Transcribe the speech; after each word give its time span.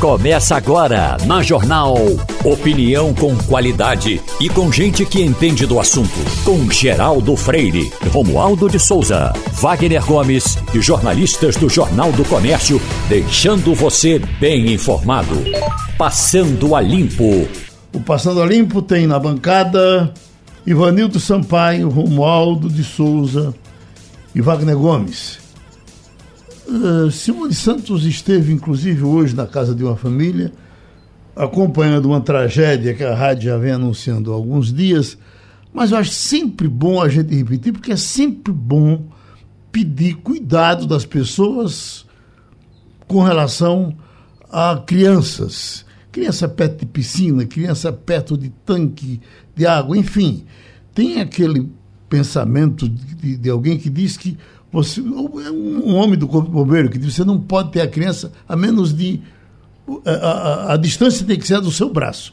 Começa 0.00 0.56
agora 0.56 1.18
na 1.26 1.42
Jornal. 1.42 1.94
Opinião 2.42 3.12
com 3.12 3.36
qualidade 3.36 4.18
e 4.40 4.48
com 4.48 4.72
gente 4.72 5.04
que 5.04 5.20
entende 5.20 5.66
do 5.66 5.78
assunto. 5.78 6.08
Com 6.42 6.70
Geraldo 6.70 7.36
Freire, 7.36 7.92
Romualdo 8.10 8.66
de 8.66 8.80
Souza, 8.80 9.30
Wagner 9.60 10.02
Gomes 10.06 10.56
e 10.72 10.80
jornalistas 10.80 11.54
do 11.56 11.68
Jornal 11.68 12.10
do 12.12 12.24
Comércio, 12.24 12.80
deixando 13.10 13.74
você 13.74 14.18
bem 14.40 14.72
informado. 14.72 15.34
Passando 15.98 16.74
a 16.74 16.80
Limpo. 16.80 17.46
O 17.92 18.00
Passando 18.00 18.40
a 18.40 18.46
Limpo 18.46 18.80
tem 18.80 19.06
na 19.06 19.18
bancada 19.18 20.14
Ivanildo 20.66 21.20
Sampaio, 21.20 21.90
Romualdo 21.90 22.70
de 22.70 22.82
Souza 22.82 23.54
e 24.34 24.40
Wagner 24.40 24.78
Gomes. 24.78 25.49
Uh, 26.70 27.10
Simone 27.10 27.52
Santos 27.52 28.04
esteve, 28.04 28.52
inclusive, 28.52 29.02
hoje 29.02 29.34
na 29.34 29.44
casa 29.44 29.74
de 29.74 29.82
uma 29.82 29.96
família, 29.96 30.52
acompanhando 31.34 32.06
uma 32.06 32.20
tragédia 32.20 32.94
que 32.94 33.02
a 33.02 33.12
rádio 33.12 33.50
já 33.50 33.58
vem 33.58 33.72
anunciando 33.72 34.30
há 34.30 34.36
alguns 34.36 34.72
dias, 34.72 35.18
mas 35.74 35.90
eu 35.90 35.98
acho 35.98 36.12
sempre 36.12 36.68
bom 36.68 37.02
a 37.02 37.08
gente 37.08 37.34
repetir, 37.34 37.72
porque 37.72 37.90
é 37.90 37.96
sempre 37.96 38.52
bom 38.52 39.08
pedir 39.72 40.14
cuidado 40.18 40.86
das 40.86 41.04
pessoas 41.04 42.06
com 43.08 43.20
relação 43.20 43.96
a 44.48 44.80
crianças. 44.86 45.84
Criança 46.12 46.48
perto 46.48 46.80
de 46.80 46.86
piscina, 46.86 47.44
criança 47.46 47.92
perto 47.92 48.38
de 48.38 48.48
tanque 48.64 49.20
de 49.56 49.66
água, 49.66 49.98
enfim. 49.98 50.44
Tem 50.94 51.20
aquele 51.20 51.68
pensamento 52.08 52.88
de, 52.88 53.36
de 53.36 53.50
alguém 53.50 53.76
que 53.76 53.90
diz 53.90 54.16
que 54.16 54.38
você, 54.72 55.00
um 55.00 55.94
homem 55.96 56.16
do 56.18 56.28
corpo 56.28 56.48
de 56.48 56.54
bombeiro 56.54 56.88
que 56.88 56.98
diz 56.98 57.14
você 57.14 57.24
não 57.24 57.38
pode 57.38 57.72
ter 57.72 57.80
a 57.80 57.88
criança 57.88 58.32
a 58.48 58.54
menos 58.54 58.94
de. 58.94 59.20
A, 60.04 60.10
a, 60.10 60.72
a 60.74 60.76
distância 60.76 61.26
tem 61.26 61.38
que 61.38 61.46
ser 61.46 61.60
do 61.60 61.70
seu 61.72 61.92
braço. 61.92 62.32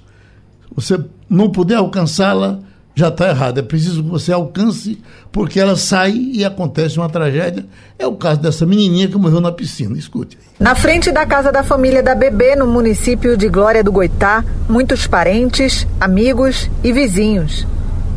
Você 0.76 1.00
não 1.28 1.50
puder 1.50 1.76
alcançá-la, 1.76 2.60
já 2.94 3.08
está 3.08 3.30
errado. 3.30 3.58
É 3.58 3.64
preciso 3.64 4.04
que 4.04 4.10
você 4.10 4.32
alcance, 4.32 5.02
porque 5.32 5.60
ela 5.60 5.76
sai 5.76 6.12
e 6.12 6.46
acontece 6.46 7.00
uma 7.00 7.10
tragédia. 7.10 7.66
É 7.98 8.06
o 8.06 8.16
caso 8.16 8.40
dessa 8.40 8.66
menininha 8.66 9.08
que 9.08 9.18
morreu 9.18 9.42
na 9.42 9.52
piscina. 9.52 9.98
Escute. 9.98 10.38
Na 10.60 10.76
frente 10.76 11.12
da 11.12 11.26
casa 11.26 11.52
da 11.52 11.64
família 11.64 12.04
da 12.04 12.14
bebê, 12.14 12.56
no 12.56 12.68
município 12.68 13.36
de 13.36 13.50
Glória 13.50 13.84
do 13.84 13.92
Goitá, 13.92 14.46
muitos 14.70 15.08
parentes, 15.08 15.88
amigos 16.00 16.70
e 16.84 16.94
vizinhos. 16.94 17.66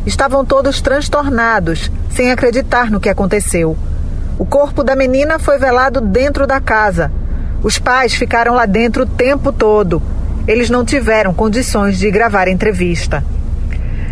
Estavam 0.05 0.45
todos 0.45 0.81
transtornados, 0.81 1.89
sem 2.11 2.31
acreditar 2.31 2.91
no 2.91 2.99
que 2.99 3.09
aconteceu. 3.09 3.75
O 4.41 4.45
corpo 4.45 4.83
da 4.83 4.95
menina 4.95 5.37
foi 5.37 5.59
velado 5.59 6.01
dentro 6.01 6.47
da 6.47 6.59
casa. 6.59 7.11
Os 7.61 7.77
pais 7.77 8.15
ficaram 8.15 8.55
lá 8.55 8.65
dentro 8.65 9.03
o 9.03 9.05
tempo 9.05 9.53
todo. 9.53 10.01
Eles 10.47 10.67
não 10.67 10.83
tiveram 10.83 11.31
condições 11.31 11.99
de 11.99 12.09
gravar 12.09 12.47
entrevista. 12.47 13.23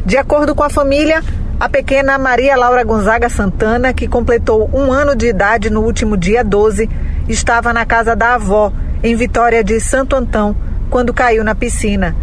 De 0.06 0.18
acordo 0.18 0.54
com 0.54 0.62
a 0.62 0.70
família, 0.70 1.24
a 1.60 1.68
pequena 1.68 2.16
Maria 2.20 2.56
Laura 2.56 2.84
Gonzaga 2.84 3.28
Santana, 3.28 3.92
que 3.92 4.08
completou 4.08 4.70
um 4.72 4.92
ano 4.92 5.16
de 5.16 5.26
idade 5.26 5.72
no 5.72 5.82
último 5.82 6.16
dia 6.16 6.44
12, 6.44 6.88
estava 7.28 7.74
na 7.74 7.84
casa 7.84 8.16
da 8.16 8.36
avó, 8.36 8.72
em 9.02 9.16
Vitória 9.16 9.64
de 9.64 9.80
Santo 9.80 10.16
Antão, 10.16 10.56
quando 10.92 11.12
caiu 11.12 11.44
na 11.44 11.56
piscina. 11.56 12.16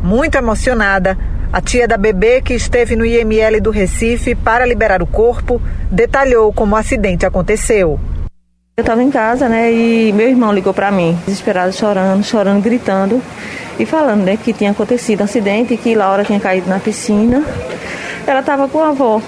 Muito 0.00 0.38
emocionada, 0.38 1.18
a 1.52 1.60
tia 1.60 1.88
da 1.88 1.96
bebê, 1.96 2.40
que 2.40 2.54
esteve 2.54 2.94
no 2.94 3.04
IML 3.04 3.60
do 3.60 3.70
Recife 3.70 4.34
para 4.34 4.64
liberar 4.64 5.02
o 5.02 5.06
corpo, 5.06 5.60
detalhou 5.90 6.52
como 6.52 6.74
o 6.74 6.78
acidente 6.78 7.26
aconteceu. 7.26 7.98
Eu 8.76 8.82
estava 8.82 9.02
em 9.02 9.10
casa, 9.10 9.48
né, 9.48 9.72
e 9.72 10.12
meu 10.12 10.28
irmão 10.28 10.52
ligou 10.52 10.72
para 10.72 10.90
mim, 10.90 11.18
desesperado, 11.26 11.72
chorando, 11.72 12.24
chorando, 12.24 12.62
gritando 12.62 13.20
e 13.78 13.84
falando, 13.84 14.22
né, 14.22 14.38
que 14.42 14.52
tinha 14.52 14.70
acontecido 14.70 15.20
um 15.20 15.24
acidente, 15.24 15.76
que 15.76 15.94
Laura 15.94 16.24
tinha 16.24 16.38
caído 16.38 16.68
na 16.68 16.78
piscina. 16.78 17.44
Ela 18.26 18.40
estava 18.40 18.68
com 18.68 18.78
a 18.82 18.88
avó, 18.88 19.20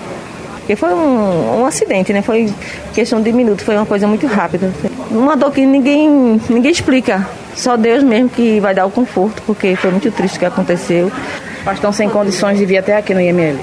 porque 0.58 0.76
foi 0.76 0.94
um, 0.94 1.60
um 1.60 1.66
acidente, 1.66 2.12
né, 2.12 2.22
foi 2.22 2.52
questão 2.94 3.20
de 3.20 3.32
minutos, 3.32 3.64
foi 3.64 3.76
uma 3.76 3.84
coisa 3.84 4.06
muito 4.06 4.26
rápida. 4.28 4.72
Uma 5.10 5.36
dor 5.36 5.50
que 5.50 5.66
ninguém, 5.66 6.40
ninguém 6.48 6.70
explica, 6.70 7.28
só 7.54 7.76
Deus 7.76 8.02
mesmo 8.02 8.28
que 8.28 8.60
vai 8.60 8.74
dar 8.74 8.86
o 8.86 8.90
conforto, 8.90 9.42
porque 9.44 9.74
foi 9.74 9.90
muito 9.90 10.10
triste 10.12 10.36
o 10.36 10.38
que 10.38 10.46
aconteceu. 10.46 11.10
Mas 11.64 11.74
estão 11.74 11.92
sem 11.92 12.08
condições 12.08 12.58
de 12.58 12.66
vir 12.66 12.78
até 12.78 12.96
aqui 12.96 13.14
no 13.14 13.20
IML? 13.20 13.58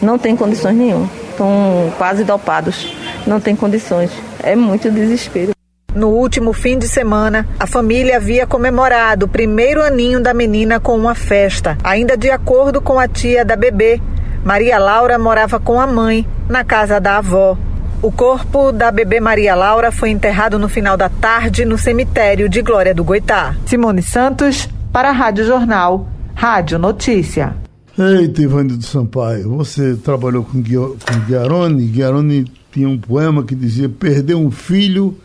Não 0.00 0.18
tem 0.18 0.34
condições 0.34 0.76
nenhuma. 0.76 1.08
Estão 1.30 1.92
quase 1.98 2.24
dopados. 2.24 2.94
Não 3.26 3.40
tem 3.40 3.54
condições. 3.54 4.10
É 4.42 4.56
muito 4.56 4.90
desespero. 4.90 5.52
No 5.94 6.08
último 6.08 6.54
fim 6.54 6.78
de 6.78 6.88
semana, 6.88 7.46
a 7.60 7.66
família 7.66 8.16
havia 8.16 8.46
comemorado 8.46 9.26
o 9.26 9.28
primeiro 9.28 9.82
aninho 9.82 10.20
da 10.20 10.32
menina 10.32 10.80
com 10.80 10.96
uma 10.96 11.14
festa. 11.14 11.76
Ainda 11.84 12.16
de 12.16 12.30
acordo 12.30 12.80
com 12.80 12.98
a 12.98 13.06
tia 13.06 13.44
da 13.44 13.56
bebê, 13.56 14.00
Maria 14.42 14.78
Laura 14.78 15.18
morava 15.18 15.60
com 15.60 15.78
a 15.78 15.86
mãe 15.86 16.26
na 16.48 16.64
casa 16.64 16.98
da 16.98 17.18
avó. 17.18 17.58
O 18.00 18.10
corpo 18.10 18.72
da 18.72 18.90
bebê 18.90 19.20
Maria 19.20 19.54
Laura 19.54 19.92
foi 19.92 20.08
enterrado 20.08 20.58
no 20.58 20.68
final 20.68 20.96
da 20.96 21.08
tarde 21.08 21.64
no 21.64 21.76
cemitério 21.76 22.48
de 22.48 22.62
Glória 22.62 22.94
do 22.94 23.04
Goitá. 23.04 23.54
Simone 23.66 24.02
Santos, 24.02 24.68
para 24.92 25.10
a 25.10 25.12
Rádio 25.12 25.44
Jornal. 25.44 26.08
Rádio 26.42 26.76
Notícia. 26.76 27.54
Eita, 27.96 28.42
Ivanildo 28.42 28.84
Sampaio, 28.84 29.48
você 29.58 29.94
trabalhou 29.94 30.42
com, 30.42 30.60
com 30.60 31.20
Guiarone. 31.24 31.86
Guiarone 31.86 32.46
tinha 32.72 32.88
um 32.88 32.98
poema 32.98 33.44
que 33.44 33.54
dizia: 33.54 33.88
Perder 33.88 34.34
um 34.34 34.50
filho 34.50 35.16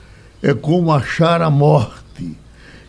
é 0.44 0.54
como 0.54 0.92
achar 0.92 1.42
a 1.42 1.50
morte. 1.50 2.38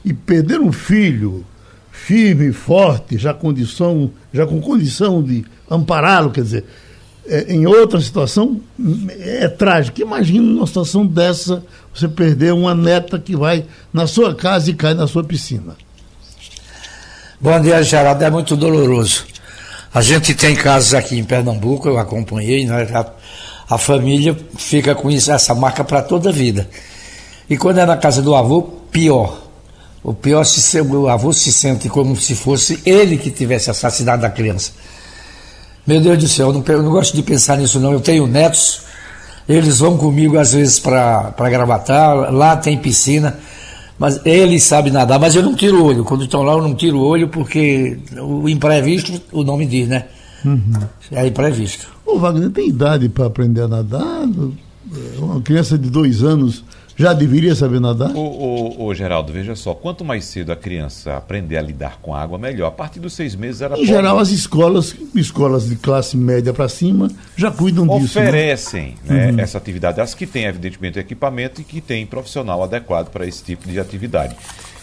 E 0.04 0.12
perder 0.12 0.60
um 0.60 0.70
filho 0.70 1.42
firme 1.90 2.52
forte, 2.52 3.16
já, 3.16 3.32
condição, 3.32 4.10
já 4.30 4.46
com 4.46 4.60
condição 4.60 5.22
de 5.22 5.46
ampará-lo, 5.70 6.30
quer 6.30 6.42
dizer, 6.42 6.64
é, 7.26 7.50
em 7.50 7.66
outra 7.66 7.98
situação, 7.98 8.60
é 9.08 9.48
trágico. 9.48 10.02
Imagina 10.02 10.46
numa 10.46 10.66
situação 10.66 11.06
dessa, 11.06 11.64
você 11.94 12.06
perder 12.06 12.52
uma 12.52 12.74
neta 12.74 13.18
que 13.18 13.34
vai 13.34 13.64
na 13.90 14.06
sua 14.06 14.34
casa 14.34 14.68
e 14.68 14.74
cai 14.74 14.92
na 14.92 15.06
sua 15.06 15.24
piscina. 15.24 15.74
Bom 17.40 17.60
dia, 17.60 17.80
Geraldo. 17.84 18.24
É 18.24 18.30
muito 18.30 18.56
doloroso. 18.56 19.24
A 19.94 20.02
gente 20.02 20.34
tem 20.34 20.56
casos 20.56 20.92
aqui 20.92 21.16
em 21.16 21.22
Pernambuco, 21.22 21.88
eu 21.88 21.96
acompanhei, 21.96 22.66
né? 22.66 22.84
a, 23.70 23.78
família 23.78 24.36
fica 24.56 24.92
com 24.92 25.08
isso, 25.08 25.30
essa 25.30 25.54
marca 25.54 25.84
para 25.84 26.02
toda 26.02 26.30
a 26.30 26.32
vida. 26.32 26.68
E 27.48 27.56
quando 27.56 27.78
é 27.78 27.86
na 27.86 27.96
casa 27.96 28.20
do 28.20 28.34
avô, 28.34 28.62
pior. 28.90 29.40
O 30.02 30.12
pior 30.12 30.42
se 30.42 30.80
o 30.80 31.08
avô 31.08 31.32
se 31.32 31.52
sente 31.52 31.88
como 31.88 32.16
se 32.16 32.34
fosse 32.34 32.82
ele 32.84 33.16
que 33.16 33.30
tivesse 33.30 33.70
assassinado 33.70 34.26
a 34.26 34.30
criança. 34.30 34.72
Meu 35.86 36.00
Deus 36.00 36.18
do 36.18 36.28
céu, 36.28 36.48
eu 36.48 36.52
não, 36.52 36.64
eu 36.66 36.82
não 36.82 36.90
gosto 36.90 37.14
de 37.14 37.22
pensar 37.22 37.56
nisso 37.56 37.78
não. 37.78 37.92
Eu 37.92 38.00
tenho 38.00 38.26
netos, 38.26 38.80
eles 39.48 39.78
vão 39.78 39.96
comigo 39.96 40.36
às 40.36 40.54
vezes 40.54 40.80
para 40.80 41.32
gravatar, 41.48 42.32
lá 42.32 42.56
tem 42.56 42.76
piscina. 42.76 43.38
Mas 43.98 44.24
ele 44.24 44.60
sabe 44.60 44.90
nadar, 44.90 45.18
mas 45.18 45.34
eu 45.34 45.42
não 45.42 45.54
tiro 45.54 45.82
o 45.82 45.84
olho. 45.84 46.04
Quando 46.04 46.24
estão 46.24 46.42
lá, 46.42 46.52
eu 46.52 46.62
não 46.62 46.74
tiro 46.74 46.98
o 46.98 47.04
olho 47.04 47.28
porque 47.28 47.98
o 48.20 48.48
imprevisto, 48.48 49.20
o 49.32 49.42
nome 49.42 49.66
diz, 49.66 49.88
né? 49.88 50.06
Uhum. 50.44 50.60
É 51.10 51.26
imprevisto. 51.26 51.88
O 52.06 52.18
Wagner 52.18 52.50
tem 52.50 52.68
idade 52.68 53.08
para 53.08 53.26
aprender 53.26 53.62
a 53.62 53.68
nadar? 53.68 54.28
Uma 55.18 55.40
criança 55.40 55.76
de 55.76 55.90
dois 55.90 56.22
anos 56.22 56.64
já 56.98 57.12
deveria 57.12 57.54
saber 57.54 57.80
nadar? 57.80 58.10
O, 58.16 58.92
Geraldo, 58.92 59.32
veja 59.32 59.54
só, 59.54 59.72
quanto 59.72 60.04
mais 60.04 60.24
cedo 60.24 60.50
a 60.50 60.56
criança 60.56 61.16
aprender 61.16 61.56
a 61.56 61.62
lidar 61.62 62.00
com 62.02 62.12
a 62.12 62.20
água, 62.20 62.36
melhor. 62.36 62.66
A 62.66 62.72
partir 62.72 62.98
dos 62.98 63.12
seis 63.12 63.36
meses 63.36 63.62
era 63.62 63.78
Em 63.78 63.86
geral, 63.86 64.18
as 64.18 64.30
escolas, 64.30 64.96
escolas 65.14 65.68
de 65.68 65.76
classe 65.76 66.16
média 66.16 66.52
para 66.52 66.68
cima, 66.68 67.08
já 67.36 67.52
cuidam 67.52 67.86
disso. 67.86 68.18
Né? 68.18 68.28
Oferecem 68.28 68.94
né? 69.04 69.30
uhum. 69.30 69.38
essa 69.38 69.56
atividade. 69.58 70.00
As 70.00 70.12
que 70.12 70.26
têm, 70.26 70.46
evidentemente, 70.46 70.98
equipamento 70.98 71.60
e 71.60 71.64
que 71.64 71.80
têm 71.80 72.04
profissional 72.04 72.64
adequado 72.64 73.10
para 73.10 73.24
esse 73.24 73.44
tipo 73.44 73.68
de 73.68 73.78
atividade. 73.78 74.34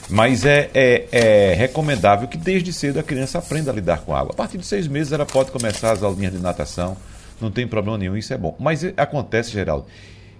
Mas 0.09 0.45
é, 0.45 0.69
é, 0.73 1.07
é, 1.11 1.53
recomendável 1.55 2.29
que 2.29 2.37
desde 2.37 2.71
cedo 2.71 2.99
a 2.99 3.03
criança 3.03 3.39
aprenda 3.39 3.71
a 3.71 3.73
lidar 3.73 4.01
com 4.01 4.15
a 4.15 4.19
água. 4.19 4.31
A 4.31 4.35
partir 4.35 4.57
de 4.57 4.65
seis 4.65 4.87
meses 4.87 5.11
ela 5.11 5.25
pode 5.25 5.51
começar 5.51 5.91
as 5.91 6.01
aulinhas 6.01 6.31
de 6.31 6.39
natação, 6.39 6.95
não 7.41 7.51
tem 7.51 7.67
problema 7.67 7.97
nenhum, 7.97 8.15
isso 8.15 8.33
é 8.33 8.37
bom. 8.37 8.55
Mas 8.57 8.85
acontece, 8.95 9.51
Geraldo, 9.51 9.85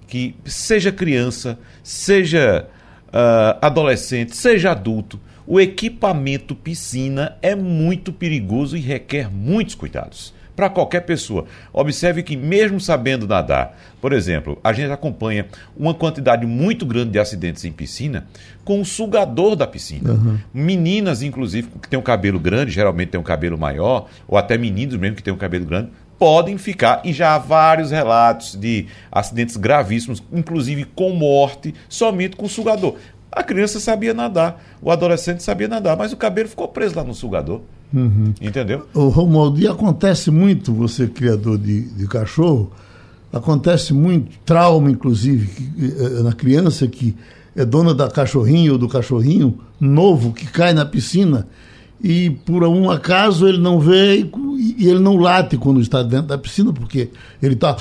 que 0.07 0.35
seja 0.45 0.91
criança, 0.91 1.57
seja 1.83 2.67
uh, 3.07 3.57
adolescente, 3.61 4.35
seja 4.35 4.71
adulto, 4.71 5.19
o 5.47 5.59
equipamento 5.59 6.55
piscina 6.55 7.37
é 7.41 7.55
muito 7.55 8.11
perigoso 8.11 8.75
e 8.75 8.79
requer 8.79 9.31
muitos 9.31 9.75
cuidados 9.75 10.33
para 10.55 10.69
qualquer 10.69 11.01
pessoa. 11.01 11.45
Observe 11.73 12.23
que, 12.23 12.37
mesmo 12.37 12.79
sabendo 12.79 13.27
nadar, 13.27 13.77
por 14.01 14.13
exemplo, 14.13 14.57
a 14.63 14.71
gente 14.71 14.91
acompanha 14.91 15.47
uma 15.75 15.93
quantidade 15.93 16.45
muito 16.45 16.85
grande 16.85 17.11
de 17.11 17.19
acidentes 17.19 17.65
em 17.65 17.71
piscina 17.71 18.25
com 18.63 18.79
o 18.79 18.85
sugador 18.85 19.55
da 19.55 19.67
piscina. 19.67 20.13
Uhum. 20.13 20.37
Meninas, 20.53 21.21
inclusive, 21.21 21.67
que 21.81 21.89
têm 21.89 21.99
um 21.99 22.03
cabelo 22.03 22.39
grande, 22.39 22.71
geralmente 22.71 23.09
têm 23.09 23.19
um 23.19 23.23
cabelo 23.23 23.57
maior, 23.57 24.07
ou 24.27 24.37
até 24.37 24.57
meninos 24.57 24.95
mesmo 24.97 25.15
que 25.15 25.23
têm 25.23 25.33
um 25.33 25.37
cabelo 25.37 25.65
grande, 25.65 25.89
podem 26.17 26.57
ficar, 26.57 27.01
e 27.03 27.11
já 27.11 27.35
há 27.35 27.37
vários 27.37 27.91
relatos 27.91 28.55
de 28.55 28.87
acidentes 29.11 29.57
gravíssimos, 29.57 30.23
inclusive 30.31 30.85
com 30.95 31.11
morte, 31.11 31.73
somente 31.89 32.35
com 32.35 32.47
sugador. 32.47 32.95
A 33.31 33.43
criança 33.43 33.79
sabia 33.79 34.13
nadar, 34.13 34.63
o 34.81 34.89
adolescente 34.89 35.43
sabia 35.43 35.67
nadar, 35.67 35.97
mas 35.97 36.13
o 36.13 36.17
cabelo 36.17 36.47
ficou 36.47 36.67
preso 36.69 36.95
lá 36.95 37.03
no 37.03 37.13
sugador. 37.13 37.61
Uhum. 37.93 38.33
Entendeu? 38.41 38.87
O 38.93 39.07
Romualdo, 39.09 39.59
e 39.59 39.67
acontece 39.67 40.31
muito, 40.31 40.73
você 40.73 41.07
criador 41.07 41.57
de, 41.57 41.81
de 41.81 42.07
cachorro, 42.07 42.71
acontece 43.31 43.93
muito, 43.93 44.37
trauma 44.45 44.89
inclusive, 44.89 45.47
que, 45.47 45.85
eh, 45.85 46.23
na 46.23 46.31
criança 46.31 46.87
que 46.87 47.15
é 47.55 47.65
dona 47.65 47.93
da 47.93 48.09
cachorrinho 48.09 48.73
ou 48.73 48.77
do 48.77 48.87
cachorrinho 48.87 49.59
novo 49.79 50.33
que 50.33 50.45
cai 50.45 50.73
na 50.73 50.85
piscina 50.85 51.47
e 52.07 52.29
por 52.29 52.63
um 52.63 52.91
acaso 52.91 53.47
ele 53.47 53.57
não 53.57 53.79
vê 53.79 54.19
e 54.77 54.87
ele 54.87 54.99
não 54.99 55.17
late 55.17 55.57
quando 55.57 55.81
está 55.81 56.03
dentro 56.03 56.27
da 56.27 56.37
piscina, 56.37 56.71
porque 56.71 57.09
ele 57.41 57.55
está 57.55 57.75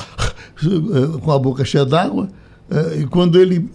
com 1.21 1.31
a 1.31 1.39
boca 1.39 1.63
cheia 1.63 1.85
d'água, 1.85 2.31
eh, 2.71 3.01
e 3.01 3.07
quando 3.07 3.39
ele 3.39 3.69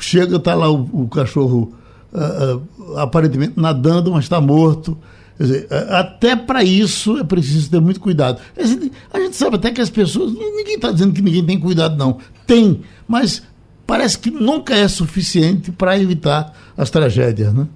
chega, 0.00 0.38
está 0.38 0.56
lá 0.56 0.68
o, 0.68 1.06
cachorro 1.06 1.72
eh, 2.12 2.58
aparentemente 2.96 3.52
nadando, 3.56 4.10
mas 4.10 4.24
está 4.24 4.40
morto. 4.40 4.98
Dizer, 5.38 5.68
até 5.90 6.34
para 6.34 6.64
isso 6.64 7.16
é 7.16 7.22
preciso 7.22 7.70
ter 7.70 7.80
muito 7.80 8.00
cuidado. 8.00 8.40
A 9.12 9.20
gente 9.20 9.36
sabe 9.36 9.54
até 9.54 9.70
que 9.70 9.80
as 9.80 9.90
pessoas. 9.90 10.32
Ninguém 10.32 10.74
está 10.74 10.90
dizendo 10.90 11.12
que 11.12 11.22
ninguém 11.22 11.44
tem 11.44 11.60
cuidado, 11.60 11.96
não. 11.96 12.18
Tem, 12.44 12.80
mas 13.06 13.42
parece 13.86 14.18
que 14.18 14.32
nunca 14.32 14.74
é 14.74 14.88
suficiente 14.88 15.70
para 15.70 15.96
evitar 15.96 16.52
as 16.76 16.90
tragédias, 16.90 17.54
né? 17.54 17.68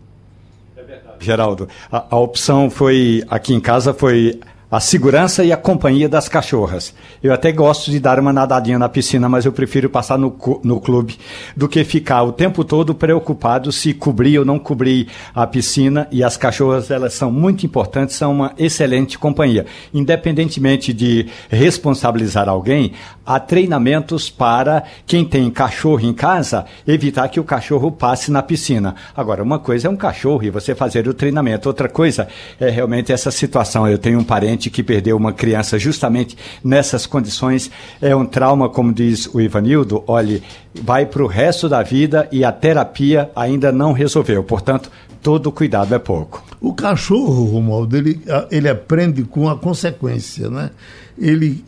Geraldo, 1.20 1.68
a, 1.90 2.06
a 2.10 2.18
opção 2.18 2.70
foi, 2.70 3.24
aqui 3.28 3.54
em 3.54 3.60
casa, 3.60 3.92
foi 3.92 4.40
a 4.70 4.80
segurança 4.80 5.42
e 5.42 5.50
a 5.50 5.56
companhia 5.56 6.08
das 6.08 6.28
cachorras. 6.28 6.94
Eu 7.22 7.32
até 7.32 7.50
gosto 7.50 7.90
de 7.90 7.98
dar 7.98 8.18
uma 8.18 8.32
nadadinha 8.32 8.78
na 8.78 8.88
piscina, 8.88 9.28
mas 9.28 9.46
eu 9.46 9.52
prefiro 9.52 9.88
passar 9.88 10.18
no, 10.18 10.36
no 10.62 10.78
clube 10.80 11.18
do 11.56 11.66
que 11.66 11.82
ficar 11.84 12.22
o 12.22 12.32
tempo 12.32 12.62
todo 12.62 12.94
preocupado 12.94 13.72
se 13.72 13.94
cobrir 13.94 14.38
ou 14.38 14.44
não 14.44 14.58
cobrir 14.58 15.08
a 15.34 15.46
piscina. 15.46 16.06
E 16.12 16.22
as 16.22 16.36
cachorras, 16.36 16.90
elas 16.90 17.14
são 17.14 17.32
muito 17.32 17.64
importantes, 17.64 18.16
são 18.16 18.30
uma 18.30 18.52
excelente 18.58 19.18
companhia. 19.18 19.64
Independentemente 19.94 20.92
de 20.92 21.26
responsabilizar 21.48 22.46
alguém, 22.46 22.92
há 23.24 23.40
treinamentos 23.40 24.28
para 24.28 24.84
quem 25.06 25.24
tem 25.24 25.50
cachorro 25.50 26.00
em 26.00 26.12
casa, 26.12 26.66
evitar 26.86 27.28
que 27.28 27.40
o 27.40 27.44
cachorro 27.44 27.90
passe 27.90 28.30
na 28.30 28.42
piscina. 28.42 28.94
Agora, 29.16 29.42
uma 29.42 29.58
coisa 29.58 29.88
é 29.88 29.90
um 29.90 29.96
cachorro 29.96 30.44
e 30.44 30.50
você 30.50 30.74
fazer 30.74 31.08
o 31.08 31.14
treinamento, 31.14 31.68
outra 31.68 31.88
coisa 31.88 32.28
é 32.60 32.68
realmente 32.68 33.12
essa 33.12 33.30
situação. 33.30 33.88
Eu 33.88 33.96
tenho 33.96 34.18
um 34.18 34.24
parente 34.24 34.57
que 34.58 34.82
perdeu 34.82 35.16
uma 35.16 35.32
criança 35.32 35.78
justamente 35.78 36.36
nessas 36.62 37.06
condições. 37.06 37.70
É 38.00 38.14
um 38.14 38.26
trauma, 38.26 38.68
como 38.68 38.92
diz 38.92 39.26
o 39.32 39.40
Ivanildo, 39.40 40.02
olhe, 40.06 40.42
vai 40.74 41.06
para 41.06 41.22
o 41.22 41.26
resto 41.26 41.68
da 41.68 41.82
vida 41.82 42.28
e 42.32 42.44
a 42.44 42.50
terapia 42.50 43.30
ainda 43.34 43.70
não 43.70 43.92
resolveu. 43.92 44.42
Portanto, 44.42 44.90
todo 45.22 45.52
cuidado 45.52 45.94
é 45.94 45.98
pouco. 45.98 46.44
O 46.60 46.74
cachorro, 46.74 47.44
Romualdo, 47.44 47.96
ele, 47.96 48.20
ele 48.50 48.68
aprende 48.68 49.22
com 49.22 49.48
a 49.48 49.56
consequência, 49.56 50.50
né? 50.50 50.70
Ele, 51.16 51.64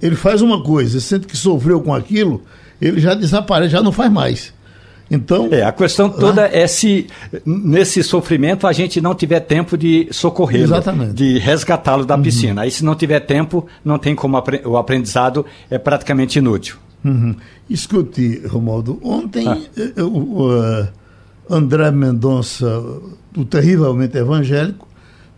ele 0.00 0.16
faz 0.16 0.42
uma 0.42 0.62
coisa, 0.62 1.00
sente 1.00 1.26
que 1.26 1.36
sofreu 1.36 1.80
com 1.80 1.94
aquilo, 1.94 2.42
ele 2.80 3.00
já 3.00 3.14
desaparece, 3.14 3.72
já 3.72 3.82
não 3.82 3.92
faz 3.92 4.10
mais. 4.10 4.52
Então, 5.10 5.48
é, 5.50 5.64
a 5.64 5.72
questão 5.72 6.08
toda 6.08 6.46
é 6.46 6.66
se 6.68 7.08
nesse 7.44 8.02
sofrimento 8.02 8.66
a 8.66 8.72
gente 8.72 9.00
não 9.00 9.12
tiver 9.12 9.40
tempo 9.40 9.76
de 9.76 10.08
socorrê-lo, 10.12 10.72
de 11.12 11.36
resgatá-lo 11.38 12.06
da 12.06 12.14
uhum. 12.14 12.22
piscina. 12.22 12.62
Aí 12.62 12.70
se 12.70 12.84
não 12.84 12.94
tiver 12.94 13.18
tempo, 13.20 13.66
não 13.84 13.98
tem 13.98 14.14
como 14.14 14.40
o 14.64 14.76
aprendizado 14.76 15.44
é 15.68 15.78
praticamente 15.78 16.38
inútil. 16.38 16.76
Uhum. 17.04 17.34
Escute, 17.68 18.42
Romualdo, 18.46 19.00
ontem 19.02 19.48
ah. 19.48 20.02
O, 20.02 20.48
uh, 20.48 20.88
André 21.48 21.90
Mendonça, 21.90 22.80
o 23.36 23.44
terrivelmente 23.44 24.16
evangélico, 24.16 24.86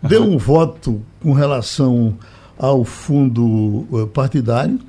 uhum. 0.03 0.09
deu 0.09 0.23
um 0.23 0.37
voto 0.37 1.01
com 1.19 1.33
relação 1.33 2.15
ao 2.59 2.83
fundo 2.83 4.09
partidário 4.13 4.79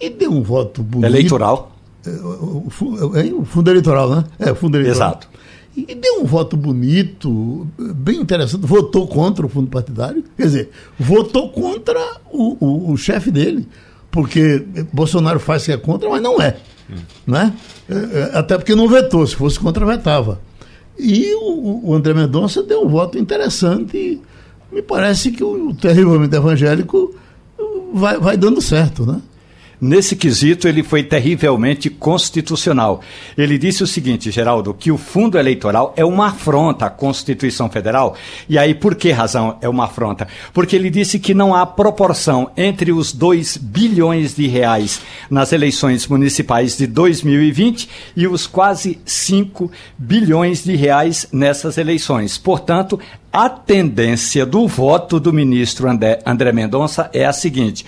e 0.00 0.10
deu 0.10 0.32
um 0.32 0.42
voto 0.42 0.82
bonito. 0.82 1.06
Eleitoral 1.06 1.73
o, 2.10 2.66
o 2.66 3.44
fundo 3.44 3.70
eleitoral, 3.70 4.10
né? 4.10 4.24
É, 4.38 4.52
o 4.52 4.54
fundo 4.54 4.76
eleitoral. 4.76 5.10
Exato. 5.10 5.28
E 5.76 5.94
deu 5.94 6.20
um 6.20 6.24
voto 6.24 6.56
bonito, 6.56 7.66
bem 7.76 8.20
interessante, 8.20 8.64
votou 8.64 9.08
contra 9.08 9.44
o 9.44 9.48
fundo 9.48 9.68
partidário, 9.68 10.22
quer 10.36 10.44
dizer, 10.44 10.70
votou 10.96 11.50
contra 11.50 12.00
o, 12.30 12.56
o, 12.64 12.92
o 12.92 12.96
chefe 12.96 13.28
dele, 13.28 13.66
porque 14.08 14.64
Bolsonaro 14.92 15.40
faz 15.40 15.64
que 15.64 15.72
é 15.72 15.76
contra, 15.76 16.08
mas 16.08 16.22
não 16.22 16.40
é. 16.40 16.58
Hum. 16.88 16.94
Né? 17.26 17.52
É, 17.88 17.94
é, 17.94 18.38
até 18.38 18.56
porque 18.56 18.74
não 18.76 18.88
vetou, 18.88 19.26
se 19.26 19.34
fosse 19.34 19.58
contra, 19.58 19.84
vetava. 19.84 20.40
E 20.96 21.34
o, 21.34 21.88
o 21.90 21.94
André 21.94 22.14
Mendonça 22.14 22.62
deu 22.62 22.84
um 22.84 22.88
voto 22.88 23.18
interessante 23.18 23.96
e 23.96 24.22
me 24.72 24.80
parece 24.80 25.32
que 25.32 25.42
o, 25.42 25.70
o 25.70 25.74
terrivelmente 25.74 26.36
evangélico 26.36 27.12
vai, 27.92 28.16
vai 28.18 28.36
dando 28.36 28.60
certo, 28.60 29.04
né? 29.04 29.20
Nesse 29.86 30.16
quesito, 30.16 30.66
ele 30.66 30.82
foi 30.82 31.02
terrivelmente 31.02 31.90
constitucional. 31.90 33.02
Ele 33.36 33.58
disse 33.58 33.82
o 33.82 33.86
seguinte, 33.86 34.30
Geraldo, 34.30 34.72
que 34.72 34.90
o 34.90 34.96
fundo 34.96 35.36
eleitoral 35.36 35.92
é 35.94 36.02
uma 36.02 36.28
afronta 36.28 36.86
à 36.86 36.90
Constituição 36.90 37.68
Federal. 37.68 38.16
E 38.48 38.56
aí, 38.56 38.74
por 38.74 38.94
que 38.94 39.10
razão 39.10 39.58
é 39.60 39.68
uma 39.68 39.84
afronta? 39.84 40.26
Porque 40.54 40.74
ele 40.74 40.88
disse 40.88 41.18
que 41.18 41.34
não 41.34 41.54
há 41.54 41.66
proporção 41.66 42.50
entre 42.56 42.92
os 42.92 43.12
2 43.12 43.58
bilhões 43.58 44.34
de 44.34 44.46
reais 44.46 45.02
nas 45.28 45.52
eleições 45.52 46.06
municipais 46.06 46.78
de 46.78 46.86
2020 46.86 47.86
e 48.16 48.26
os 48.26 48.46
quase 48.46 48.98
5 49.04 49.70
bilhões 49.98 50.64
de 50.64 50.74
reais 50.74 51.28
nessas 51.30 51.76
eleições. 51.76 52.38
Portanto, 52.38 52.98
a 53.30 53.50
tendência 53.50 54.46
do 54.46 54.66
voto 54.66 55.20
do 55.20 55.30
ministro 55.30 55.90
André, 55.90 56.20
André 56.24 56.52
Mendonça 56.52 57.10
é 57.12 57.26
a 57.26 57.34
seguinte 57.34 57.84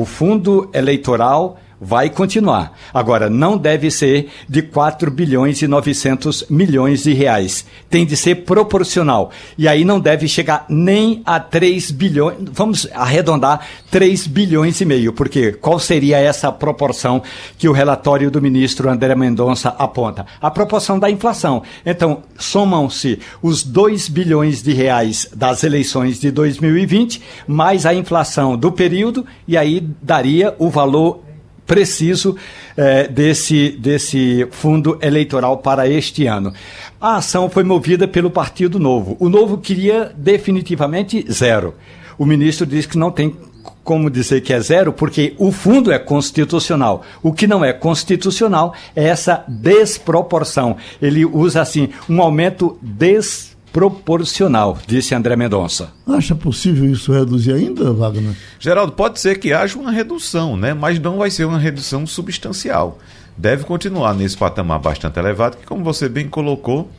o 0.00 0.04
fundo 0.04 0.70
eleitoral 0.72 1.56
vai 1.80 2.10
continuar. 2.10 2.76
Agora, 2.92 3.30
não 3.30 3.56
deve 3.56 3.90
ser 3.90 4.28
de 4.48 4.62
4 4.62 5.10
bilhões 5.10 5.62
e 5.62 5.68
900 5.68 6.46
milhões 6.50 7.02
de 7.02 7.12
reais. 7.12 7.64
Tem 7.88 8.04
de 8.04 8.16
ser 8.16 8.36
proporcional. 8.44 9.30
E 9.56 9.68
aí 9.68 9.84
não 9.84 10.00
deve 10.00 10.26
chegar 10.28 10.66
nem 10.68 11.22
a 11.24 11.38
3 11.38 11.90
bilhões, 11.90 12.36
vamos 12.52 12.88
arredondar 12.92 13.66
3 13.90 14.26
bilhões 14.26 14.80
e 14.80 14.84
meio, 14.84 15.12
porque 15.12 15.52
qual 15.52 15.78
seria 15.78 16.18
essa 16.18 16.50
proporção 16.50 17.22
que 17.56 17.68
o 17.68 17.72
relatório 17.72 18.30
do 18.30 18.42
ministro 18.42 18.90
André 18.90 19.14
Mendonça 19.14 19.74
aponta? 19.78 20.26
A 20.40 20.50
proporção 20.50 20.98
da 20.98 21.10
inflação. 21.10 21.62
Então, 21.84 22.22
somam-se 22.36 23.18
os 23.42 23.62
2 23.62 24.08
bilhões 24.08 24.62
de 24.62 24.72
reais 24.72 25.28
das 25.34 25.64
eleições 25.64 26.20
de 26.20 26.30
2020 26.30 27.22
mais 27.46 27.86
a 27.86 27.94
inflação 27.94 28.56
do 28.56 28.72
período 28.72 29.24
e 29.46 29.56
aí 29.56 29.80
daria 30.02 30.54
o 30.58 30.68
valor 30.70 31.27
preciso 31.68 32.34
eh, 32.76 33.06
desse, 33.06 33.68
desse 33.78 34.48
fundo 34.50 34.98
eleitoral 35.02 35.58
para 35.58 35.86
este 35.86 36.26
ano. 36.26 36.52
A 36.98 37.16
ação 37.16 37.48
foi 37.50 37.62
movida 37.62 38.08
pelo 38.08 38.30
Partido 38.30 38.80
Novo. 38.80 39.16
O 39.20 39.28
Novo 39.28 39.58
queria 39.58 40.10
definitivamente 40.16 41.24
zero. 41.30 41.74
O 42.18 42.24
ministro 42.24 42.66
disse 42.66 42.88
que 42.88 42.98
não 42.98 43.12
tem 43.12 43.36
como 43.84 44.10
dizer 44.10 44.40
que 44.40 44.52
é 44.52 44.60
zero, 44.60 44.92
porque 44.92 45.34
o 45.38 45.52
fundo 45.52 45.92
é 45.92 45.98
constitucional. 45.98 47.02
O 47.22 47.32
que 47.32 47.46
não 47.46 47.64
é 47.64 47.72
constitucional 47.72 48.74
é 48.96 49.04
essa 49.04 49.44
desproporção. 49.46 50.76
Ele 51.00 51.24
usa 51.24 51.60
assim 51.60 51.90
um 52.08 52.20
aumento 52.20 52.78
des 52.82 53.56
proporcional, 53.72 54.78
disse 54.86 55.14
André 55.14 55.36
Mendonça. 55.36 55.90
Acha 56.06 56.34
possível 56.34 56.90
isso 56.90 57.12
reduzir 57.12 57.52
ainda, 57.52 57.92
Wagner? 57.92 58.34
Geraldo, 58.58 58.92
pode 58.92 59.20
ser 59.20 59.38
que 59.38 59.52
haja 59.52 59.78
uma 59.78 59.90
redução, 59.90 60.56
né? 60.56 60.74
mas 60.74 60.98
não 60.98 61.18
vai 61.18 61.30
ser 61.30 61.44
uma 61.44 61.58
redução 61.58 62.06
substancial. 62.06 62.98
Deve 63.36 63.64
continuar 63.64 64.14
nesse 64.14 64.36
patamar 64.36 64.80
bastante 64.80 65.18
elevado, 65.18 65.56
que, 65.56 65.66
como 65.66 65.84
você 65.84 66.08
bem 66.08 66.28
colocou, 66.28 66.90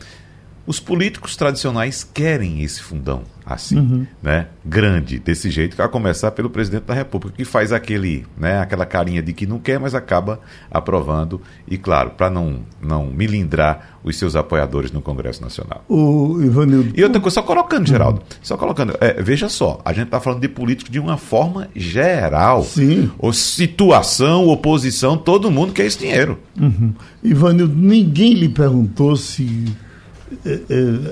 os 0.70 0.80
políticos 0.80 1.36
tradicionais 1.36 2.04
querem 2.04 2.62
esse 2.62 2.80
fundão 2.80 3.24
assim, 3.54 3.80
uhum. 3.80 4.06
né? 4.22 4.48
Grande, 4.64 5.18
desse 5.18 5.50
jeito, 5.50 5.82
a 5.82 5.90
começar 5.90 6.30
pelo 6.32 6.52
presidente 6.52 6.84
da 6.84 6.94
República, 6.94 7.36
que 7.36 7.44
faz 7.44 7.74
aquele, 7.74 8.24
né, 8.38 8.60
aquela 8.60 8.86
carinha 8.86 9.24
de 9.24 9.34
que 9.34 9.48
não 9.48 9.58
quer, 9.58 9.80
mas 9.80 9.96
acaba 9.96 10.40
aprovando, 10.70 11.42
e 11.68 11.76
claro, 11.76 12.12
para 12.12 12.30
não, 12.30 12.60
não 12.80 13.08
milindrar 13.08 14.00
os 14.04 14.16
seus 14.18 14.36
apoiadores 14.36 14.92
no 14.92 15.02
Congresso 15.02 15.42
Nacional. 15.42 15.84
O 15.90 16.40
Ivanildo. 16.42 16.94
E 16.96 17.04
outra 17.04 17.20
coisa, 17.20 17.36
só 17.36 17.42
colocando, 17.42 17.88
Geraldo, 17.88 18.20
uhum. 18.20 18.38
só 18.44 18.56
colocando, 18.56 18.96
é, 19.02 19.20
veja 19.20 19.50
só, 19.50 19.82
a 19.84 19.92
gente 19.92 20.06
está 20.06 20.20
falando 20.20 20.42
de 20.42 20.48
políticos 20.48 20.92
de 20.92 21.00
uma 21.00 21.18
forma 21.18 21.70
geral. 21.76 22.64
Sim. 22.64 23.10
Ou 23.18 23.34
situação, 23.34 24.48
oposição, 24.48 25.18
todo 25.18 25.50
mundo 25.50 25.74
quer 25.74 25.88
esse 25.88 25.98
dinheiro. 25.98 26.38
Uhum. 26.60 26.94
Ivanildo, 27.24 27.76
ninguém 27.76 28.34
lhe 28.34 28.50
perguntou 28.50 29.16
se 29.16 29.66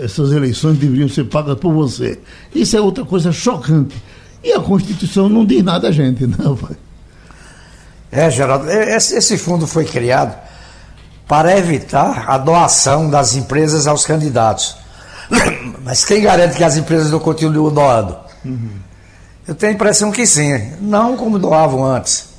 essas 0.04 0.32
eleições 0.32 0.78
deveriam 0.78 1.10
ser 1.10 1.26
pagas 1.26 1.58
por 1.58 1.74
você. 1.74 2.20
Isso 2.54 2.78
é 2.78 2.82
outra 2.82 3.04
coisa 3.04 3.32
chocante. 3.32 3.96
E 4.44 4.52
a 4.54 4.60
Constituição 4.60 5.28
não 5.28 5.46
diz 5.46 5.64
nada 5.64 5.90
a 5.90 5.92
gente, 5.92 6.26
não, 6.28 6.56
pai. 6.56 6.76
É, 8.12 8.30
Geraldo, 8.30 8.70
é, 8.70 8.96
esse 8.96 9.38
fundo 9.38 9.68
foi 9.68 9.86
criado 9.86 10.38
para 11.28 11.58
evitar 11.58 12.30
a 12.30 12.38
doação 12.38 13.10
das 13.10 13.36
empresas 13.36 13.86
aos 13.86 14.06
candidatos. 14.06 14.78
Mas 15.84 16.06
quem 16.06 16.22
garante 16.22 16.56
que 16.56 16.64
as 16.64 16.78
empresas 16.78 17.12
não 17.12 17.20
continuam 17.20 17.74
doando? 17.74 18.18
Uhum. 18.46 18.70
Eu 19.48 19.56
tenho 19.56 19.74
a 19.74 19.76
impressão 19.76 20.12
que 20.12 20.26
sim, 20.26 20.74
não 20.80 21.18
como 21.18 21.38
doavam 21.38 21.86
antes. 21.86 22.30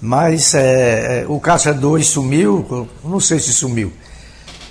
Mas 0.00 0.54
é, 0.54 1.22
é 1.22 1.26
o 1.28 1.38
Caixa 1.38 1.72
2 1.72 2.06
sumiu, 2.06 2.88
não 3.04 3.20
sei 3.20 3.38
se 3.38 3.52
sumiu. 3.52 3.92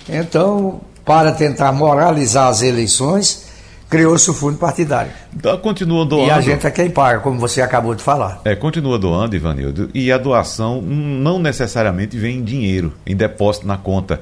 Então, 0.07 0.81
para 1.09 1.31
tentar 1.31 1.71
moralizar 1.71 2.49
as 2.49 2.61
eleições, 2.61 3.47
criou-se 3.89 4.29
o 4.29 4.33
fundo 4.33 4.59
partidário. 4.59 5.11
Então, 5.35 5.57
continua 5.57 6.05
doando. 6.05 6.27
E 6.27 6.29
a 6.29 6.39
gente 6.39 6.67
é 6.67 6.69
quem 6.69 6.87
paga, 6.87 7.19
como 7.19 7.39
você 7.39 7.63
acabou 7.63 7.95
de 7.95 8.03
falar. 8.03 8.41
É, 8.45 8.55
continua 8.55 8.99
doando, 8.99 9.35
Ivanildo, 9.35 9.89
e 9.91 10.11
a 10.11 10.19
doação 10.19 10.83
não 10.83 11.39
necessariamente 11.39 12.15
vem 12.15 12.37
em 12.37 12.43
dinheiro, 12.43 12.93
em 13.07 13.15
depósito 13.15 13.65
na 13.65 13.75
conta, 13.75 14.21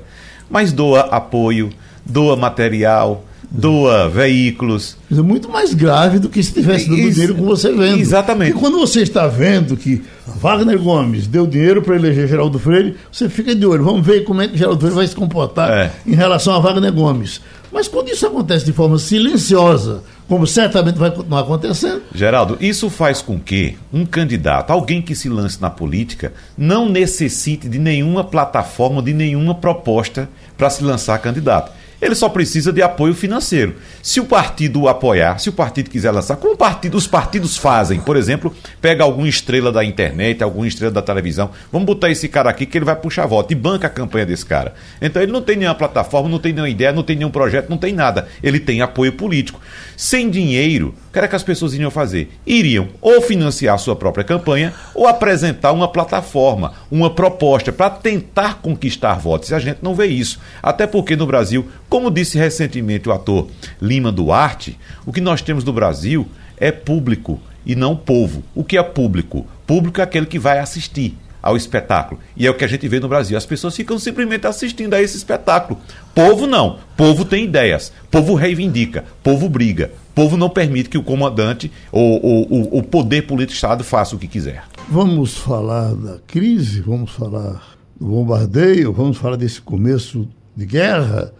mas 0.49 0.71
doa 0.71 1.01
apoio, 1.11 1.71
doa 2.05 2.37
material, 2.37 3.25
doa 3.49 4.09
veículos. 4.09 4.97
É 5.11 5.15
muito 5.15 5.49
mais 5.49 5.73
grave 5.73 6.19
do 6.19 6.29
que 6.29 6.41
se 6.43 6.53
tivesse 6.53 6.89
dando 6.89 7.11
dinheiro 7.11 7.35
com 7.35 7.45
você 7.45 7.71
vendo. 7.71 7.99
Exatamente. 7.99 8.51
E 8.51 8.53
quando 8.53 8.77
você 8.77 9.01
está 9.01 9.27
vendo 9.27 9.77
que 9.77 10.03
Wagner 10.25 10.77
Gomes 10.79 11.27
deu 11.27 11.47
dinheiro 11.47 11.81
para 11.81 11.95
eleger 11.95 12.27
Geraldo 12.27 12.59
Freire, 12.59 12.95
você 13.11 13.29
fica 13.29 13.55
de 13.55 13.65
olho. 13.65 13.83
Vamos 13.83 14.05
ver 14.05 14.23
como 14.23 14.41
é 14.41 14.47
que 14.47 14.57
Geraldo 14.57 14.79
Freire 14.79 14.95
vai 14.95 15.07
se 15.07 15.15
comportar 15.15 15.71
é. 15.71 15.91
em 16.05 16.13
relação 16.13 16.53
a 16.53 16.59
Wagner 16.59 16.91
Gomes. 16.91 17.41
Mas 17.71 17.87
quando 17.87 18.09
isso 18.09 18.25
acontece 18.25 18.65
de 18.65 18.71
forma 18.71 18.97
silenciosa, 18.97 20.01
como 20.27 20.47
certamente 20.47 20.97
vai 20.97 21.11
continuar 21.11 21.41
acontecendo. 21.41 22.01
Geraldo, 22.13 22.57
isso 22.59 22.89
faz 22.89 23.21
com 23.21 23.39
que 23.39 23.77
um 23.91 24.05
candidato, 24.05 24.71
alguém 24.71 25.01
que 25.01 25.13
se 25.13 25.27
lance 25.27 25.61
na 25.61 25.69
política, 25.69 26.33
não 26.57 26.87
necessite 26.87 27.67
de 27.67 27.77
nenhuma 27.77 28.23
plataforma, 28.23 29.01
de 29.01 29.13
nenhuma 29.13 29.55
proposta 29.55 30.29
para 30.57 30.69
se 30.69 30.83
lançar 30.83 31.19
candidato 31.19 31.71
ele 32.01 32.15
só 32.15 32.29
precisa 32.29 32.71
de 32.71 32.81
apoio 32.81 33.13
financeiro. 33.13 33.75
Se 34.01 34.19
o 34.19 34.25
partido 34.25 34.87
apoiar, 34.87 35.39
se 35.39 35.49
o 35.49 35.53
partido 35.53 35.89
quiser 35.89 36.11
lançar, 36.11 36.35
como 36.37 36.55
partido, 36.55 36.97
os 36.97 37.07
partidos 37.07 37.57
fazem, 37.57 37.99
por 37.99 38.15
exemplo, 38.15 38.55
pega 38.81 39.03
alguma 39.03 39.27
estrela 39.27 39.71
da 39.71 39.83
internet, 39.83 40.43
alguma 40.43 40.67
estrela 40.67 40.93
da 40.93 41.01
televisão, 41.01 41.49
vamos 41.71 41.85
botar 41.85 42.09
esse 42.09 42.27
cara 42.27 42.49
aqui 42.49 42.65
que 42.65 42.77
ele 42.77 42.85
vai 42.85 42.95
puxar 42.95 43.25
voto 43.25 43.51
e 43.51 43.55
banca 43.55 43.87
a 43.87 43.89
campanha 43.89 44.25
desse 44.25 44.45
cara. 44.45 44.73
Então 45.01 45.21
ele 45.21 45.31
não 45.31 45.41
tem 45.41 45.55
nenhuma 45.55 45.75
plataforma, 45.75 46.29
não 46.29 46.39
tem 46.39 46.53
nenhuma 46.53 46.69
ideia, 46.69 46.91
não 46.91 47.03
tem 47.03 47.15
nenhum 47.15 47.31
projeto, 47.31 47.69
não 47.69 47.77
tem 47.77 47.93
nada. 47.93 48.27
Ele 48.43 48.59
tem 48.59 48.81
apoio 48.81 49.13
político. 49.13 49.59
Sem 49.95 50.29
dinheiro, 50.29 50.93
que 51.17 51.19
era 51.19 51.27
que 51.27 51.35
as 51.35 51.41
pessoas 51.41 51.73
iriam 51.73 51.89
fazer? 51.89 52.29
Iriam 52.45 52.89
ou 53.01 53.23
financiar 53.23 53.73
a 53.73 53.79
sua 53.79 53.95
própria 53.95 54.23
campanha 54.23 54.71
ou 54.93 55.07
apresentar 55.07 55.71
uma 55.71 55.87
plataforma, 55.87 56.73
uma 56.91 57.09
proposta 57.09 57.71
para 57.71 57.89
tentar 57.89 58.61
conquistar 58.61 59.15
votos. 59.15 59.49
E 59.49 59.55
a 59.55 59.57
gente 59.57 59.79
não 59.81 59.95
vê 59.95 60.05
isso. 60.05 60.39
Até 60.61 60.85
porque 60.85 61.15
no 61.15 61.25
Brasil 61.25 61.67
como 61.89 62.11
disse 62.11 62.37
recentemente 62.37 63.09
o 63.09 63.11
ator 63.11 63.47
Lima 63.81 64.11
Duarte, 64.11 64.77
o 65.07 65.11
que 65.11 65.19
nós 65.19 65.41
temos 65.41 65.63
no 65.63 65.73
Brasil 65.73 66.27
é 66.55 66.71
público 66.71 67.41
e 67.65 67.75
não 67.75 67.95
povo. 67.95 68.43
O 68.53 68.63
que 68.63 68.77
é 68.77 68.83
público? 68.83 69.47
Público 69.65 69.99
é 69.99 70.03
aquele 70.03 70.27
que 70.27 70.37
vai 70.37 70.59
assistir 70.59 71.17
ao 71.41 71.57
espetáculo. 71.57 72.21
E 72.35 72.45
é 72.45 72.51
o 72.51 72.53
que 72.53 72.63
a 72.63 72.67
gente 72.67 72.87
vê 72.87 72.99
no 72.99 73.07
Brasil. 73.07 73.35
As 73.35 73.45
pessoas 73.45 73.75
ficam 73.75 73.97
simplesmente 73.97 74.45
assistindo 74.45 74.93
a 74.93 75.01
esse 75.01 75.17
espetáculo. 75.17 75.79
Povo 76.13 76.45
não. 76.45 76.77
Povo 76.95 77.25
tem 77.25 77.45
ideias. 77.45 77.91
Povo 78.11 78.35
reivindica. 78.35 79.03
Povo 79.23 79.49
briga. 79.49 79.89
Povo 80.17 80.35
não 80.35 80.49
permite 80.49 80.89
que 80.89 80.97
o 80.97 81.03
comandante 81.03 81.71
ou, 81.91 82.19
ou 82.25 82.79
o 82.79 82.81
poder 82.81 83.27
político 83.27 83.53
Estado 83.53 83.83
faça 83.83 84.15
o 84.15 84.19
que 84.19 84.27
quiser. 84.27 84.63
Vamos 84.89 85.37
falar 85.37 85.93
da 85.93 86.17
crise, 86.25 86.81
vamos 86.81 87.11
falar 87.11 87.77
do 87.99 88.07
bombardeio, 88.07 88.91
vamos 88.91 89.17
falar 89.17 89.35
desse 89.35 89.61
começo 89.61 90.27
de 90.55 90.65
guerra. 90.65 91.31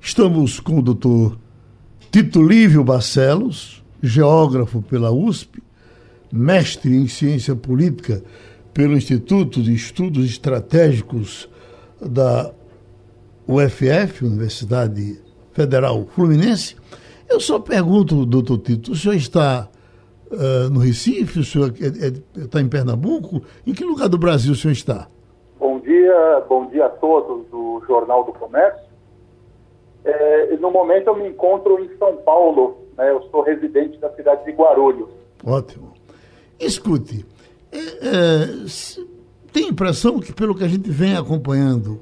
Estamos 0.00 0.58
com 0.58 0.78
o 0.78 0.82
doutor 0.82 1.38
Tito 2.10 2.42
Lívio 2.42 2.82
Barcelos, 2.82 3.84
geógrafo 4.02 4.80
pela 4.80 5.10
USP, 5.10 5.62
mestre 6.32 6.96
em 6.96 7.06
ciência 7.06 7.54
política 7.54 8.24
pelo 8.72 8.96
Instituto 8.96 9.62
de 9.62 9.74
Estudos 9.74 10.24
Estratégicos 10.24 11.46
da 12.00 12.50
UFF, 13.46 14.24
Universidade 14.24 15.20
Federal 15.52 16.08
Fluminense. 16.14 16.74
Eu 17.28 17.40
só 17.40 17.58
pergunto, 17.58 18.26
doutor 18.26 18.58
Tito, 18.58 18.92
o 18.92 18.96
senhor 18.96 19.14
está 19.14 19.68
uh, 20.30 20.70
no 20.70 20.80
Recife, 20.80 21.40
o 21.40 21.44
senhor 21.44 21.72
é, 21.80 22.06
é, 22.06 22.44
está 22.44 22.60
em 22.60 22.68
Pernambuco? 22.68 23.42
Em 23.66 23.72
que 23.72 23.84
lugar 23.84 24.08
do 24.08 24.18
Brasil 24.18 24.52
o 24.52 24.56
senhor 24.56 24.72
está? 24.72 25.08
Bom 25.58 25.80
dia, 25.80 26.44
bom 26.48 26.66
dia 26.66 26.86
a 26.86 26.90
todos 26.90 27.46
do 27.50 27.82
Jornal 27.86 28.24
do 28.24 28.32
Comércio. 28.32 28.84
É, 30.04 30.56
no 30.58 30.70
momento 30.70 31.08
eu 31.08 31.16
me 31.16 31.28
encontro 31.28 31.82
em 31.82 31.96
São 31.96 32.16
Paulo, 32.18 32.76
né? 32.96 33.10
eu 33.10 33.22
sou 33.30 33.42
residente 33.42 33.98
da 33.98 34.10
cidade 34.14 34.44
de 34.44 34.52
Guarulhos. 34.52 35.08
Ótimo. 35.44 35.94
Escute, 36.60 37.24
é, 37.72 37.80
tem 39.52 39.68
impressão 39.68 40.20
que 40.20 40.32
pelo 40.32 40.54
que 40.54 40.64
a 40.64 40.68
gente 40.68 40.90
vem 40.90 41.16
acompanhando, 41.16 42.00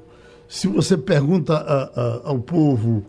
se 0.49 0.67
você 0.67 0.97
pergunta 0.99 1.55
a, 1.55 1.83
a, 1.83 2.21
ao 2.31 2.39
povo 2.39 3.05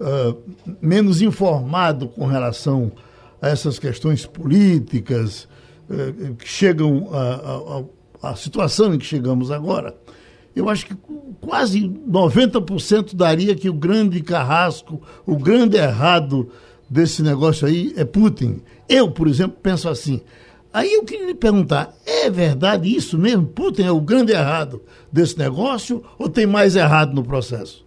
a, 0.00 0.34
menos 0.80 1.22
informado 1.22 2.08
com 2.08 2.26
relação 2.26 2.92
a 3.40 3.48
essas 3.48 3.78
questões 3.78 4.26
políticas 4.26 5.48
é, 5.90 6.32
que 6.38 6.48
chegam 6.48 7.08
à 8.22 8.34
situação 8.34 8.94
em 8.94 8.98
que 8.98 9.04
chegamos 9.04 9.50
agora, 9.50 9.96
eu 10.54 10.68
acho 10.68 10.86
que 10.86 10.96
quase 11.40 11.88
90% 11.88 13.14
daria 13.14 13.54
que 13.54 13.68
o 13.68 13.74
grande 13.74 14.20
carrasco, 14.20 15.00
o 15.24 15.36
grande 15.36 15.76
errado 15.76 16.50
desse 16.88 17.22
negócio 17.22 17.66
aí 17.66 17.94
é 17.96 18.04
Putin. 18.04 18.60
Eu, 18.88 19.10
por 19.10 19.28
exemplo, 19.28 19.56
penso 19.62 19.88
assim. 19.88 20.20
Aí 20.72 20.92
eu 20.92 21.04
queria 21.04 21.26
lhe 21.26 21.34
perguntar: 21.34 21.94
é 22.04 22.28
verdade 22.30 22.94
isso 22.94 23.16
mesmo? 23.18 23.46
Putin 23.46 23.82
é 23.82 23.92
o 23.92 24.00
grande 24.00 24.32
errado 24.32 24.82
desse 25.10 25.38
negócio 25.38 26.02
ou 26.18 26.28
tem 26.28 26.46
mais 26.46 26.76
errado 26.76 27.14
no 27.14 27.22
processo? 27.22 27.86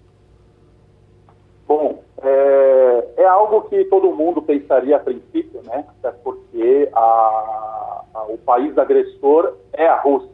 Bom, 1.67 2.03
é, 2.24 3.13
é 3.18 3.25
algo 3.25 3.63
que 3.63 3.86
todo 3.86 4.12
mundo 4.12 4.42
pensaria 4.42 4.96
a 4.96 5.00
princípio, 5.00 5.62
né? 5.65 5.86
Até 6.00 6.12
porque 6.24 6.89
a, 6.94 8.03
a, 8.13 8.24
o 8.30 8.38
país 8.38 8.77
agressor 8.77 9.53
é 9.74 9.88
a 9.88 10.00
Rússia 10.00 10.34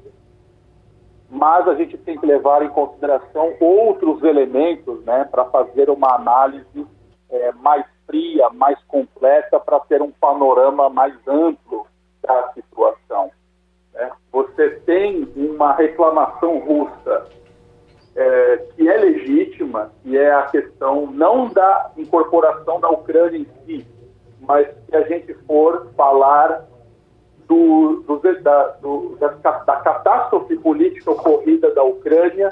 mas 1.30 1.68
a 1.68 1.76
gente 1.76 1.98
tem 1.98 2.18
que 2.18 2.26
levar 2.26 2.64
em 2.64 2.70
consideração 2.70 3.54
outros 3.60 4.24
elementos 4.24 5.04
né, 5.06 5.26
para 5.26 5.46
fazer 5.46 5.90
uma 5.90 6.16
análise 6.16 6.88
é, 7.30 7.52
mais 7.54 7.86
fria, 8.08 8.50
mais 8.50 8.82
completa, 8.86 9.60
para 9.60 9.80
ter 9.82 10.02
um 10.02 10.12
panorama 10.12 10.90
mais 10.90 11.14
amplo 11.28 11.86
da 12.24 12.52
situação. 12.54 13.30
Né? 13.94 14.12
Você 14.32 14.72
tem 14.86 15.32
uma 15.36 15.74
reclamação 15.74 16.58
russa 16.60 17.30
é, 18.16 18.58
que 18.76 18.90
é 18.90 18.98
legítima, 18.98 19.92
que 20.04 20.18
é 20.18 20.32
a 20.32 20.44
questão 20.44 21.08
não 21.08 21.48
da 21.50 21.92
incorporação 21.98 22.80
da 22.80 22.90
Ucrânia 22.90 23.38
em 23.38 23.48
si, 23.66 23.88
mas 24.42 24.68
se 24.90 24.96
a 24.96 25.04
gente 25.04 25.34
for 25.46 25.88
falar 25.96 26.66
do, 27.48 28.04
do, 28.08 28.42
da, 28.42 28.68
do, 28.82 29.18
da, 29.20 29.28
da 29.28 29.76
catástrofe 29.78 30.56
política 30.58 31.12
ocorrida 31.12 31.74
da 31.74 31.84
Ucrânia 31.84 32.52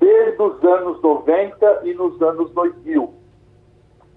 desde 0.00 0.42
os 0.42 0.62
anos 0.64 1.00
90 1.00 1.82
e 1.84 1.94
nos 1.94 2.20
anos 2.20 2.50
2000, 2.50 3.14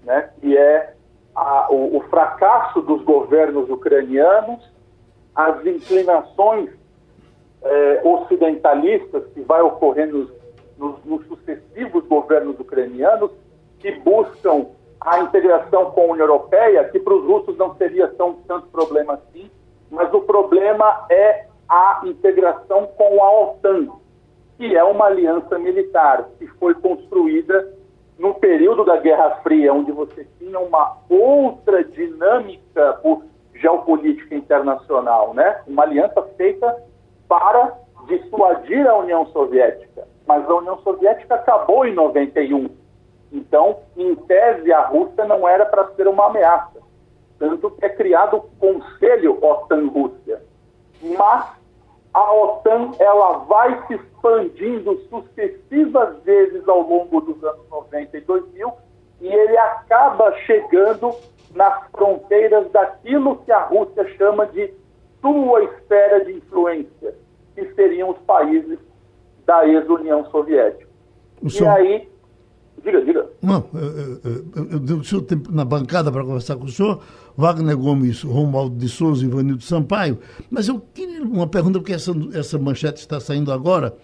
né? 0.02 0.30
que 0.40 0.56
é 0.56 0.94
a, 1.34 1.68
o, 1.70 1.98
o, 1.98 2.00
fracasso 2.08 2.80
dos 2.82 3.02
governos 3.02 3.70
ucranianos, 3.70 4.68
as 5.34 5.64
inclinações 5.64 6.70
é, 7.62 8.00
ocidentalistas 8.04 9.24
que 9.32 9.40
vai 9.42 9.60
ocorrendo 9.60 10.18
nos, 10.18 10.30
nos, 10.78 11.26
sucessivos 11.26 12.06
governos 12.06 12.58
ucranianos, 12.58 13.30
que 13.78 13.92
buscam 14.00 14.66
a 15.00 15.20
integração 15.20 15.90
com 15.90 16.02
a 16.02 16.12
União 16.12 16.26
Europeia, 16.26 16.84
que 16.88 16.98
para 16.98 17.14
os 17.14 17.24
russos 17.24 17.56
não 17.56 17.74
seria 17.76 18.08
tão 18.08 18.34
tanto 18.46 18.66
problema 18.68 19.14
assim, 19.14 19.50
mas 19.90 20.12
o 20.12 20.20
problema 20.20 21.06
é 21.10 21.46
a 21.68 22.00
integração 22.04 22.86
com 22.96 23.22
a 23.22 23.40
OTAN, 23.42 23.88
que 24.56 24.76
é 24.76 24.82
uma 24.82 25.06
aliança 25.06 25.58
militar 25.58 26.28
que 26.38 26.46
foi 26.46 26.74
construída 26.74 27.74
no 28.18 28.34
período 28.34 28.84
da 28.84 28.96
Guerra 28.96 29.40
Fria, 29.42 29.72
onde 29.72 29.92
você 29.92 30.26
tinha 30.38 30.58
uma 30.58 30.96
outra 31.08 31.84
dinâmica 31.84 33.00
geopolítica 33.54 34.34
internacional, 34.34 35.34
né? 35.34 35.60
Uma 35.66 35.82
aliança 35.82 36.22
feita 36.36 36.82
para 37.28 37.74
dissuadir 38.06 38.86
a 38.86 38.96
União 38.96 39.26
Soviética. 39.26 40.06
Mas 40.26 40.48
a 40.48 40.54
União 40.54 40.78
Soviética 40.78 41.36
acabou 41.36 41.86
em 41.86 41.94
91. 41.94 42.68
Então, 43.32 43.78
em 43.96 44.14
tese, 44.14 44.72
a 44.72 44.86
Rússia 44.86 45.24
não 45.24 45.46
era 45.48 45.66
para 45.66 45.88
ser 45.94 46.08
uma 46.08 46.26
ameaça 46.26 46.86
tanto 47.38 47.70
que 47.72 47.84
é 47.84 47.88
criado 47.88 48.36
o 48.36 48.42
Conselho 48.58 49.38
OTAN-Rússia. 49.42 50.42
Mas 51.02 51.46
a 52.12 52.32
OTAN 52.34 52.92
ela 52.98 53.38
vai 53.38 53.86
se 53.86 53.94
expandindo 53.94 54.98
sucessivas 55.08 56.22
vezes 56.22 56.66
ao 56.68 56.80
longo 56.80 57.20
dos 57.20 57.42
anos 57.44 57.68
90 57.70 58.16
e 58.16 58.20
2000 58.22 58.72
e 59.20 59.28
ele 59.28 59.56
acaba 59.56 60.32
chegando 60.40 61.14
nas 61.54 61.84
fronteiras 61.90 62.70
daquilo 62.70 63.36
que 63.44 63.52
a 63.52 63.60
Rússia 63.64 64.06
chama 64.16 64.46
de 64.46 64.72
sua 65.20 65.64
esfera 65.64 66.24
de 66.24 66.34
influência, 66.34 67.14
que 67.54 67.72
seriam 67.74 68.10
os 68.10 68.18
países 68.18 68.78
da 69.46 69.66
ex-União 69.66 70.24
Soviética. 70.30 70.86
O 71.42 71.48
e 71.48 71.66
aí, 71.66 72.08
diga, 72.82 73.04
diga. 73.04 73.26
Não, 73.42 73.64
eu, 73.74 73.82
eu, 74.24 74.70
eu 74.72 74.78
dei 74.80 74.96
o 74.96 75.22
tempo 75.22 75.52
na 75.52 75.64
bancada 75.64 76.10
para 76.10 76.24
conversar 76.24 76.56
com 76.56 76.64
o 76.64 76.68
senhor, 76.68 77.00
Wagner 77.36 77.76
Gomes, 77.76 78.22
Romualdo 78.22 78.76
de 78.76 78.88
Souza 78.88 79.24
e 79.24 79.28
Ivanildo 79.28 79.62
Sampaio, 79.62 80.18
mas 80.50 80.68
eu 80.68 80.80
queria 80.80 81.22
uma 81.22 81.46
pergunta, 81.46 81.78
porque 81.78 81.92
essa, 81.92 82.12
essa 82.34 82.58
manchete 82.58 83.00
está 83.00 83.20
saindo 83.20 83.52
agora, 83.52 83.94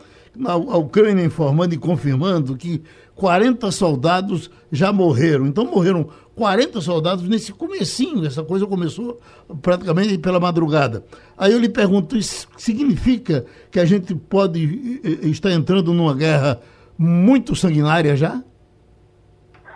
a, 0.45 0.53
a 0.53 0.77
Ucrânia 0.77 1.25
informando 1.25 1.75
e 1.75 1.79
confirmando 1.79 2.57
que 2.57 2.83
40 3.15 3.71
soldados 3.71 4.51
já 4.71 4.93
morreram. 4.93 5.47
Então 5.47 5.65
morreram 5.65 6.09
40 6.35 6.81
soldados 6.81 7.29
nesse 7.29 7.53
comecinho, 7.53 8.27
essa 8.27 8.43
coisa 8.43 8.67
começou 8.67 9.21
praticamente 9.61 10.17
pela 10.19 10.41
madrugada. 10.41 11.05
Aí 11.37 11.53
eu 11.53 11.59
lhe 11.59 11.69
pergunto, 11.69 12.17
isso 12.17 12.49
significa 12.57 13.45
que 13.71 13.79
a 13.79 13.85
gente 13.85 14.15
pode 14.15 15.01
estar 15.29 15.53
entrando 15.53 15.93
numa 15.93 16.15
guerra 16.15 16.61
muito 16.97 17.55
sanguinária 17.55 18.17
já? 18.17 18.43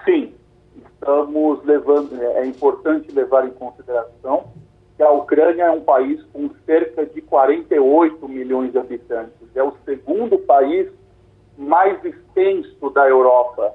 Sim, 0.04 0.32
estamos 0.92 1.64
levando, 1.64 2.14
é 2.20 2.46
importante 2.46 3.12
levar 3.12 3.46
em 3.46 3.50
consideração 3.50 4.52
que 4.96 5.02
a 5.02 5.10
Ucrânia 5.10 5.64
é 5.64 5.70
um 5.70 5.82
país 5.82 6.22
com 6.32 6.48
cerca 6.64 7.04
de 7.04 7.20
48 7.20 8.26
milhões 8.28 8.72
de 8.72 8.78
habitantes. 8.78 9.34
É 9.54 9.62
o 9.62 9.74
segundo 9.84 10.38
país 10.38 10.88
mais 11.58 12.02
extenso 12.02 12.90
da 12.90 13.06
Europa 13.06 13.74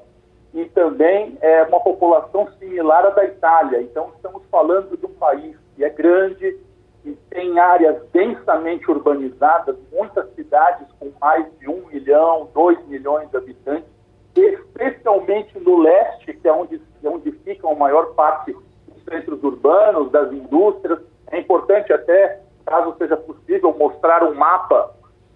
e 0.53 0.65
também 0.65 1.37
é 1.41 1.63
uma 1.63 1.79
população 1.79 2.47
similar 2.59 3.05
à 3.05 3.09
da 3.09 3.25
Itália. 3.25 3.81
Então, 3.81 4.11
estamos 4.15 4.43
falando 4.51 4.97
de 4.97 5.05
um 5.05 5.13
país 5.13 5.55
que 5.75 5.83
é 5.83 5.89
grande, 5.89 6.59
que 7.03 7.17
tem 7.29 7.57
áreas 7.59 7.97
densamente 8.11 8.89
urbanizadas, 8.89 9.75
muitas 9.91 10.29
cidades 10.35 10.87
com 10.99 11.11
mais 11.19 11.45
de 11.57 11.69
um 11.69 11.87
milhão, 11.87 12.49
dois 12.53 12.77
milhões 12.87 13.29
de 13.29 13.37
habitantes, 13.37 13.89
especialmente 14.35 15.57
no 15.59 15.79
leste, 15.79 16.33
que 16.33 16.47
é 16.47 16.53
onde, 16.53 16.81
é 17.03 17.09
onde 17.09 17.31
ficam 17.31 17.71
a 17.71 17.75
maior 17.75 18.13
parte 18.13 18.53
dos 18.53 19.03
centros 19.05 19.41
urbanos, 19.43 20.11
das 20.11 20.31
indústrias. 20.31 20.99
É 21.31 21.39
importante 21.39 21.91
até, 21.93 22.41
caso 22.65 22.95
seja 22.97 23.17
possível, 23.17 23.73
mostrar 23.77 24.23
um 24.23 24.35
mapa 24.35 24.93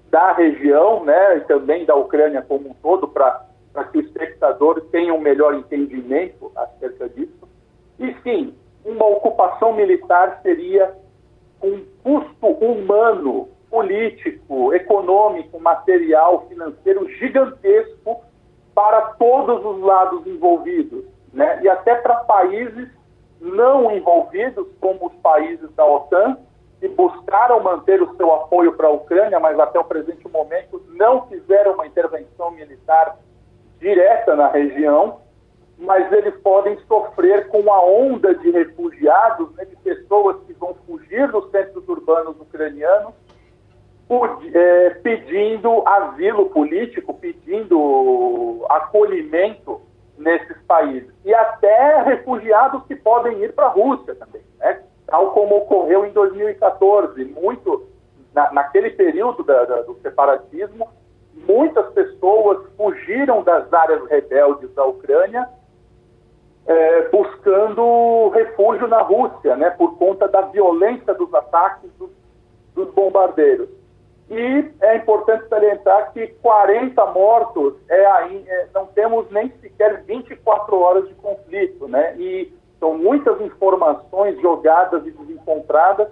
da 0.09 0.33
região, 0.33 1.03
né, 1.03 1.37
e 1.37 1.41
também 1.41 1.85
da 1.85 1.95
Ucrânia 1.95 2.41
como 2.41 2.69
um 2.69 2.73
todo, 2.75 3.07
para 3.07 3.44
que 3.83 3.97
o 3.97 4.01
espectador 4.01 4.81
tenha 4.91 5.13
um 5.13 5.19
melhor 5.19 5.53
entendimento 5.53 6.51
acerca 6.55 7.09
disso. 7.09 7.47
E 7.99 8.13
sim, 8.23 8.55
uma 8.83 9.05
ocupação 9.05 9.73
militar 9.73 10.39
seria 10.41 10.93
um 11.61 11.83
custo 12.03 12.47
humano, 12.47 13.49
político, 13.69 14.73
econômico, 14.73 15.59
material, 15.59 16.45
financeiro 16.47 17.09
gigantesco 17.09 18.23
para 18.73 19.01
todos 19.13 19.65
os 19.65 19.81
lados 19.81 20.25
envolvidos, 20.27 21.03
né? 21.33 21.59
E 21.63 21.69
até 21.69 21.95
para 21.95 22.15
países 22.23 22.89
não 23.41 23.91
envolvidos, 23.91 24.67
como 24.79 25.07
os 25.07 25.13
países 25.15 25.69
da 25.75 25.85
OTAN, 25.85 26.37
que 26.79 26.87
buscaram 26.89 27.61
manter 27.61 28.01
o 28.01 28.15
seu 28.15 28.33
apoio 28.33 28.73
para 28.73 28.87
a 28.87 28.91
Ucrânia, 28.91 29.39
mas 29.39 29.57
até 29.59 29.79
o 29.79 29.83
presente 29.83 30.27
momento 30.27 30.81
não 30.89 31.25
fizeram 31.27 31.73
uma 31.73 31.87
intervenção 31.87 32.51
militar 32.51 33.17
direta 33.79 34.35
na 34.35 34.49
região, 34.49 35.21
mas 35.77 36.11
eles 36.11 36.35
podem 36.37 36.77
sofrer 36.87 37.47
com 37.47 37.71
a 37.71 37.85
onda 37.85 38.33
de 38.35 38.49
refugiados, 38.51 39.53
né, 39.55 39.65
de 39.65 39.75
pessoas 39.77 40.37
que 40.45 40.53
vão 40.53 40.73
fugir 40.85 41.29
dos 41.31 41.49
centros 41.51 41.87
urbanos 41.87 42.39
ucranianos, 42.39 43.13
é, 44.53 44.89
pedindo 45.01 45.83
asilo 45.87 46.49
político, 46.49 47.13
pedindo 47.15 48.65
acolhimento 48.69 49.81
nesses 50.17 50.57
países. 50.67 51.11
E 51.25 51.33
até 51.33 52.03
refugiados 52.03 52.83
que 52.85 52.95
podem 52.95 53.43
ir 53.43 53.53
para 53.53 53.65
a 53.65 53.69
Rússia 53.69 54.15
também, 54.15 54.43
né? 54.59 54.81
tal 55.07 55.31
como 55.31 55.57
ocorreu 55.57 56.05
em 56.05 56.11
2014. 56.11 57.25
Muito, 57.25 57.87
na, 58.33 58.51
naquele 58.53 58.91
período 58.91 59.43
da, 59.43 59.65
da, 59.65 59.81
do 59.81 59.95
separatismo, 60.01 60.87
muitas 61.47 61.91
pessoas 61.93 62.65
fugiram 62.77 63.43
das 63.43 63.71
áreas 63.73 64.05
rebeldes 64.07 64.73
da 64.73 64.85
Ucrânia 64.85 65.47
é, 66.65 67.09
buscando 67.09 68.29
refúgio 68.29 68.87
na 68.87 69.01
Rússia, 69.01 69.55
né, 69.55 69.69
por 69.71 69.97
conta 69.97 70.27
da 70.27 70.41
violência 70.41 71.13
dos 71.13 71.31
ataques 71.33 71.91
dos, 71.99 72.09
dos 72.73 72.91
bombardeiros. 72.93 73.69
E 74.29 74.71
é 74.81 74.97
importante 74.97 75.47
salientar 75.47 76.11
que 76.11 76.27
40 76.41 77.05
mortos, 77.07 77.75
é, 77.87 78.01
é, 78.01 78.67
não 78.73 78.87
temos 78.87 79.29
nem 79.29 79.51
sequer 79.61 80.03
24 80.03 80.79
horas 80.79 81.07
de 81.07 81.13
conflito, 81.13 81.87
né? 81.87 82.15
E 82.17 82.51
são 82.79 82.97
muitas 82.97 83.39
informações 83.41 84.41
jogadas 84.41 85.05
e 85.05 85.11
desencontradas 85.11 86.07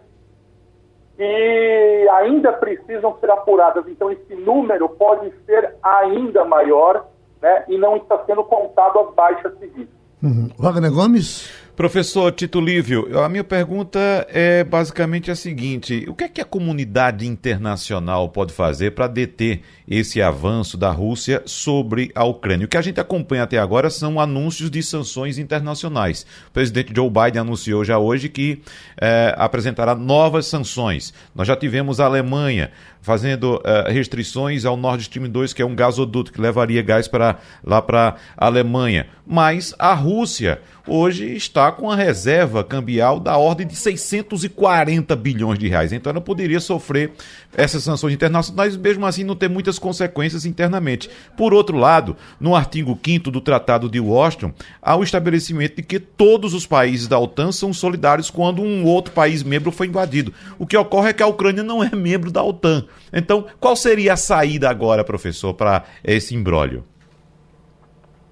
que 1.16 2.08
ainda 2.12 2.54
precisam 2.54 3.18
ser 3.20 3.30
apuradas. 3.30 3.86
Então, 3.88 4.12
esse 4.12 4.36
número 4.36 4.90
pode 4.90 5.32
ser 5.46 5.76
ainda 5.84 6.44
maior 6.46 7.06
né, 7.42 7.66
e 7.68 7.78
não 7.78 7.98
está 7.98 8.24
sendo 8.26 8.44
contado 8.44 9.00
as 9.00 9.14
baixas 9.14 9.58
civis. 9.60 9.88
Uhum. 10.22 10.50
Wagner 10.58 10.92
Gomes? 10.92 11.63
Professor 11.76 12.32
Tito 12.32 12.62
Lívio, 12.62 13.20
a 13.20 13.28
minha 13.28 13.44
pergunta 13.44 14.00
é 14.30 14.64
basicamente 14.64 15.32
a 15.32 15.36
seguinte: 15.36 16.06
o 16.08 16.14
que 16.14 16.26
é 16.26 16.30
que 16.30 16.40
a 16.40 16.46
comunidade 16.46 17.26
internacional 17.26 18.30
pode 18.30 18.54
fazer 18.54 18.92
para 18.92 19.08
deter 19.08 19.62
esse 19.88 20.22
avanço 20.22 20.78
da 20.78 20.92
Rússia 20.92 21.42
sobre 21.48 22.12
a 22.14 22.24
Ucrânia? 22.26 22.66
O 22.66 22.70
que 22.70 22.78
a 22.78 22.82
gente 22.82 23.00
acompanha 23.00 23.42
até 23.42 23.58
agora 23.58 23.90
são 23.90 24.20
anúncios 24.20 24.70
de 24.70 24.84
sanções 24.84 25.40
internacionais. 25.40 26.28
O 26.48 26.52
presidente 26.52 26.94
Joe 26.96 27.10
Biden 27.10 27.42
anunciou 27.42 27.84
já 27.84 27.98
hoje 27.98 28.30
que 28.30 28.62
é, 29.02 29.34
apresentará 29.36 29.96
novas 29.96 30.46
sanções. 30.46 31.12
Nós 31.34 31.48
já 31.48 31.56
tivemos 31.56 32.00
a 32.00 32.06
Alemanha 32.06 32.70
fazendo 33.04 33.56
uh, 33.58 33.92
restrições 33.92 34.64
ao 34.64 34.78
Nord 34.78 35.02
Stream 35.04 35.30
2, 35.30 35.54
que 35.54 35.62
é 35.62 35.66
um 35.66 35.76
gasoduto 35.76 36.32
que 36.32 36.40
levaria 36.40 36.82
gás 36.82 37.06
para 37.06 37.38
lá 37.62 37.82
para 37.82 38.16
a 38.38 38.46
Alemanha. 38.46 39.08
Mas 39.28 39.76
a 39.78 39.94
Rússia 39.94 40.62
hoje 40.88 41.36
está 41.36 41.63
com 41.72 41.90
a 41.90 41.96
reserva 41.96 42.64
cambial 42.64 43.20
da 43.20 43.38
ordem 43.38 43.66
de 43.66 43.76
640 43.76 45.16
bilhões 45.16 45.58
de 45.58 45.68
reais. 45.68 45.94
Então 45.94 46.12
ela 46.12 46.22
poderia 46.22 46.60
sofrer 46.60 47.12
essas 47.56 47.84
sanções 47.84 48.14
internacionais, 48.14 48.76
mesmo 48.76 49.06
assim 49.06 49.24
não 49.24 49.36
ter 49.36 49.50
muitas 49.50 49.80
consequências 49.80 50.46
internamente. 50.46 51.10
Por 51.38 51.54
outro 51.54 51.78
lado, 51.78 52.16
no 52.40 52.56
artigo 52.56 53.00
5 53.04 53.32
do 53.32 53.42
Tratado 53.42 53.90
de 53.90 54.00
Washington, 54.00 54.52
há 54.82 54.96
o 54.96 55.04
estabelecimento 55.04 55.78
de 55.78 55.84
que 55.84 56.00
todos 56.00 56.54
os 56.54 56.66
países 56.66 57.08
da 57.08 57.18
OTAN 57.18 57.52
são 57.52 57.74
solidários 57.74 58.30
quando 58.30 58.62
um 58.62 58.86
outro 58.86 59.14
país 59.14 59.44
membro 59.44 59.72
foi 59.72 59.88
invadido. 59.88 60.34
O 60.60 60.66
que 60.66 60.78
ocorre 60.78 61.10
é 61.10 61.14
que 61.14 61.24
a 61.24 61.28
Ucrânia 61.28 61.64
não 61.64 61.84
é 61.84 61.96
membro 61.96 62.32
da 62.32 62.44
OTAN. 62.44 62.86
Então, 63.12 63.46
qual 63.60 63.76
seria 63.76 64.14
a 64.14 64.18
saída 64.18 64.70
agora, 64.70 65.04
professor, 65.04 65.54
para 65.54 65.84
esse 66.04 66.36
imbróglio? 66.36 66.84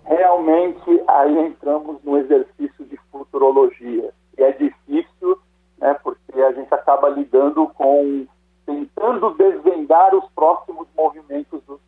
Realmente, 0.06 1.02
aí 1.08 1.38
entramos 1.38 1.98
no 2.04 2.18
exercício 2.18 2.81
futurologia. 3.12 4.14
E 4.38 4.44
é 4.44 4.52
difícil, 4.52 5.40
né, 5.78 5.94
porque 6.04 6.40
a 6.42 6.52
gente 6.54 6.74
acaba 6.74 7.10
lidando 7.10 7.68
com 7.70 8.26
tentando 8.66 9.32
desvendar 9.32 10.16
os 10.16 10.30
próximos 10.32 10.88
movimentos 10.96 11.62
dos, 11.64 11.80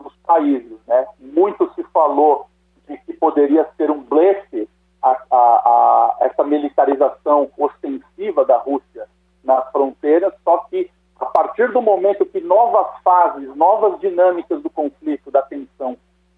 dos 0.00 0.14
países. 0.26 0.78
Né? 0.86 1.06
Muito 1.20 1.70
se 1.74 1.82
falou 1.84 2.48
de 2.88 2.96
que 2.98 3.12
poderia 3.12 3.68
ser 3.76 3.90
um 3.90 4.02
blefe 4.02 4.68
a, 5.02 5.10
a, 5.10 5.36
a, 5.36 6.16
essa 6.20 6.44
militarização 6.44 7.50
ostensiva 7.56 8.44
da 8.44 8.58
Rússia 8.58 9.06
nas 9.42 9.68
fronteiras, 9.70 10.32
só 10.44 10.58
que 10.70 10.90
a 11.18 11.26
partir 11.26 11.72
do 11.72 11.80
momento 11.80 12.26
que 12.26 12.40
novas 12.40 12.86
fases, 13.02 13.54
novas 13.56 13.98
dinâmicas 14.00 14.62
do 14.62 14.70
conflito, 14.70 15.30
da 15.30 15.42
tensão 15.42 15.96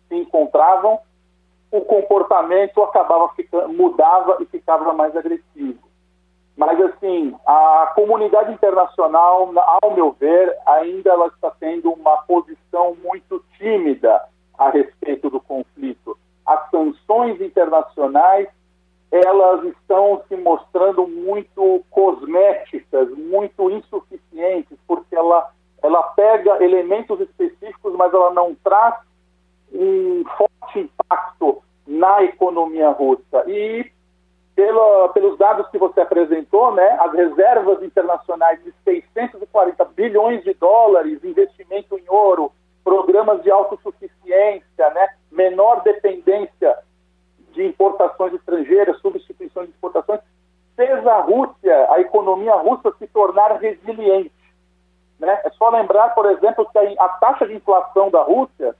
se 0.08 0.14
encontravam, 0.14 0.98
o 1.74 1.80
comportamento 1.80 2.80
acabava 2.84 3.28
ficando, 3.30 3.72
mudava 3.72 4.36
e 4.40 4.46
ficava 4.46 4.92
mais 4.92 5.16
agressivo. 5.16 5.80
Mas, 6.56 6.80
assim, 6.80 7.34
a 7.44 7.92
comunidade 7.96 8.52
internacional, 8.52 9.52
ao 9.82 9.90
meu 9.92 10.12
ver, 10.12 10.56
ainda 10.64 11.10
ela 11.10 11.26
está 11.26 11.50
tendo 11.58 11.90
uma 11.90 12.18
posição 12.18 12.96
muito 13.02 13.44
tímida 13.58 14.22
a 14.56 14.70
respeito 14.70 15.28
do 15.28 15.40
conflito. 15.40 16.16
As 16.46 16.70
sanções 16.70 17.40
internacionais, 17.40 18.46
elas 19.10 19.64
estão 19.64 20.22
se 20.28 20.36
mostrando 20.36 21.08
muito 21.08 21.84
cosméticas, 21.90 23.10
muito 23.18 23.68
insuficientes, 23.68 24.78
porque 24.86 25.16
ela, 25.16 25.50
ela 25.82 26.04
pega 26.14 26.62
elementos 26.62 27.20
específicos, 27.20 27.94
mas 27.96 28.14
ela 28.14 28.32
não 28.32 28.54
traz 28.62 28.94
um 29.72 30.24
forte 30.36 30.80
impacto 30.80 31.62
na 31.86 32.22
economia 32.22 32.90
russa. 32.90 33.44
E 33.46 33.90
pela, 34.54 35.08
pelos 35.10 35.36
dados 35.36 35.68
que 35.68 35.78
você 35.78 36.00
apresentou, 36.00 36.74
né, 36.74 36.96
as 37.00 37.12
reservas 37.12 37.82
internacionais 37.82 38.62
de 38.62 38.72
640 38.84 39.84
bilhões 39.86 40.44
de 40.44 40.54
dólares, 40.54 41.24
investimento 41.24 41.98
em 41.98 42.04
ouro, 42.08 42.52
programas 42.84 43.42
de 43.42 43.50
autossuficiência, 43.50 44.90
né, 44.90 45.08
menor 45.32 45.82
dependência 45.82 46.76
de 47.52 47.64
importações 47.64 48.34
estrangeiras, 48.34 49.00
substituições 49.00 49.68
de 49.68 49.74
exportações, 49.74 50.20
fez 50.76 51.06
a 51.06 51.20
Rússia, 51.20 51.86
a 51.90 52.00
economia 52.00 52.54
russa 52.56 52.92
se 52.98 53.06
tornar 53.08 53.56
resiliente. 53.58 54.32
Né? 55.18 55.40
É 55.44 55.50
só 55.50 55.70
lembrar, 55.70 56.10
por 56.14 56.26
exemplo, 56.26 56.68
que 56.70 56.78
a 56.78 57.08
taxa 57.08 57.46
de 57.46 57.54
inflação 57.54 58.10
da 58.10 58.22
Rússia, 58.22 58.74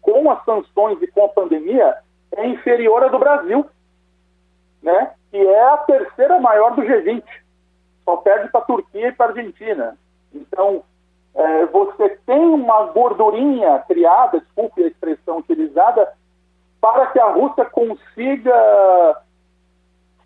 com 0.00 0.30
as 0.30 0.42
sanções 0.44 1.00
e 1.02 1.06
com 1.06 1.24
a 1.24 1.28
pandemia, 1.28 1.96
é 2.84 2.88
inferior 2.88 3.04
à 3.04 3.08
do 3.08 3.18
Brasil, 3.18 3.66
né? 4.82 5.12
que 5.30 5.38
é 5.38 5.64
a 5.68 5.76
terceira 5.78 6.38
maior 6.40 6.74
do 6.74 6.82
G20. 6.82 7.24
Só 8.04 8.16
perde 8.18 8.50
para 8.50 8.60
a 8.60 8.64
Turquia 8.64 9.08
e 9.08 9.12
para 9.12 9.26
a 9.26 9.28
Argentina. 9.30 9.96
Então, 10.32 10.82
é, 11.34 11.66
você 11.66 12.10
tem 12.26 12.38
uma 12.38 12.86
gordurinha 12.86 13.78
criada, 13.88 14.40
desculpe 14.40 14.84
a 14.84 14.88
expressão 14.88 15.38
utilizada, 15.38 16.12
para 16.80 17.06
que 17.06 17.18
a 17.18 17.32
Rússia 17.32 17.64
consiga 17.64 19.22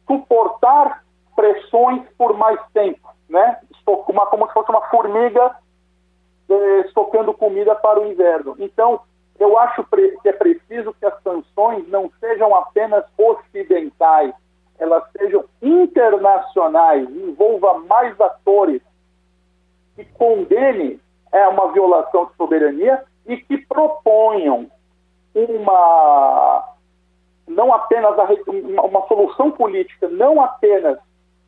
suportar 0.06 1.04
pressões 1.36 2.02
por 2.16 2.36
mais 2.36 2.58
tempo, 2.72 3.08
né? 3.28 3.58
Uma, 3.86 4.26
como 4.26 4.46
se 4.48 4.52
fosse 4.52 4.70
uma 4.70 4.82
formiga 4.88 5.56
eh, 6.50 6.80
estocando 6.80 7.32
comida 7.32 7.74
para 7.76 8.00
o 8.00 8.06
inverno. 8.06 8.56
Então, 8.58 9.00
eu 9.38 9.58
acho 9.58 9.84
que 9.84 10.28
é 10.28 10.32
preciso 10.32 10.94
que 10.94 11.06
as 11.06 11.22
sanções 11.22 11.86
não 11.88 12.10
sejam 12.18 12.54
apenas 12.54 13.04
ocidentais, 13.16 14.34
elas 14.78 15.04
sejam 15.16 15.44
internacionais, 15.62 17.08
envolva 17.08 17.78
mais 17.80 18.20
atores 18.20 18.82
que 19.94 20.04
condene 20.04 21.00
é, 21.32 21.48
uma 21.48 21.72
violação 21.72 22.26
de 22.26 22.34
soberania 22.36 23.04
e 23.26 23.36
que 23.36 23.58
proponham 23.66 24.70
uma 25.34 26.74
não 27.46 27.72
apenas 27.72 28.18
a, 28.18 28.26
uma 28.84 29.06
solução 29.06 29.50
política, 29.50 30.08
não 30.08 30.40
apenas 30.40 30.98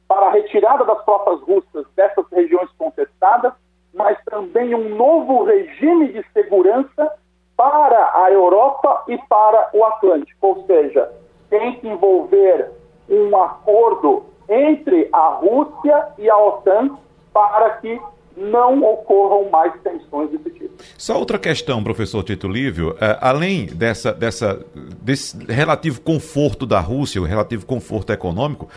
para 0.08 0.26
a 0.26 0.30
retirada 0.32 0.84
das 0.84 1.04
tropas 1.04 1.40
russas 1.42 1.86
dessas 1.94 2.24
regiões 2.32 2.70
contestadas, 2.78 3.52
mas 3.92 4.18
também 4.24 4.74
um 4.74 4.96
novo 4.96 5.44
regime 5.44 6.12
de 6.12 6.24
segurança 6.32 7.12
para 7.60 8.24
a 8.24 8.32
Europa 8.32 9.04
e 9.06 9.18
para 9.28 9.68
o 9.74 9.84
Atlântico. 9.84 10.46
Ou 10.46 10.64
seja, 10.66 11.12
tem 11.50 11.74
que 11.74 11.86
envolver 11.86 12.70
um 13.06 13.36
acordo 13.36 14.24
entre 14.48 15.10
a 15.12 15.28
Rússia 15.34 16.08
e 16.16 16.30
a 16.30 16.38
OTAN 16.38 16.96
para 17.34 17.72
que 17.76 18.00
não 18.34 18.82
ocorram 18.82 19.50
mais 19.50 19.74
tensões 19.82 20.30
desse 20.30 20.50
tipo. 20.58 20.70
Só 20.96 21.18
outra 21.18 21.38
questão, 21.38 21.84
professor 21.84 22.22
Tito 22.22 22.48
Lívio, 22.48 22.96
é, 22.98 23.18
além 23.20 23.66
dessa, 23.66 24.14
dessa, 24.14 24.64
desse 25.02 25.36
relativo 25.44 26.00
conforto 26.00 26.64
da 26.64 26.80
Rússia, 26.80 27.20
o 27.20 27.26
relativo 27.26 27.66
conforto 27.66 28.10
econômico, 28.10 28.70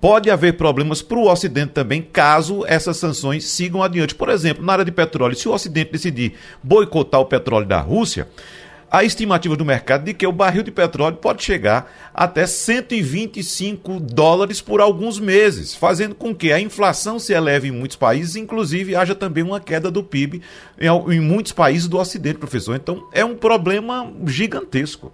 pode 0.00 0.30
haver 0.30 0.56
problemas 0.56 1.02
para 1.02 1.18
o 1.18 1.30
Ocidente 1.30 1.72
também, 1.72 2.02
caso 2.02 2.64
essas 2.66 2.96
sanções 2.96 3.44
sigam 3.44 3.82
adiante. 3.82 4.14
Por 4.14 4.28
exemplo, 4.28 4.64
na 4.64 4.72
área 4.72 4.84
de 4.84 4.92
petróleo, 4.92 5.36
se 5.36 5.48
o 5.48 5.52
Ocidente 5.52 5.92
decidir 5.92 6.34
boicotar 6.62 7.20
o 7.20 7.26
petróleo 7.26 7.66
da 7.66 7.80
Rússia, 7.80 8.28
a 8.90 9.04
estimativa 9.04 9.54
do 9.54 9.64
mercado 9.64 10.04
de 10.04 10.14
que 10.14 10.26
o 10.26 10.32
barril 10.32 10.62
de 10.62 10.70
petróleo 10.70 11.16
pode 11.16 11.42
chegar 11.44 11.92
até 12.14 12.46
125 12.46 14.00
dólares 14.00 14.62
por 14.62 14.80
alguns 14.80 15.20
meses, 15.20 15.74
fazendo 15.74 16.14
com 16.14 16.34
que 16.34 16.52
a 16.52 16.60
inflação 16.60 17.18
se 17.18 17.34
eleve 17.34 17.68
em 17.68 17.72
muitos 17.72 17.96
países, 17.96 18.36
inclusive 18.36 18.96
haja 18.96 19.14
também 19.14 19.44
uma 19.44 19.60
queda 19.60 19.90
do 19.90 20.02
PIB 20.02 20.40
em, 20.78 21.20
muitos 21.20 21.52
países 21.52 21.86
do 21.86 21.98
Ocidente, 21.98 22.38
professor. 22.38 22.76
Então 22.76 23.06
é 23.12 23.24
um 23.24 23.36
problema 23.36 24.10
gigantesco. 24.26 25.12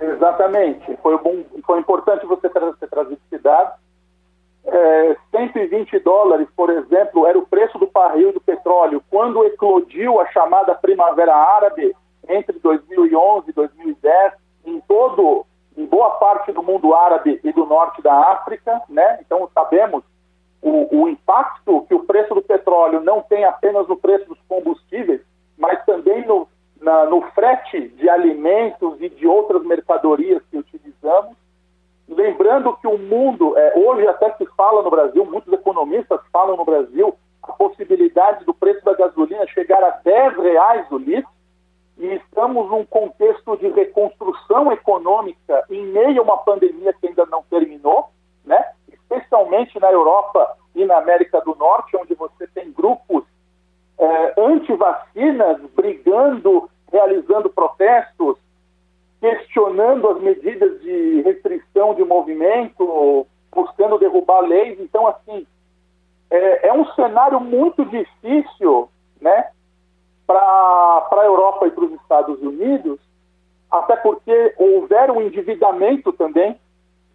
Exatamente. 0.00 0.96
Foi, 1.02 1.16
bom, 1.18 1.44
foi 1.64 1.78
importante 1.78 2.26
você 2.26 2.48
ter, 2.48 2.88
trazido 2.88 3.20
esse 3.30 3.42
dado. 3.42 3.72
É, 4.66 5.16
120 5.30 5.98
dólares, 6.00 6.48
por 6.56 6.70
exemplo, 6.70 7.26
era 7.26 7.38
o 7.38 7.46
preço 7.46 7.78
do 7.78 7.86
barril 7.86 8.32
do 8.32 8.40
petróleo. 8.40 9.02
Quando 9.10 9.44
eclodiu 9.44 10.20
a 10.20 10.26
chamada 10.26 10.74
Primavera 10.74 11.34
Árabe, 11.34 11.94
entre 12.28 12.58
2011 12.58 13.50
e 13.50 13.52
2010, 13.52 14.32
em 14.64 14.80
todo, 14.80 15.44
em 15.76 15.84
boa 15.84 16.12
parte 16.12 16.50
do 16.52 16.62
mundo 16.62 16.94
árabe 16.94 17.38
e 17.44 17.52
do 17.52 17.66
norte 17.66 18.00
da 18.00 18.14
África, 18.32 18.80
né? 18.88 19.18
Então 19.20 19.48
sabemos 19.54 20.02
o, 20.62 21.02
o 21.02 21.08
impacto 21.08 21.82
que 21.82 21.94
o 21.94 22.04
preço 22.04 22.34
do 22.34 22.40
petróleo 22.40 23.00
não 23.00 23.20
tem 23.20 23.44
apenas 23.44 23.86
no 23.86 23.96
preço 23.96 24.26
dos 24.26 24.38
combustíveis, 24.48 25.20
mas 25.58 25.84
também 25.84 26.26
no, 26.26 26.48
na, 26.80 27.04
no 27.06 27.22
frete 27.32 27.88
de 27.88 28.08
alimentos 28.08 29.00
e 29.00 29.08
de 29.08 29.26
outras 29.26 29.62
mercadorias 29.64 30.42
que 30.50 30.58
utilizamos. 30.58 31.36
Lembrando 32.08 32.76
que 32.76 32.86
o 32.86 32.98
mundo, 32.98 33.56
é, 33.56 33.72
hoje 33.76 34.06
até 34.06 34.32
se 34.34 34.46
fala 34.56 34.82
no 34.82 34.90
Brasil, 34.90 35.24
muitos 35.24 35.52
economistas 35.52 36.20
falam 36.32 36.56
no 36.56 36.64
Brasil, 36.64 37.16
a 37.42 37.52
possibilidade 37.52 38.44
do 38.44 38.54
preço 38.54 38.84
da 38.84 38.94
gasolina 38.94 39.46
chegar 39.48 39.82
a 39.82 39.90
10 40.04 40.36
reais 40.36 40.86
o 40.90 40.98
litro, 40.98 41.30
e 41.96 42.06
estamos 42.16 42.68
num 42.70 42.84
contexto 42.84 43.56
de 43.56 43.68
reconstrução 43.68 44.72
econômica 44.72 45.64
em 45.70 45.86
meio 45.86 46.20
a 46.20 46.24
uma 46.24 46.38
pandemia 46.38 46.92
que 46.92 47.06
ainda 47.06 47.24
não 47.26 47.42
terminou, 47.44 48.10
né? 48.44 48.62
especialmente 48.88 49.78
na 49.78 49.90
Europa 49.92 50.56
e 50.74 50.84
na 50.84 50.98
América 50.98 51.40
do 51.40 51.54
Norte, 51.54 51.96
onde 51.96 52.14
você 52.14 52.46
tem 52.48 52.72
grupos 52.72 53.24
é, 53.98 54.34
anti-vacinas 54.40 55.60
brigando, 55.74 56.68
realizando 56.92 57.48
protestos, 57.50 58.36
questionando 59.20 60.08
as 60.08 60.20
medidas 60.20 60.80
de 60.80 61.22
restrição 61.22 61.94
de 61.94 62.04
movimento, 62.04 63.26
buscando 63.52 63.98
derrubar 63.98 64.40
leis. 64.40 64.78
Então, 64.80 65.06
assim, 65.06 65.46
é, 66.30 66.68
é 66.68 66.72
um 66.72 66.84
cenário 66.92 67.40
muito 67.40 67.84
difícil, 67.86 68.88
né? 69.20 69.48
para 70.26 71.08
a 71.12 71.24
Europa 71.24 71.66
e 71.66 71.70
para 71.70 71.84
os 71.84 71.92
Estados 71.92 72.40
Unidos, 72.40 72.98
até 73.70 73.96
porque 73.96 74.54
houver 74.56 75.10
um 75.10 75.20
endividamento 75.20 76.12
também, 76.12 76.58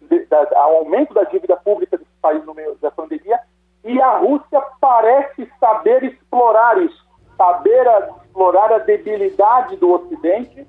de, 0.00 0.26
aumento 0.54 1.14
da 1.14 1.24
dívida 1.24 1.56
pública 1.56 1.98
desse 1.98 2.10
país 2.20 2.44
no 2.44 2.54
meio 2.54 2.76
da 2.76 2.90
pandemia, 2.90 3.38
e 3.84 4.00
a 4.00 4.18
Rússia 4.18 4.62
parece 4.80 5.50
saber 5.58 6.02
explorar 6.04 6.78
isso, 6.78 7.06
saber 7.36 7.86
explorar 8.22 8.72
a 8.72 8.78
debilidade 8.78 9.76
do 9.76 9.92
Ocidente 9.92 10.66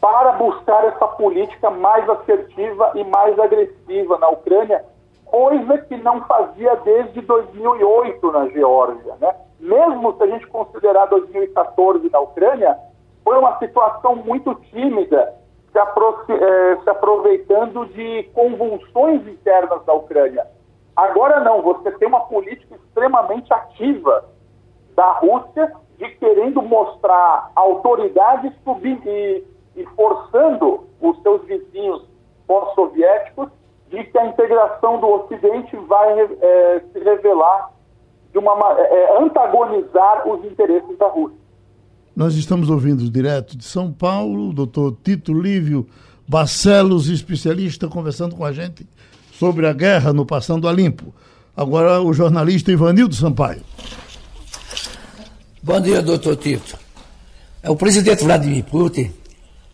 para 0.00 0.32
buscar 0.32 0.84
essa 0.84 1.08
política 1.08 1.70
mais 1.70 2.08
assertiva 2.08 2.92
e 2.94 3.02
mais 3.04 3.38
agressiva 3.38 4.16
na 4.18 4.28
Ucrânia, 4.28 4.84
coisa 5.24 5.78
que 5.78 5.96
não 5.96 6.20
fazia 6.22 6.76
desde 6.76 7.20
2008 7.20 8.32
na 8.32 8.48
Geórgia, 8.48 9.16
né? 9.20 9.34
mesmo 9.58 10.16
se 10.16 10.22
a 10.22 10.26
gente 10.26 10.46
considerar 10.46 11.06
2014 11.06 12.08
na 12.10 12.20
Ucrânia, 12.20 12.78
foi 13.24 13.36
uma 13.38 13.58
situação 13.58 14.16
muito 14.16 14.54
tímida, 14.70 15.34
se, 15.72 15.78
eh, 16.32 16.78
se 16.82 16.90
aproveitando 16.90 17.84
de 17.86 18.22
convulsões 18.34 19.26
internas 19.26 19.84
da 19.84 19.92
Ucrânia. 19.92 20.46
Agora 20.98 21.38
não, 21.44 21.62
você 21.62 21.92
tem 21.92 22.08
uma 22.08 22.22
política 22.22 22.74
extremamente 22.74 23.52
ativa 23.52 24.24
da 24.96 25.12
Rússia 25.20 25.72
de 25.96 26.08
querendo 26.16 26.60
mostrar 26.60 27.52
autoridade 27.54 28.52
e, 29.06 29.44
e 29.76 29.86
forçando 29.94 30.88
os 31.00 31.22
seus 31.22 31.44
vizinhos 31.44 32.04
pós-soviéticos 32.48 33.48
de 33.88 34.02
que 34.02 34.18
a 34.18 34.26
integração 34.26 34.98
do 34.98 35.06
Ocidente 35.06 35.76
vai 35.86 36.18
é, 36.18 36.82
se 36.92 36.98
revelar 36.98 37.70
de 38.32 38.38
uma 38.38 38.54
é, 38.76 38.82
é, 38.82 39.22
antagonizar 39.22 40.28
os 40.28 40.44
interesses 40.44 40.98
da 40.98 41.06
Rússia. 41.06 41.38
Nós 42.16 42.34
estamos 42.34 42.68
ouvindo 42.68 43.08
direto 43.08 43.56
de 43.56 43.64
São 43.64 43.92
Paulo, 43.92 44.48
o 44.48 44.52
doutor 44.52 44.96
Tito 45.04 45.32
Lívio 45.32 45.86
Barcelos, 46.28 47.08
especialista, 47.08 47.86
conversando 47.86 48.34
com 48.34 48.44
a 48.44 48.50
gente 48.50 48.84
sobre 49.38 49.66
a 49.66 49.72
guerra 49.72 50.12
no 50.12 50.26
Passando 50.26 50.68
a 50.68 50.72
Limpo. 50.72 51.14
Agora 51.56 52.00
o 52.00 52.12
jornalista 52.12 52.72
Ivanildo 52.72 53.14
Sampaio. 53.14 53.62
Bom 55.62 55.80
dia, 55.80 56.02
doutor 56.02 56.36
Tito. 56.36 56.78
O 57.64 57.76
presidente 57.76 58.24
Vladimir 58.24 58.64
Putin 58.64 59.12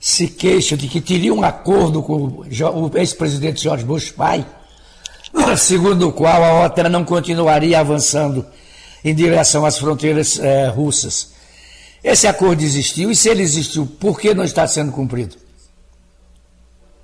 se 0.00 0.28
queixa 0.28 0.76
de 0.76 0.88
que 0.88 1.00
teria 1.00 1.32
um 1.32 1.42
acordo 1.42 2.02
com 2.02 2.44
o 2.44 2.90
ex-presidente 2.94 3.62
George 3.62 3.84
Bush 3.84 4.10
pai 4.10 4.44
segundo 5.56 6.08
o 6.08 6.12
qual 6.12 6.42
a 6.42 6.66
OTAN 6.66 6.88
não 6.88 7.04
continuaria 7.04 7.78
avançando 7.80 8.44
em 9.04 9.14
direção 9.14 9.64
às 9.66 9.78
fronteiras 9.78 10.38
é, 10.38 10.68
russas. 10.68 11.34
Esse 12.02 12.26
acordo 12.26 12.62
existiu 12.62 13.10
e 13.10 13.16
se 13.16 13.28
ele 13.28 13.42
existiu, 13.42 13.86
por 13.86 14.18
que 14.18 14.34
não 14.34 14.44
está 14.44 14.66
sendo 14.66 14.92
cumprido? 14.92 15.36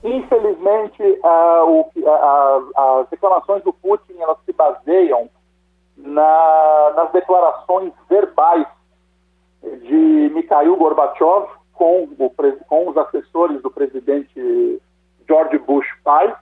Infelizmente, 0.05 0.50
uh, 0.71 1.67
o, 1.67 1.81
uh, 1.81 3.01
as 3.01 3.09
declarações 3.09 3.63
do 3.63 3.73
Putin 3.73 4.15
elas 4.19 4.39
se 4.45 4.53
baseiam 4.53 5.29
na, 5.97 6.93
nas 6.97 7.13
declarações 7.13 7.93
verbais 8.09 8.67
de 9.63 10.31
Mikhail 10.35 10.77
Gorbachev 10.77 11.47
com, 11.73 12.09
o, 12.19 12.31
com 12.69 12.89
os 12.89 12.97
assessores 12.97 13.63
do 13.63 13.71
presidente 13.71 14.83
George 15.27 15.59
Bush 15.59 15.87
pai, 16.03 16.35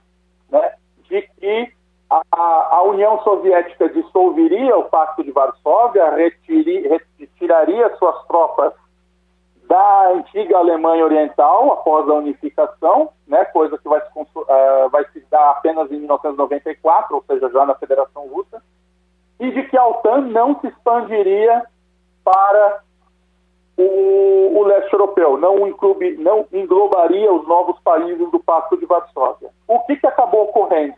né, 0.51 0.73
de 1.09 1.23
que 1.23 1.73
a, 2.11 2.23
a, 2.77 2.83
União 2.85 3.23
Soviética 3.23 3.89
dissolveria 3.91 4.77
o 4.77 4.85
Pacto 4.85 5.23
de 5.23 5.31
Varsóvia, 5.31 6.11
retiri, 6.11 6.89
retiraria 7.19 7.95
suas 7.97 8.27
tropas 8.27 8.73
da 9.69 10.13
antiga 10.15 10.57
Alemanha 10.57 11.05
Oriental 11.05 11.73
após 11.73 12.09
a 12.09 12.15
unificação, 12.15 13.11
né, 13.27 13.45
coisa 13.45 13.77
que 13.77 13.87
vai 13.87 14.01
se, 14.01 14.19
uh, 14.19 14.89
vai 14.91 15.05
se 15.13 15.21
dar 15.31 15.51
apenas 15.51 15.93
em 15.93 15.99
1994, 15.99 17.15
ou 17.15 17.23
seja, 17.27 17.51
já 17.51 17.67
na 17.67 17.75
Federação 17.75 18.27
Russa, 18.29 18.63
e 19.39 19.51
de 19.51 19.63
que 19.65 19.77
a 19.77 19.87
OTAN 19.87 20.23
não 20.23 20.59
se 20.61 20.69
expandiria 20.69 21.63
para 22.25 22.81
o, 23.77 24.59
o 24.59 24.65
leste 24.65 24.91
europeu, 24.93 25.37
não, 25.37 25.69
inclube, 25.69 26.17
não 26.17 26.47
englobaria 26.51 27.31
os 27.31 27.47
novos 27.47 27.79
países 27.81 28.31
do 28.31 28.41
Pacto 28.41 28.77
de 28.79 28.87
Varsóvia. 28.87 29.51
O 29.69 29.81
que, 29.81 29.97
que 29.97 30.07
acabou 30.07 30.45
ocorrendo? 30.45 30.97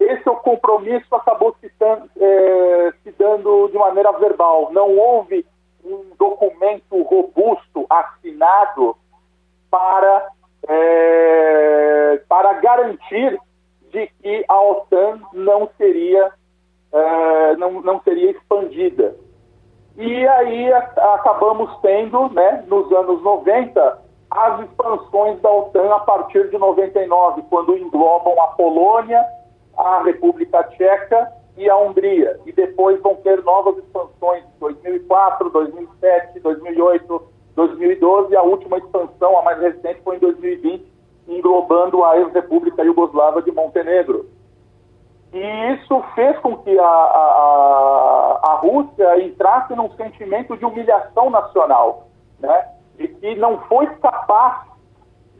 Esse 0.00 0.28
é 0.28 0.34
compromisso 0.34 1.14
acabou 1.14 1.54
se, 1.60 1.70
é, 2.18 2.92
se 3.04 3.12
dando 3.12 3.68
de 3.68 3.78
maneira 3.78 4.10
verbal, 4.12 4.70
não 4.72 4.96
houve 4.96 5.46
um 5.84 6.12
documento 6.18 7.02
robusto 7.02 7.86
assinado 7.88 8.96
para, 9.70 10.28
é, 10.68 12.22
para 12.28 12.54
garantir 12.54 13.38
de 13.90 14.06
que 14.06 14.44
a 14.48 14.60
OTAN 14.60 15.20
não 15.32 15.68
seria, 15.76 16.32
é, 16.92 17.56
não, 17.56 17.80
não 17.82 18.00
seria 18.02 18.30
expandida. 18.30 19.16
E 19.96 20.26
aí 20.26 20.72
acabamos 20.72 21.76
tendo, 21.82 22.28
né, 22.30 22.64
nos 22.68 22.90
anos 22.92 23.22
90, 23.22 23.98
as 24.30 24.60
expansões 24.60 25.40
da 25.40 25.50
OTAN 25.50 25.94
a 25.94 26.00
partir 26.00 26.48
de 26.50 26.58
99, 26.58 27.42
quando 27.50 27.76
englobam 27.76 28.40
a 28.40 28.48
Polônia, 28.48 29.24
a 29.76 30.02
República 30.02 30.62
Tcheca 30.64 31.39
e 31.60 31.68
a 31.68 31.76
Hungria. 31.76 32.40
E 32.46 32.52
depois 32.52 33.00
vão 33.02 33.16
ter 33.16 33.42
novas 33.44 33.76
expansões 33.76 34.42
em 34.44 34.58
2004, 34.58 35.50
2007, 35.50 36.40
2008, 36.40 37.22
2012 37.54 38.32
e 38.32 38.36
a 38.36 38.42
última 38.42 38.78
expansão, 38.78 39.38
a 39.38 39.42
mais 39.42 39.60
recente, 39.60 40.00
foi 40.02 40.16
em 40.16 40.20
2020, 40.20 40.90
englobando 41.28 42.02
a 42.02 42.18
ex-república 42.18 42.82
Iugoslava 42.82 43.42
de 43.42 43.52
Montenegro. 43.52 44.26
E 45.32 45.74
isso 45.74 46.02
fez 46.14 46.38
com 46.38 46.56
que 46.56 46.76
a, 46.78 46.84
a, 46.84 48.40
a 48.42 48.54
Rússia 48.62 49.22
entrasse 49.22 49.74
num 49.74 49.90
sentimento 49.92 50.56
de 50.56 50.64
humilhação 50.64 51.28
nacional, 51.28 52.08
né? 52.40 52.68
de 52.96 53.06
que 53.06 53.34
não 53.36 53.60
foi 53.62 53.86
capaz 53.96 54.66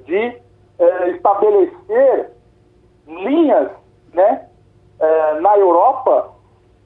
de 0.04 0.36
eh, 0.78 1.10
estabelecer 1.10 2.30
linhas 3.06 3.70
né, 4.12 4.49
eh, 5.00 5.40
na 5.40 5.56
Europa 5.56 6.30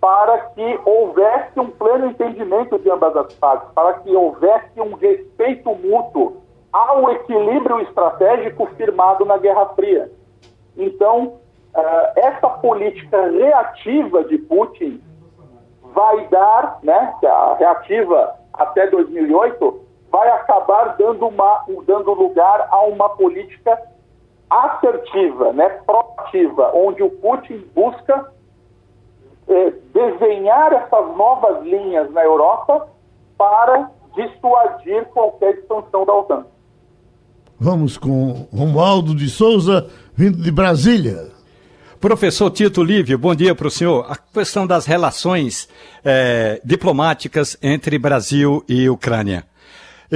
para 0.00 0.38
que 0.50 0.80
houvesse 0.84 1.58
um 1.58 1.70
pleno 1.70 2.06
entendimento 2.06 2.78
de 2.78 2.90
ambas 2.90 3.16
as 3.16 3.32
partes, 3.34 3.70
para 3.74 3.94
que 3.94 4.14
houvesse 4.14 4.78
um 4.78 4.94
respeito 4.94 5.74
mútuo 5.74 6.42
ao 6.70 7.10
equilíbrio 7.10 7.80
estratégico 7.80 8.66
firmado 8.76 9.24
na 9.24 9.38
Guerra 9.38 9.66
Fria. 9.74 10.12
Então, 10.76 11.38
uh, 11.74 11.80
essa 12.16 12.48
política 12.50 13.30
reativa 13.30 14.24
de 14.24 14.36
Putin 14.36 15.02
vai 15.94 16.28
dar, 16.28 16.80
né, 16.82 17.14
a 17.24 17.54
reativa 17.58 18.34
até 18.52 18.86
2008, 18.88 19.80
vai 20.10 20.28
acabar 20.28 20.96
dando, 20.98 21.28
uma, 21.28 21.64
dando 21.86 22.12
lugar 22.12 22.68
a 22.70 22.82
uma 22.82 23.08
política 23.08 23.80
assertiva, 24.54 25.52
né, 25.52 25.68
proativa, 25.86 26.70
onde 26.74 27.02
o 27.02 27.10
Putin 27.10 27.64
busca 27.74 28.32
eh, 29.48 29.72
desenhar 29.92 30.72
essas 30.72 31.16
novas 31.16 31.62
linhas 31.64 32.10
na 32.12 32.22
Europa 32.22 32.88
para 33.36 33.90
dissuadir 34.14 35.04
qualquer 35.06 35.54
expansão 35.54 36.04
da 36.04 36.14
OTAN. 36.14 36.46
Vamos 37.58 37.96
com 37.96 38.46
Romualdo 38.52 39.14
de 39.14 39.28
Souza, 39.28 39.88
vindo 40.14 40.42
de 40.42 40.50
Brasília. 40.50 41.32
Professor 42.00 42.50
Tito 42.50 42.82
Lívio, 42.82 43.18
bom 43.18 43.34
dia 43.34 43.54
para 43.54 43.66
o 43.66 43.70
senhor. 43.70 44.06
A 44.08 44.16
questão 44.16 44.66
das 44.66 44.84
relações 44.84 45.68
eh, 46.04 46.60
diplomáticas 46.64 47.56
entre 47.62 47.98
Brasil 47.98 48.62
e 48.68 48.88
Ucrânia. 48.90 49.44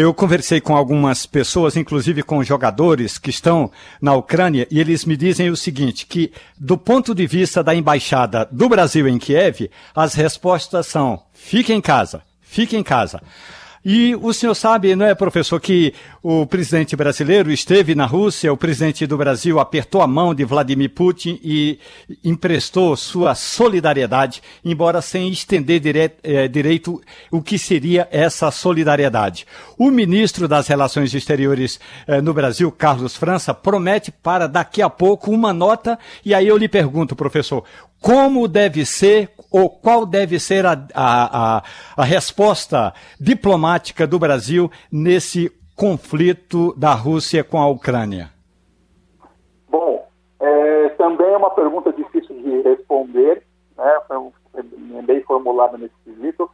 Eu 0.01 0.15
conversei 0.15 0.61
com 0.61 0.77
algumas 0.77 1.27
pessoas, 1.27 1.77
inclusive 1.77 2.23
com 2.23 2.41
jogadores 2.45 3.19
que 3.19 3.31
estão 3.31 3.69
na 4.01 4.15
Ucrânia, 4.15 4.65
e 4.71 4.79
eles 4.79 5.05
me 5.05 5.17
dizem 5.17 5.51
o 5.51 5.57
seguinte: 5.57 6.07
que 6.07 6.33
do 6.57 6.79
ponto 6.79 7.13
de 7.13 7.27
vista 7.27 7.65
da 7.65 7.75
embaixada 7.75 8.49
do 8.49 8.69
Brasil 8.69 9.09
em 9.09 9.19
Kiev, 9.19 9.69
as 9.93 10.15
respostas 10.15 10.87
são: 10.87 11.21
fique 11.33 11.73
em 11.73 11.81
casa, 11.81 12.23
fique 12.41 12.77
em 12.77 12.83
casa. 12.85 13.21
E 13.85 14.15
o 14.17 14.33
senhor 14.33 14.55
sabe, 14.55 14.95
não 14.97 15.07
é, 15.07 15.15
professor, 15.15 15.61
que 15.61 15.95
o 16.23 16.47
presidente 16.47 16.97
brasileiro 16.97 17.51
esteve 17.51 17.95
na 17.95 18.07
Rússia, 18.07 18.53
o 18.53 18.57
presidente 18.57 19.07
do 19.07 19.17
Brasil 19.17 19.61
apertou 19.61 20.03
a 20.03 20.07
mão 20.07 20.35
de 20.35 20.45
Vladimir 20.45 20.91
Putin 20.91 21.39
e 21.43 21.79
emprestou 22.25 22.97
sua 22.97 23.35
solidariedade, 23.35 24.43
embora 24.65 25.01
sem 25.01 25.29
estender 25.31 26.13
é, 26.23 26.49
direito 26.49 27.01
o 27.31 27.41
que 27.41 27.59
seria 27.59 28.09
essa 28.11 28.51
solidariedade. 28.51 29.47
O 29.79 29.91
ministro 29.91 30.49
das 30.49 30.67
Relações 30.67 31.15
Exteriores 31.15 31.79
é, 32.07 32.21
no 32.21 32.35
Brasil, 32.35 32.71
Carlos 32.73 33.17
França, 33.17 33.55
promete 33.55 34.11
para 34.11 34.47
daqui 34.47 34.83
a 34.83 34.91
pouco 34.91 35.31
uma 35.31 35.53
nota, 35.53 35.99
e 36.25 36.35
aí 36.35 36.49
eu 36.49 36.57
lhe 36.57 36.69
pergunto, 36.69 37.15
professor, 37.15 37.65
como 38.01 38.47
deve 38.49 38.85
ser 38.85 39.31
ou 39.51 39.71
qual 39.71 40.05
deve 40.05 40.39
ser 40.39 40.67
a, 40.67 40.73
a, 40.95 41.57
a, 41.57 41.63
a 41.97 42.05
resposta 42.05 42.93
diplomática 43.19 44.07
do 44.07 44.19
Brasil 44.19 44.71
nesse 44.93 45.51
conflito 45.75 46.75
da 46.77 46.93
Rússia 46.93 47.43
com 47.43 47.59
a 47.59 47.69
Ucrânia? 47.69 48.31
Bom, 49.69 50.07
é, 50.41 50.89
também 50.91 51.33
é 51.33 51.37
uma 51.37 51.51
pergunta 51.51 51.93
difícil 51.93 52.37
de 52.43 52.63
responder, 52.63 53.43
né? 53.77 54.01
foi 54.09 55.03
bem 55.03 55.23
formulada 55.23 55.79
nesse 55.79 55.95
quesito. 56.05 56.51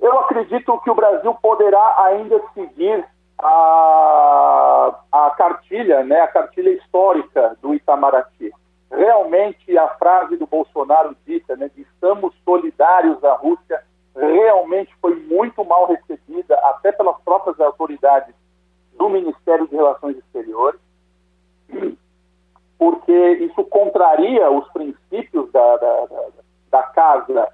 Eu 0.00 0.18
acredito 0.20 0.78
que 0.80 0.90
o 0.90 0.94
Brasil 0.94 1.34
poderá 1.34 2.04
ainda 2.04 2.40
seguir 2.54 3.04
a, 3.38 4.94
a 5.12 5.30
cartilha, 5.36 6.04
né, 6.04 6.20
a 6.20 6.28
cartilha 6.28 6.70
histórica 6.70 7.56
do 7.60 7.74
Itamaraty 7.74 8.52
realmente 8.90 9.76
a 9.76 9.88
frase 9.96 10.36
do 10.36 10.46
Bolsonaro 10.46 11.16
dita, 11.26 11.56
né, 11.56 11.70
de 11.74 11.82
estamos 11.82 12.34
solidários 12.44 13.22
à 13.24 13.34
Rússia, 13.34 13.82
realmente 14.14 14.94
foi 15.00 15.14
muito 15.14 15.64
mal 15.64 15.86
recebida, 15.86 16.54
até 16.56 16.92
pelas 16.92 17.20
próprias 17.22 17.58
autoridades 17.60 18.34
do 18.96 19.08
Ministério 19.08 19.66
de 19.68 19.76
Relações 19.76 20.16
Exteriores, 20.16 20.80
porque 22.78 23.12
isso 23.12 23.62
contraria 23.64 24.50
os 24.50 24.66
princípios 24.68 25.50
da, 25.50 25.76
da, 25.76 26.06
da, 26.70 26.82
casa 26.84 27.48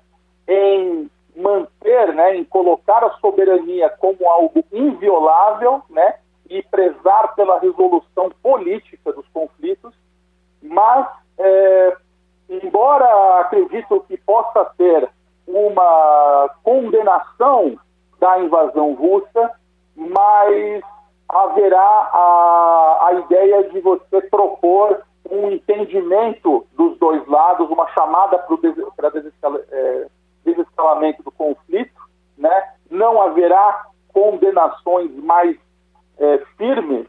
em 0.47 1.11
manter, 1.37 2.15
né, 2.15 2.37
em 2.37 2.45
colocar 2.45 3.05
a 3.05 3.13
soberania 3.19 3.89
como 3.91 4.29
algo 4.29 4.65
inviolável, 4.73 5.83
né, 5.89 6.17
e 6.49 6.63
prezar 6.63 7.35
pela 7.35 7.59
resolução 7.59 8.31
política 8.43 9.13
dos 9.13 9.27
conflitos, 9.29 9.95
mas 10.61 11.09
é, 11.43 11.97
embora 12.49 13.41
acredito 13.41 14.05
que 14.07 14.17
possa 14.19 14.65
ter 14.77 15.09
uma 15.47 16.51
condenação 16.63 17.77
da 18.21 18.39
invasão 18.39 18.95
russa, 18.95 19.51
mas 19.97 20.83
haverá 21.29 21.81
a, 22.13 23.07
a 23.09 23.13
ideia 23.15 23.65
de 23.65 23.81
você 23.81 24.21
propor 24.23 25.03
um 25.31 25.51
entendimento 25.51 26.67
dos 26.77 26.97
dois 26.99 27.27
lados, 27.27 27.69
uma 27.71 27.89
chamada 27.89 28.39
para 28.97 29.11
desescal, 29.11 29.57
é, 29.71 30.07
desescalamento 30.45 31.23
do 31.23 31.33
conflito, 31.33 32.01
né? 32.37 32.73
não 32.91 33.21
haverá 33.21 33.87
condenações 34.13 35.11
mais 35.17 35.57
é, 36.19 36.39
firmes 36.57 37.07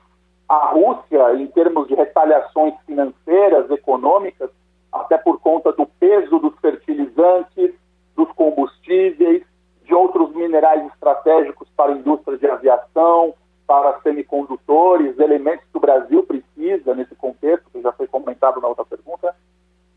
a 0.53 0.71
Rússia, 0.71 1.35
em 1.35 1.47
termos 1.47 1.87
de 1.87 1.95
retaliações 1.95 2.75
financeiras, 2.85 3.69
econômicas, 3.71 4.49
até 4.91 5.17
por 5.17 5.39
conta 5.39 5.71
do 5.71 5.85
peso 5.99 6.37
dos 6.37 6.55
fertilizantes, 6.59 7.73
dos 8.15 8.31
combustíveis, 8.33 9.43
de 9.83 9.93
outros 9.93 10.33
minerais 10.35 10.85
estratégicos 10.93 11.67
para 11.75 11.91
a 11.91 11.95
indústria 11.95 12.37
de 12.37 12.47
aviação, 12.47 13.33
para 13.65 13.99
semicondutores, 14.01 15.17
elementos 15.17 15.65
que 15.71 15.77
o 15.77 15.81
Brasil 15.81 16.23
precisa 16.23 16.93
nesse 16.93 17.15
contexto, 17.15 17.69
que 17.71 17.81
já 17.81 17.91
foi 17.91 18.07
comentado 18.07 18.61
na 18.61 18.67
outra 18.67 18.85
pergunta. 18.85 19.35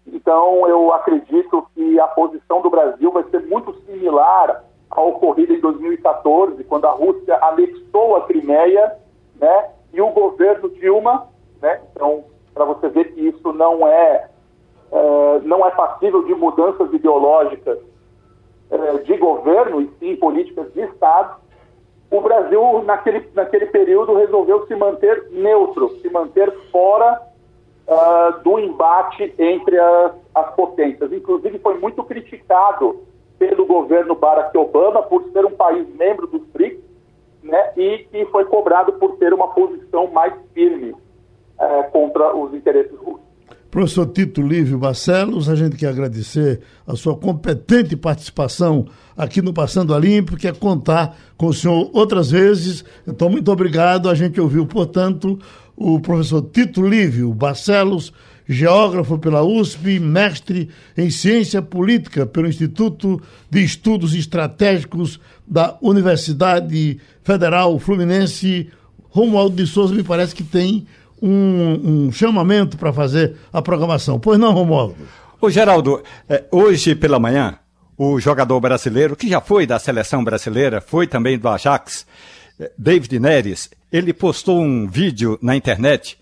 Então, 0.07 0.67
eu 0.67 0.93
acredito 0.95 1.67
que 1.75 2.01
a 2.01 2.07
posição 2.07 2.63
do 2.63 2.71
Brasil 2.71 3.13
vai 3.13 3.25
ser 3.25 3.43
muito 3.47 3.75
similar 3.85 4.65
à 4.91 5.01
ocorrida 5.03 5.53
em 5.53 5.61
2014, 5.61 6.65
quando 6.65 6.87
a 6.87 6.93
Rússia 6.93 7.39
anexou 7.43 8.17
a 8.17 8.23
Crimeia, 8.27 8.97
né, 9.35 9.76
e 9.97 10.01
o 10.01 10.11
governo 10.11 10.69
Dilma, 10.69 11.27
né? 11.63 11.81
Então, 11.93 12.25
para 12.53 12.67
você 12.67 12.87
ver 12.91 13.15
que 13.15 13.29
isso 13.29 13.51
não 13.55 13.89
é, 13.89 14.29
é, 14.93 15.41
não 15.43 15.67
é 15.67 15.71
passível 15.71 16.23
de 16.25 16.35
mudanças 16.35 16.93
ideológicas 16.93 17.79
é, 18.71 18.99
de 18.99 19.17
governo 19.17 19.81
e 19.81 19.91
sim 19.99 20.15
políticas 20.17 20.71
de 20.75 20.83
Estado, 20.83 21.37
o 22.11 22.21
Brasil, 22.21 22.83
naquele, 22.85 23.27
naquele 23.35 23.67
período, 23.67 24.15
resolveu 24.15 24.67
se 24.67 24.75
manter 24.77 25.29
neutro, 25.31 25.89
se 26.03 26.11
manter 26.11 26.53
fora 26.71 27.21
uh, 27.89 28.43
do 28.43 28.61
embate 28.61 29.35
entre 29.39 29.79
as, 29.79 30.13
as 30.35 30.55
potências. 30.55 31.11
Inclusive, 31.11 31.59
foi 31.59 31.79
muito 31.79 32.05
criticado 32.05 33.01
pelo 33.39 33.67
governo 33.67 34.15
Barack 34.15 34.57
Obama 34.57 35.03
por 35.03 35.25
ser 35.33 35.45
um 35.45 35.51
país 35.53 35.89
membro 35.97 36.27
dos 36.27 36.43
BRICS 36.49 36.86
né, 37.47 37.73
e 37.77 37.99
que 38.11 38.27
foi 38.27 38.45
cobrado 38.45 38.93
por 38.95 39.17
ter 39.17 39.33
uma 39.33 39.49
posição 39.49 40.07
mais 40.09 40.35
firme 40.53 40.91
uh, 40.91 41.91
contra 41.93 42.37
os 42.37 42.53
interesses 42.55 42.97
russos. 42.99 43.27
Professor 43.71 44.07
Tito 44.07 44.41
Lívio 44.41 44.79
Barcelos, 44.79 45.51
a 45.51 45.55
gente 45.55 45.77
quer 45.77 45.89
agradecer 45.89 46.63
a 46.87 46.97
sua 46.97 47.15
competente 47.15 47.95
participação 47.95 48.87
aqui 49.15 49.43
no 49.43 49.53
Passando 49.53 49.95
a 49.95 49.99
Limpo, 49.99 50.37
quer 50.37 50.57
contar 50.57 51.15
com 51.37 51.49
o 51.49 51.53
senhor 51.53 51.91
outras 51.93 52.31
vezes. 52.31 52.85
Então, 53.07 53.29
muito 53.29 53.53
obrigado. 53.53 54.09
A 54.09 54.15
gente 54.15 54.41
ouviu, 54.41 54.67
portanto, 54.67 55.39
o 55.77 56.01
professor 56.01 56.41
Tito 56.41 56.81
Lívio 56.81 57.35
Barcelos, 57.35 58.15
geógrafo 58.49 59.19
pela 59.19 59.43
USP, 59.43 60.01
mestre 60.01 60.71
em 60.97 61.11
ciência 61.11 61.61
política 61.61 62.25
pelo 62.25 62.49
Instituto 62.49 63.21
de 63.51 63.63
Estudos 63.63 64.15
Estratégicos 64.15 65.21
da 65.47 65.77
Universidade 65.81 67.01
Federal 67.23 67.79
Fluminense. 67.79 68.71
Romualdo 69.09 69.57
de 69.57 69.67
Souza 69.67 69.95
me 69.95 70.03
parece 70.03 70.35
que 70.35 70.45
tem 70.45 70.87
um, 71.23 72.07
um 72.07 72.13
chamamento 72.13 72.77
para 72.77 72.93
fazer 72.93 73.37
a 73.53 73.63
programação. 73.63 74.19
Pois 74.19 74.39
não, 74.39 74.53
Romualdo? 74.53 74.97
Ô, 75.41 75.51
Geraldo, 75.51 76.03
é, 76.29 76.45
hoje 76.51 76.95
pela 76.95 77.19
manhã, 77.19 77.59
o 77.97 78.21
jogador 78.21 78.61
brasileiro, 78.61 79.17
que 79.17 79.29
já 79.29 79.41
foi 79.41 79.67
da 79.67 79.79
seleção 79.79 80.23
brasileira, 80.23 80.81
foi 80.81 81.07
também 81.07 81.39
do 81.39 81.49
Ajax, 81.49 82.07
é, 82.59 82.71
David 82.77 83.19
Neres, 83.19 83.71
ele 83.93 84.13
postou 84.13 84.61
um 84.61 84.87
vídeo 84.87 85.39
na 85.41 85.57
internet 85.57 86.19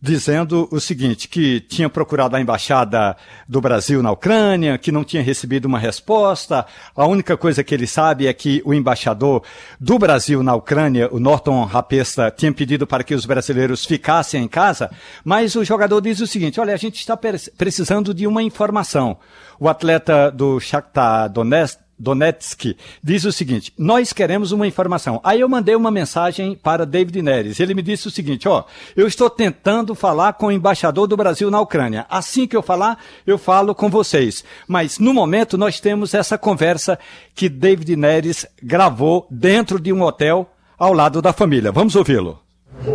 dizendo 0.00 0.68
o 0.70 0.80
seguinte, 0.80 1.28
que 1.28 1.60
tinha 1.60 1.88
procurado 1.88 2.36
a 2.36 2.40
embaixada 2.40 3.16
do 3.48 3.60
Brasil 3.60 4.02
na 4.02 4.12
Ucrânia, 4.12 4.78
que 4.78 4.92
não 4.92 5.02
tinha 5.02 5.22
recebido 5.22 5.64
uma 5.64 5.78
resposta. 5.78 6.64
A 6.94 7.06
única 7.06 7.36
coisa 7.36 7.64
que 7.64 7.74
ele 7.74 7.86
sabe 7.86 8.26
é 8.28 8.32
que 8.32 8.62
o 8.64 8.72
embaixador 8.72 9.42
do 9.80 9.98
Brasil 9.98 10.42
na 10.42 10.54
Ucrânia, 10.54 11.08
o 11.12 11.18
Norton 11.18 11.64
Rapesta, 11.64 12.30
tinha 12.30 12.52
pedido 12.52 12.86
para 12.86 13.02
que 13.02 13.14
os 13.14 13.26
brasileiros 13.26 13.84
ficassem 13.84 14.44
em 14.44 14.48
casa, 14.48 14.90
mas 15.24 15.56
o 15.56 15.64
jogador 15.64 16.00
diz 16.00 16.20
o 16.20 16.26
seguinte, 16.26 16.60
olha, 16.60 16.74
a 16.74 16.78
gente 16.78 17.00
está 17.00 17.18
precisando 17.56 18.14
de 18.14 18.26
uma 18.26 18.42
informação. 18.42 19.18
O 19.58 19.68
atleta 19.68 20.30
do 20.30 20.60
Shakhtar 20.60 21.28
Donetsk 21.28 21.87
Donetsk, 21.98 22.76
diz 23.02 23.24
o 23.24 23.32
seguinte: 23.32 23.72
Nós 23.76 24.12
queremos 24.12 24.52
uma 24.52 24.66
informação. 24.66 25.20
Aí 25.24 25.40
eu 25.40 25.48
mandei 25.48 25.74
uma 25.74 25.90
mensagem 25.90 26.54
para 26.54 26.86
David 26.86 27.20
Neres. 27.22 27.60
Ele 27.60 27.74
me 27.74 27.82
disse 27.82 28.06
o 28.06 28.10
seguinte: 28.10 28.48
Ó, 28.48 28.64
eu 28.96 29.06
estou 29.06 29.28
tentando 29.28 29.94
falar 29.94 30.34
com 30.34 30.46
o 30.46 30.52
embaixador 30.52 31.06
do 31.06 31.16
Brasil 31.16 31.50
na 31.50 31.60
Ucrânia. 31.60 32.06
Assim 32.08 32.46
que 32.46 32.56
eu 32.56 32.62
falar, 32.62 32.98
eu 33.26 33.38
falo 33.38 33.74
com 33.74 33.90
vocês. 33.90 34.44
Mas 34.66 34.98
no 34.98 35.12
momento 35.12 35.58
nós 35.58 35.80
temos 35.80 36.14
essa 36.14 36.38
conversa 36.38 36.98
que 37.34 37.48
David 37.48 37.96
Neres 37.96 38.46
gravou 38.62 39.26
dentro 39.30 39.80
de 39.80 39.92
um 39.92 40.02
hotel 40.02 40.48
ao 40.78 40.92
lado 40.92 41.20
da 41.20 41.32
família. 41.32 41.72
Vamos 41.72 41.96
ouvi-lo. 41.96 42.38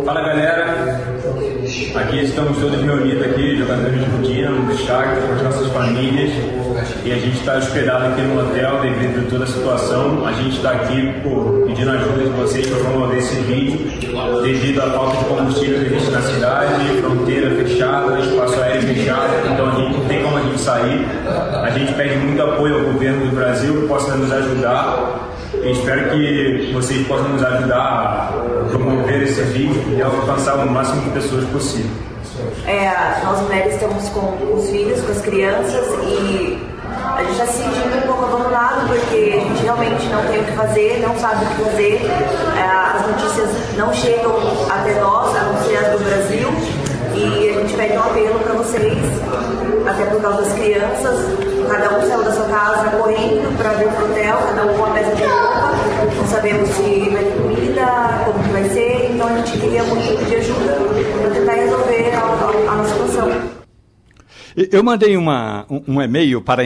Fala 0.04 0.22
galera, 0.22 1.43
aqui 1.94 2.24
estamos 2.24 2.58
todos 2.58 2.80
reunidos 2.82 3.22
aqui, 3.22 3.56
jogadores 3.56 3.98
de 3.98 4.10
rotina, 4.10 4.50
no 4.50 4.66
destaque, 4.72 5.26
com 5.26 5.32
as 5.34 5.42
nossas 5.42 5.66
famílias 5.72 6.30
e 7.04 7.12
a 7.12 7.16
gente 7.16 7.38
está 7.38 7.56
hospedado 7.56 8.06
aqui 8.06 8.22
no 8.22 8.40
hotel 8.40 8.80
devido 8.80 9.26
a 9.26 9.30
toda 9.30 9.44
a 9.44 9.46
situação. 9.46 10.26
A 10.26 10.32
gente 10.32 10.56
está 10.56 10.72
aqui 10.72 11.12
por, 11.22 11.64
pedindo 11.66 11.90
ajuda 11.90 12.24
de 12.24 12.30
vocês 12.30 12.66
para 12.66 12.78
promover 12.78 13.18
esse 13.18 13.34
vídeo 13.42 13.78
devido 14.42 14.80
à 14.80 14.90
falta 14.90 15.18
de 15.18 15.24
combustível 15.24 15.80
que 15.80 15.94
existe 15.94 16.10
na 16.10 16.22
cidade, 16.22 17.00
fronteira 17.00 17.50
fechada, 17.56 18.20
espaço 18.20 18.60
aéreo 18.60 18.82
fechado, 18.82 19.52
então 19.52 19.68
a 19.68 19.74
gente 19.76 19.98
não 19.98 20.04
tem 20.06 20.22
como 20.22 20.36
a 20.36 20.40
gente 20.40 20.60
sair. 20.60 21.06
A 21.62 21.70
gente 21.70 21.92
pede 21.94 22.16
muito 22.16 22.42
apoio 22.42 22.74
ao 22.74 22.92
governo 22.92 23.26
do 23.26 23.34
Brasil 23.34 23.82
que 23.82 23.88
possa 23.88 24.14
nos 24.16 24.32
ajudar. 24.32 25.33
Espero 25.64 26.10
que 26.10 26.70
vocês 26.74 27.06
possam 27.06 27.30
nos 27.30 27.42
ajudar 27.42 27.78
a 27.78 28.68
promover 28.68 29.22
esse 29.22 29.40
vídeo 29.42 29.82
e 29.96 30.02
alcançar 30.02 30.56
o 30.56 30.70
máximo 30.70 31.00
de 31.02 31.10
pessoas 31.10 31.44
possível. 31.46 31.90
É, 32.66 32.92
nós 33.24 33.40
mulheres 33.40 33.74
estamos 33.74 34.08
com 34.10 34.54
os 34.54 34.68
filhos, 34.68 35.00
com 35.00 35.12
as 35.12 35.22
crianças 35.22 35.86
e 36.06 36.58
a 37.16 37.22
gente 37.22 37.32
está 37.32 37.46
se 37.46 37.62
sentindo 37.62 37.96
um 37.96 38.00
pouco 38.02 38.24
abandonado 38.24 38.88
porque 38.88 39.36
a 39.36 39.40
gente 39.40 39.62
realmente 39.62 40.06
não 40.08 40.22
tem 40.26 40.40
o 40.40 40.44
que 40.44 40.52
fazer, 40.52 41.00
não 41.00 41.18
sabe 41.18 41.44
o 41.44 41.48
que 41.48 41.70
fazer. 41.70 42.00
É, 42.56 42.96
as 42.96 43.06
notícias 43.06 43.76
não 43.76 43.92
chegam 43.94 44.36
até 44.68 45.00
nós, 45.00 45.34
a 45.34 45.42
não 45.44 45.62
ser 45.62 45.76
as 45.76 45.92
do 45.92 46.04
Brasil. 46.04 46.73
E 47.16 47.48
a 47.48 47.60
gente 47.60 47.74
pede 47.74 47.96
um 47.96 48.00
apelo 48.00 48.38
para 48.40 48.54
vocês, 48.54 48.98
até 49.86 50.04
por 50.06 50.20
causa 50.20 50.42
das 50.42 50.52
crianças. 50.54 51.20
Cada 51.68 51.96
um 51.96 52.02
saiu 52.02 52.24
da 52.24 52.32
sua 52.32 52.46
casa 52.46 52.96
correndo 52.96 53.56
para 53.56 53.72
vir 53.74 53.88
pro 53.88 54.04
hotel, 54.06 54.36
cada 54.36 54.64
um 54.64 54.76
com 54.76 54.82
uma 54.82 54.94
mesa 54.94 55.14
de 55.14 55.22
roupa. 55.22 55.70
Não 56.16 56.26
sabemos 56.26 56.68
se 56.70 57.10
vai 57.10 57.24
ter 57.24 57.36
comida, 57.40 57.86
como 58.24 58.44
que 58.44 58.50
vai 58.50 58.64
ser. 58.70 59.10
Então 59.12 59.26
a 59.28 59.36
gente 59.36 59.58
queria 59.58 59.82
muito 59.84 60.18
pedir 60.18 60.36
ajuda 60.36 60.76
para 61.20 61.30
tentar 61.30 61.52
resolver 61.52 62.14
a, 62.14 62.20
a, 62.20 62.72
a 62.72 62.76
nossa 62.76 62.90
situação. 62.90 63.54
Eu 64.56 64.84
mandei 64.84 65.16
uma, 65.16 65.66
um, 65.68 65.82
um 65.88 66.02
e-mail 66.02 66.40
para 66.40 66.62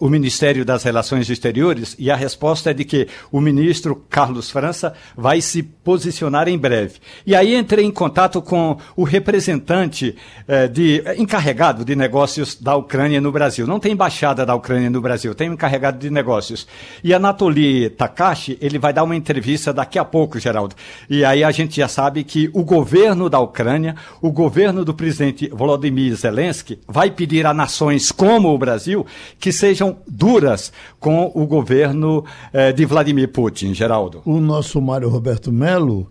o 0.00 0.08
Ministério 0.08 0.64
das 0.64 0.82
Relações 0.82 1.28
Exteriores 1.28 1.96
e 1.98 2.10
a 2.10 2.16
resposta 2.16 2.70
é 2.70 2.74
de 2.74 2.84
que 2.84 3.08
o 3.30 3.40
ministro 3.40 3.96
Carlos 4.08 4.50
França 4.50 4.94
vai 5.16 5.40
se 5.40 5.62
posicionar 5.62 6.48
em 6.48 6.58
breve. 6.58 6.94
E 7.26 7.34
aí 7.34 7.54
entrei 7.54 7.84
em 7.84 7.90
contato 7.90 8.42
com 8.42 8.76
o 8.96 9.04
representante 9.04 10.16
eh, 10.48 10.68
de 10.68 11.02
encarregado 11.16 11.84
de 11.84 11.94
negócios 11.94 12.54
da 12.54 12.76
Ucrânia 12.76 13.20
no 13.20 13.30
Brasil. 13.30 13.66
Não 13.66 13.78
tem 13.78 13.92
embaixada 13.92 14.44
da 14.44 14.54
Ucrânia 14.54 14.90
no 14.90 15.00
Brasil, 15.00 15.34
tem 15.34 15.50
um 15.50 15.54
encarregado 15.54 15.98
de 15.98 16.10
negócios. 16.10 16.66
E 17.02 17.14
Anatoly 17.14 17.90
Takashi, 17.90 18.58
ele 18.60 18.78
vai 18.78 18.92
dar 18.92 19.04
uma 19.04 19.16
entrevista 19.16 19.72
daqui 19.72 19.98
a 19.98 20.04
pouco, 20.04 20.38
Geraldo. 20.38 20.74
E 21.08 21.24
aí 21.24 21.44
a 21.44 21.50
gente 21.50 21.76
já 21.76 21.88
sabe 21.88 22.24
que 22.24 22.50
o 22.52 22.64
governo 22.64 23.28
da 23.28 23.38
Ucrânia, 23.38 23.94
o 24.20 24.30
governo 24.30 24.84
do 24.84 24.94
presidente 24.94 25.48
Volodymyr 25.48 26.14
Zelensky, 26.14 26.78
vai 26.86 27.10
pedir 27.10 27.46
a 27.46 27.54
nações 27.54 28.10
como 28.10 28.52
o 28.52 28.58
Brasil 28.58 29.06
que 29.38 29.52
sejam 29.52 29.65
sejam 29.66 29.96
duras 30.06 30.72
com 31.00 31.32
o 31.34 31.44
governo 31.44 32.24
eh, 32.52 32.72
de 32.72 32.84
Vladimir 32.84 33.28
Putin, 33.28 33.74
Geraldo. 33.74 34.22
O 34.24 34.38
nosso 34.38 34.80
Mário 34.80 35.08
Roberto 35.08 35.52
Melo, 35.52 36.08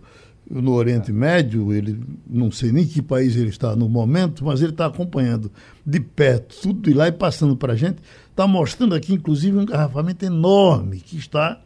no 0.48 0.74
Oriente 0.74 1.10
Médio, 1.10 1.72
ele 1.72 1.98
não 2.28 2.50
sei 2.50 2.70
nem 2.70 2.84
que 2.84 3.00
país 3.00 3.34
ele 3.34 3.48
está 3.48 3.74
no 3.74 3.88
momento, 3.88 4.44
mas 4.44 4.60
ele 4.60 4.72
está 4.72 4.84
acompanhando 4.84 5.50
de 5.86 5.98
perto 6.00 6.54
tudo 6.60 6.82
de 6.82 6.92
lá 6.92 7.08
e 7.08 7.12
passando 7.12 7.56
para 7.56 7.72
a 7.72 7.76
gente. 7.76 7.96
Está 8.30 8.46
mostrando 8.46 8.94
aqui, 8.94 9.14
inclusive, 9.14 9.56
um 9.56 9.62
engarrafamento 9.62 10.26
enorme 10.26 10.98
que 10.98 11.16
está 11.16 11.58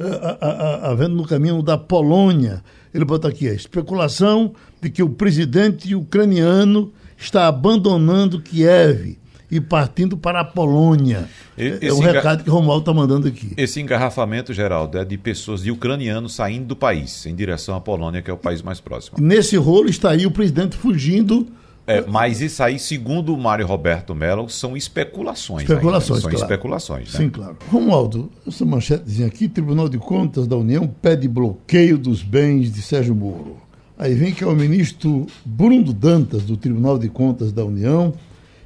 uh, 0.00 0.86
havendo 0.90 1.14
no 1.14 1.26
caminho 1.26 1.62
da 1.62 1.76
Polônia. 1.76 2.64
Ele 2.92 3.04
bota 3.04 3.28
aqui 3.28 3.46
a 3.48 3.52
especulação 3.52 4.54
de 4.80 4.88
que 4.88 5.02
o 5.02 5.10
presidente 5.10 5.94
ucraniano 5.94 6.90
está 7.18 7.46
abandonando 7.46 8.40
Kiev 8.40 9.18
e 9.56 9.60
partindo 9.60 10.16
para 10.16 10.40
a 10.40 10.44
Polônia. 10.44 11.28
Esse 11.56 11.86
é 11.86 11.92
o 11.92 12.00
recado 12.00 12.42
que 12.42 12.50
o 12.50 12.52
Romualdo 12.52 12.82
está 12.82 12.92
mandando 12.92 13.28
aqui. 13.28 13.52
Esse 13.56 13.80
engarrafamento, 13.80 14.52
Geraldo, 14.52 14.98
é 14.98 15.04
de 15.04 15.16
pessoas 15.16 15.62
de 15.62 15.70
ucranianos 15.70 16.34
saindo 16.34 16.66
do 16.66 16.76
país, 16.76 17.24
em 17.26 17.34
direção 17.34 17.76
à 17.76 17.80
Polônia, 17.80 18.20
que 18.20 18.30
é 18.30 18.34
o 18.34 18.38
país 18.38 18.62
mais 18.62 18.80
próximo. 18.80 19.16
Nesse 19.20 19.56
rolo 19.56 19.88
está 19.88 20.10
aí 20.10 20.26
o 20.26 20.30
presidente 20.30 20.76
fugindo. 20.76 21.46
É, 21.86 22.00
mas 22.00 22.40
isso 22.40 22.62
aí, 22.62 22.78
segundo 22.78 23.34
o 23.34 23.38
Mário 23.38 23.66
Roberto 23.66 24.14
Mello, 24.14 24.48
são 24.48 24.74
especulações. 24.74 25.68
Especulações, 25.68 26.22
São 26.22 26.30
claro. 26.30 26.44
especulações. 26.44 27.12
Né? 27.12 27.20
Sim, 27.20 27.28
claro. 27.28 27.58
Romualdo, 27.70 28.30
essa 28.46 28.64
manchetezinha 28.64 29.28
aqui, 29.28 29.48
Tribunal 29.48 29.88
de 29.88 29.98
Contas 29.98 30.46
da 30.46 30.56
União 30.56 30.86
pede 30.86 31.28
bloqueio 31.28 31.98
dos 31.98 32.22
bens 32.22 32.72
de 32.72 32.80
Sérgio 32.80 33.14
Moro. 33.14 33.58
Aí 33.98 34.14
vem 34.14 34.32
que 34.32 34.42
é 34.42 34.46
o 34.46 34.54
ministro 34.54 35.26
Bruno 35.44 35.92
Dantas, 35.92 36.42
do 36.42 36.56
Tribunal 36.56 36.98
de 36.98 37.08
Contas 37.10 37.52
da 37.52 37.64
União, 37.64 38.14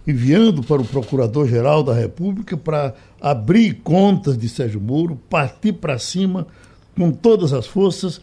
enviando 0.09 0.63
para 0.63 0.81
o 0.81 0.85
Procurador-Geral 0.87 1.83
da 1.83 1.93
República 1.93 2.57
para 2.57 2.95
abrir 3.21 3.75
contas 3.85 4.39
de 4.39 4.49
Sérgio 4.49 4.81
Moro, 4.81 5.21
partir 5.29 5.75
para 5.75 5.99
cima 5.99 6.47
com 6.97 7.11
todas 7.11 7.53
as 7.53 7.67
forças. 7.67 8.19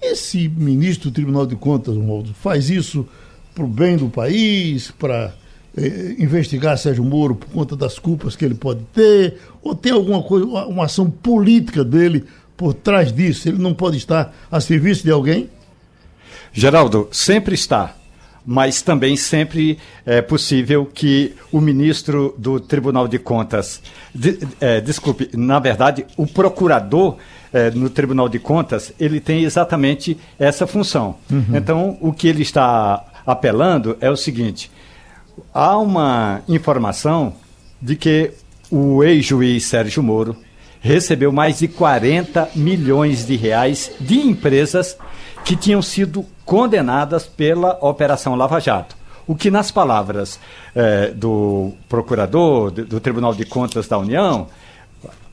Esse 0.00 0.48
ministro 0.48 1.10
do 1.10 1.14
Tribunal 1.14 1.44
de 1.44 1.56
Contas, 1.56 1.96
Romualdo, 1.96 2.32
faz 2.34 2.70
isso 2.70 3.04
para 3.52 3.64
o 3.64 3.66
bem 3.66 3.96
do 3.96 4.08
país, 4.08 4.92
para 4.92 5.34
eh, 5.76 6.14
investigar 6.20 6.78
Sérgio 6.78 7.02
Moro 7.02 7.34
por 7.34 7.48
conta 7.48 7.74
das 7.74 7.98
culpas 7.98 8.36
que 8.36 8.44
ele 8.44 8.54
pode 8.54 8.84
ter? 8.94 9.40
Ou 9.60 9.74
tem 9.74 9.90
alguma 9.90 10.22
coisa, 10.22 10.46
uma 10.46 10.84
ação 10.84 11.10
política 11.10 11.84
dele 11.84 12.24
por 12.56 12.74
trás 12.74 13.12
disso? 13.12 13.48
Ele 13.48 13.58
não 13.58 13.74
pode 13.74 13.96
estar 13.96 14.32
a 14.48 14.60
serviço 14.60 15.02
de 15.02 15.10
alguém? 15.10 15.50
Geraldo, 16.52 17.08
sempre 17.10 17.56
está 17.56 17.96
mas 18.44 18.82
também 18.82 19.16
sempre 19.16 19.78
é 20.04 20.20
possível 20.20 20.84
que 20.84 21.34
o 21.50 21.60
ministro 21.60 22.34
do 22.36 22.60
Tribunal 22.60 23.08
de 23.08 23.18
Contas, 23.18 23.80
de, 24.14 24.38
é, 24.60 24.80
desculpe, 24.80 25.30
na 25.34 25.58
verdade, 25.58 26.04
o 26.16 26.26
procurador 26.26 27.16
é, 27.52 27.70
no 27.70 27.88
Tribunal 27.88 28.28
de 28.28 28.38
Contas, 28.38 28.92
ele 29.00 29.20
tem 29.20 29.44
exatamente 29.44 30.18
essa 30.38 30.66
função. 30.66 31.16
Uhum. 31.30 31.56
Então, 31.56 31.98
o 32.00 32.12
que 32.12 32.28
ele 32.28 32.42
está 32.42 33.04
apelando 33.24 33.96
é 34.00 34.10
o 34.10 34.16
seguinte: 34.16 34.70
há 35.52 35.78
uma 35.78 36.42
informação 36.48 37.34
de 37.80 37.96
que 37.96 38.32
o 38.70 39.02
ex-juiz 39.02 39.64
Sérgio 39.66 40.02
Moro 40.02 40.36
recebeu 40.80 41.32
mais 41.32 41.60
de 41.60 41.68
40 41.68 42.50
milhões 42.54 43.26
de 43.26 43.36
reais 43.36 43.90
de 43.98 44.18
empresas 44.18 44.98
que 45.44 45.54
tinham 45.54 45.82
sido 45.82 46.24
condenadas 46.44 47.26
pela 47.26 47.78
Operação 47.80 48.34
Lava 48.34 48.58
Jato. 48.58 48.96
O 49.26 49.34
que, 49.34 49.50
nas 49.50 49.70
palavras 49.70 50.38
eh, 50.74 51.12
do 51.14 51.72
procurador 51.88 52.70
do, 52.70 52.84
do 52.84 53.00
Tribunal 53.00 53.34
de 53.34 53.44
Contas 53.44 53.88
da 53.88 53.98
União, 53.98 54.48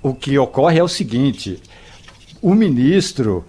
o 0.02 0.14
que 0.14 0.38
ocorre 0.38 0.80
é 0.80 0.84
o 0.84 0.88
seguinte: 0.88 1.62
o 2.42 2.54
ministro, 2.54 3.46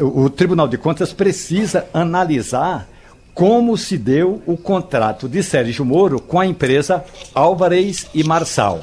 o 0.00 0.30
Tribunal 0.30 0.68
de 0.68 0.78
Contas 0.78 1.12
precisa 1.12 1.86
analisar 1.92 2.88
como 3.34 3.76
se 3.76 3.96
deu 3.96 4.42
o 4.46 4.56
contrato 4.56 5.28
de 5.28 5.42
Sérgio 5.42 5.84
Moro 5.84 6.20
com 6.20 6.38
a 6.38 6.46
empresa 6.46 7.04
Álvarez 7.34 8.08
e 8.14 8.22
Marçal. 8.22 8.82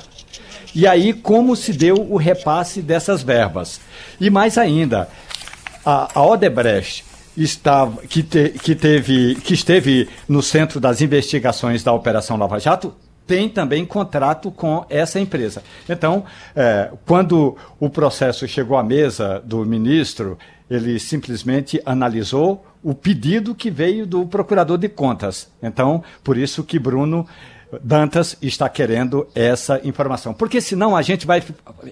E 0.73 0.85
aí, 0.85 1.13
como 1.13 1.55
se 1.55 1.73
deu 1.73 1.95
o 2.09 2.17
repasse 2.17 2.81
dessas 2.81 3.23
verbas. 3.23 3.79
E 4.19 4.29
mais 4.29 4.57
ainda, 4.57 5.09
a, 5.85 6.09
a 6.13 6.25
Odebrecht 6.25 7.05
estava, 7.35 8.01
que, 8.01 8.23
te, 8.23 8.49
que, 8.49 8.75
teve, 8.75 9.35
que 9.35 9.53
esteve 9.53 10.09
no 10.27 10.41
centro 10.41 10.79
das 10.79 11.01
investigações 11.01 11.83
da 11.83 11.93
Operação 11.93 12.37
Lava 12.37 12.59
Jato 12.59 12.93
tem 13.25 13.47
também 13.47 13.85
contrato 13.85 14.49
com 14.49 14.83
essa 14.89 15.19
empresa. 15.19 15.61
Então, 15.87 16.25
é, 16.55 16.89
quando 17.05 17.55
o 17.79 17.87
processo 17.87 18.47
chegou 18.47 18.75
à 18.75 18.81
mesa 18.81 19.39
do 19.45 19.63
ministro, 19.63 20.35
ele 20.67 20.99
simplesmente 20.99 21.79
analisou 21.85 22.65
o 22.81 22.95
pedido 22.95 23.53
que 23.53 23.69
veio 23.69 24.07
do 24.07 24.25
procurador 24.25 24.79
de 24.79 24.89
contas. 24.89 25.47
Então, 25.61 26.03
por 26.23 26.37
isso 26.37 26.63
que 26.63 26.79
Bruno 26.79 27.27
Dantas 27.83 28.35
está 28.41 28.67
querendo 28.67 29.27
essa 29.35 29.79
informação. 29.83 30.33
Porque 30.33 30.59
senão 30.59 30.95
a 30.95 31.01
gente 31.01 31.27
vai 31.27 31.43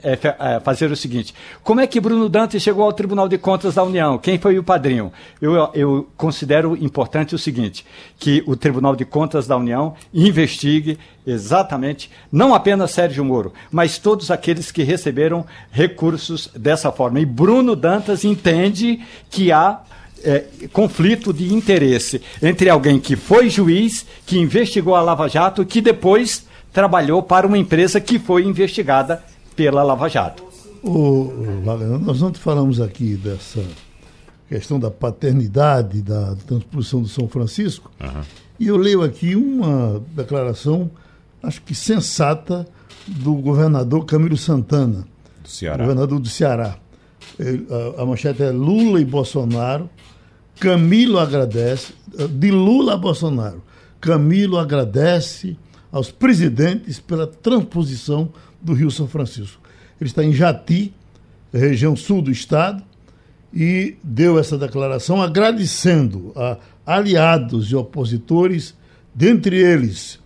é, 0.04 0.14
é, 0.14 0.60
fazer 0.60 0.92
o 0.92 0.96
seguinte: 0.96 1.36
como 1.64 1.80
é 1.80 1.88
que 1.88 2.00
Bruno 2.00 2.28
Dantas 2.28 2.62
chegou 2.62 2.84
ao 2.84 2.94
Tribunal 2.94 3.28
de 3.28 3.38
Contas 3.38 3.76
da 3.76 3.84
União? 3.84 4.18
Quem 4.18 4.40
foi 4.40 4.58
o 4.58 4.64
padrinho? 4.64 5.12
Eu, 5.40 5.70
eu 5.74 6.10
considero 6.18 6.76
importante 6.84 7.36
o 7.36 7.40
seguinte: 7.40 7.86
que 8.18 8.44
o 8.48 8.56
Tribunal 8.56 8.96
de 8.96 9.06
Contas 9.06 9.46
da 9.46 9.56
União 9.56 9.94
investigue 10.14 10.98
exatamente, 11.26 12.10
não 12.32 12.56
apenas 12.56 12.92
Sérgio 12.92 13.24
Moro, 13.24 13.54
mas 13.70 14.00
todos 14.00 14.32
aqueles 14.32 14.72
que 14.72 14.82
receberam 14.82 15.46
recursos 15.72 16.50
dessa 16.56 16.92
forma. 16.92 17.20
E 17.20 17.26
Bruno 17.26 17.76
Dantas 17.76 18.24
entende 18.24 19.06
que 19.30 19.52
há 19.52 19.82
é, 20.24 20.46
conflito 20.72 21.34
de 21.34 21.54
interesse 21.54 22.22
entre 22.42 22.70
alguém 22.70 23.00
que 23.00 23.16
foi 23.16 23.50
juiz, 23.50 24.06
que 24.26 24.38
investigou 24.38 24.96
a 24.96 25.02
Lava 25.02 25.28
Jato, 25.28 25.66
que 25.66 25.82
depois 25.82 26.46
trabalhou 26.72 27.24
para 27.24 27.48
uma 27.48 27.58
empresa 27.58 28.00
que 28.00 28.20
foi 28.20 28.46
investigada 28.46 29.24
pela 29.56 29.84
Lava 29.84 30.08
Jato. 30.08 30.44
O, 30.84 31.32
nós 32.02 32.22
ontem 32.22 32.40
falamos 32.40 32.80
aqui 32.80 33.16
dessa 33.16 33.64
questão 34.48 34.80
da 34.80 34.90
paternidade 34.90 36.02
da 36.02 36.36
transposição 36.48 37.02
do 37.02 37.08
São 37.08 37.28
Francisco, 37.28 37.92
uhum. 38.00 38.22
e 38.60 38.68
eu 38.68 38.78
leio 38.78 39.02
aqui 39.02 39.36
uma 39.36 40.02
declaração, 40.16 40.90
acho 41.44 41.62
que 41.64 41.76
sensata, 41.76 42.66
do 43.08 43.34
governador 43.36 44.06
Camilo 44.06 44.38
Santana, 44.38 45.08
do 45.42 45.50
Ceará. 45.50 45.78
governador 45.78 46.20
do 46.20 46.28
Ceará. 46.28 46.78
A 47.98 48.06
manchete 48.06 48.44
é 48.44 48.52
Lula 48.52 49.00
e 49.02 49.06
Bolsonaro 49.06 49.90
Camilo 50.60 51.20
agradece, 51.20 51.94
de 52.32 52.52
Lula 52.52 52.94
a 52.94 52.98
Bolsonaro, 52.98 53.62
Camilo 54.02 54.58
agradece 54.58 55.56
aos 55.92 56.12
presidentes 56.12 57.00
pela 57.00 57.28
transposição 57.28 58.30
do 58.62 58.74
Rio 58.74 58.90
São 58.90 59.08
Francisco. 59.08 59.62
Ele 60.00 60.10
está 60.10 60.24
em 60.24 60.34
Jati, 60.34 60.94
região 61.54 61.96
sul 61.96 62.22
do 62.22 62.32
estado, 62.32 62.84
e 63.54 63.96
deu 64.04 64.38
essa 64.38 64.58
declaração 64.58 65.22
agradecendo 65.22 66.34
a 66.36 66.58
aliados 66.86 67.72
e 67.72 67.76
opositores, 67.76 68.76
dentre 69.14 69.58
eles 69.58 70.20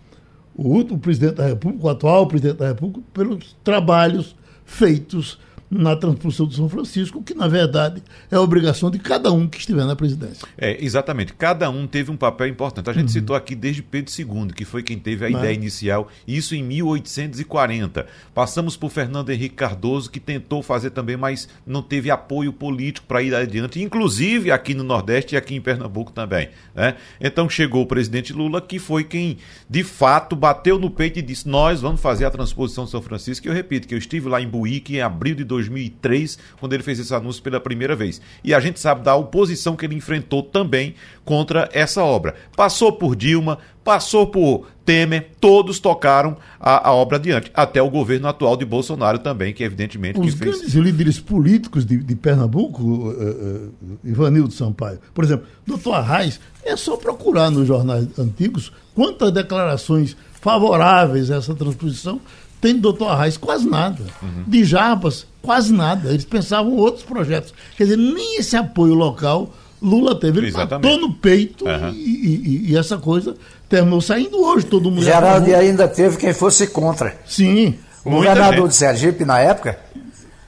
o 0.56 0.68
último 0.68 1.00
presidente 1.00 1.36
da 1.36 1.48
República, 1.48 1.86
o 1.86 1.90
atual 1.90 2.28
presidente 2.28 2.58
da 2.58 2.68
República, 2.70 3.02
pelos 3.14 3.56
trabalhos 3.64 4.36
feitos 4.66 5.40
na 5.72 5.96
transposição 5.96 6.46
do 6.46 6.54
São 6.54 6.68
Francisco, 6.68 7.24
que 7.24 7.34
na 7.34 7.48
verdade 7.48 8.04
é 8.30 8.36
a 8.36 8.42
obrigação 8.42 8.92
de 8.92 9.00
cada 9.00 9.32
um 9.32 9.48
que 9.48 9.58
estiver 9.58 9.86
na 9.86 9.96
presidência. 9.96 10.46
É, 10.58 10.84
exatamente. 10.84 11.34
Cada 11.34 11.70
um 11.70 11.88
teve 11.88 12.12
um 12.12 12.18
papel 12.18 12.48
importante. 12.48 12.90
A 12.90 12.94
gente 12.94 13.06
uhum. 13.06 13.14
citou 13.14 13.36
aqui 13.36 13.56
desde 13.56 13.82
Pedro 13.82 14.12
II, 14.12 14.54
que 14.54 14.66
foi 14.66 14.84
quem 14.84 15.00
teve 15.00 15.26
a 15.26 15.30
Mas... 15.30 15.40
ideia 15.40 15.54
inicial, 15.54 16.10
isso 16.28 16.54
em 16.54 16.62
1840. 16.62 18.06
Passamos 18.34 18.76
por 18.76 18.92
Fernando 18.92 19.30
Henrique 19.30 19.56
Cardoso, 19.56 20.12
que 20.12 20.20
tentou 20.20 20.62
fazer 20.62 20.90
também, 20.90 21.16
mas 21.16 21.48
não 21.66 21.82
teve 21.82 22.12
apoio 22.12 22.52
político 22.52 23.08
para 23.08 23.22
ir 23.22 23.34
adiante, 23.34 23.82
inclusive 23.82 24.52
aqui 24.52 24.74
no 24.74 24.84
Nordeste 24.84 25.36
e 25.36 25.38
aqui 25.38 25.56
em 25.56 25.62
Pernambuco 25.62 26.12
também. 26.12 26.50
Né? 26.76 26.96
Então 27.20 27.50
chegou 27.50 27.84
o 27.84 27.86
presidente 27.86 28.34
Lula, 28.34 28.62
que 28.62 28.78
foi 28.78 29.06
quem 29.06 29.38
de 29.70 29.84
fato 29.84 30.36
bateu 30.36 30.78
no 30.78 30.90
peito 30.90 31.20
e 31.20 31.22
disse: 31.22 31.48
Nós 31.48 31.80
vamos 31.80 32.02
fazer 32.02 32.26
a 32.26 32.30
transposição 32.32 32.84
de 32.84 32.92
São 32.92 33.02
Francisco. 33.02 33.48
E 33.48 33.50
eu 33.50 33.54
repito 33.54 33.88
que 33.88 33.94
eu 33.94 33.98
estive 33.98 34.28
lá 34.28 34.42
em 34.42 34.48
Buíque 34.48 34.98
em 34.98 35.02
abril 35.02 35.36
de 35.36 35.44
2003, 35.62 36.38
quando 36.60 36.74
ele 36.74 36.84
fez 36.84 37.00
esse 37.00 37.14
anúncio 37.14 37.42
pela 37.42 37.60
primeira 37.60 37.96
vez. 37.96 38.22
E 38.44 38.54
a 38.54 38.60
gente 38.60 38.80
sabe 38.80 39.04
da 39.04 39.16
oposição 39.16 39.76
que 39.76 39.86
ele 39.86 39.96
enfrentou 39.96 40.44
também 40.44 40.96
contra 41.24 41.70
essa 41.74 42.04
obra. 42.04 42.36
Passou 42.56 42.92
por 42.94 43.16
Dilma, 43.16 43.58
passou 43.84 44.28
por 44.28 44.68
Temer, 44.86 45.32
todos 45.40 45.80
tocaram 45.80 46.38
a, 46.60 46.90
a, 46.90 46.94
obra 46.94 47.18
adiante, 47.18 47.52
até 47.54 47.82
o 47.82 47.90
governo 47.90 48.28
atual 48.28 48.58
de 48.58 48.66
Bolsonaro 48.66 49.20
também, 49.20 49.54
que 49.54 49.64
evidentemente 49.64 50.20
Os 50.20 50.34
que 50.34 50.40
fez... 50.40 50.58
grandes 50.58 50.74
líderes 50.74 51.20
políticos 51.20 51.86
de, 51.86 51.98
de 51.98 52.16
Pernambuco, 52.16 52.84
uh, 52.84 53.10
uh, 53.10 54.00
Ivanildo 54.04 54.54
Sampaio, 54.54 55.00
por 55.14 55.24
exemplo, 55.24 55.46
doutor 55.66 55.94
Arraes, 55.94 56.40
é 56.64 56.76
só 56.76 56.98
procurar 56.98 57.50
nos 57.50 57.68
jornais 57.68 58.08
antigos 58.18 58.72
quantas 58.94 59.32
declarações 59.32 60.16
favoráveis 60.34 61.30
a 61.30 61.36
essa 61.36 61.54
transposição 61.54 62.20
tem 62.62 62.76
do 62.76 62.82
doutor 62.82 63.10
Arraes? 63.10 63.36
Quase 63.36 63.68
nada. 63.68 64.04
Uhum. 64.22 64.44
De 64.48 64.64
Jarbas, 64.64 65.26
quase 65.42 65.74
nada. 65.74 66.10
Eles 66.10 66.24
pensavam 66.24 66.76
outros 66.76 67.04
projetos. 67.04 67.54
Quer 67.76 67.86
dizer, 67.86 67.98
nem 67.98 68.38
esse 68.38 68.56
apoio 68.56 68.94
local 68.94 69.52
Lula 69.82 70.14
teve. 70.14 70.40
Ele 70.40 70.48
Exatamente. 70.48 70.86
matou 70.86 71.08
no 71.08 71.14
peito 71.16 71.66
uhum. 71.66 71.90
e, 71.90 71.96
e, 71.96 72.72
e, 72.72 72.78
essa 72.78 72.98
coisa 72.98 73.36
terminou 73.68 74.00
saindo 74.00 74.40
hoje, 74.40 74.66
todo 74.68 74.92
mundo. 74.92 75.04
Geraldo 75.04 75.54
ainda 75.56 75.88
teve 75.88 76.18
quem 76.18 76.34
fosse 76.34 76.68
contra. 76.68 77.16
Sim. 77.26 77.76
O 78.06 78.12
governador 78.12 78.68
de 78.68 78.76
Sergipe, 78.76 79.26
na 79.26 79.40
época, 79.40 79.80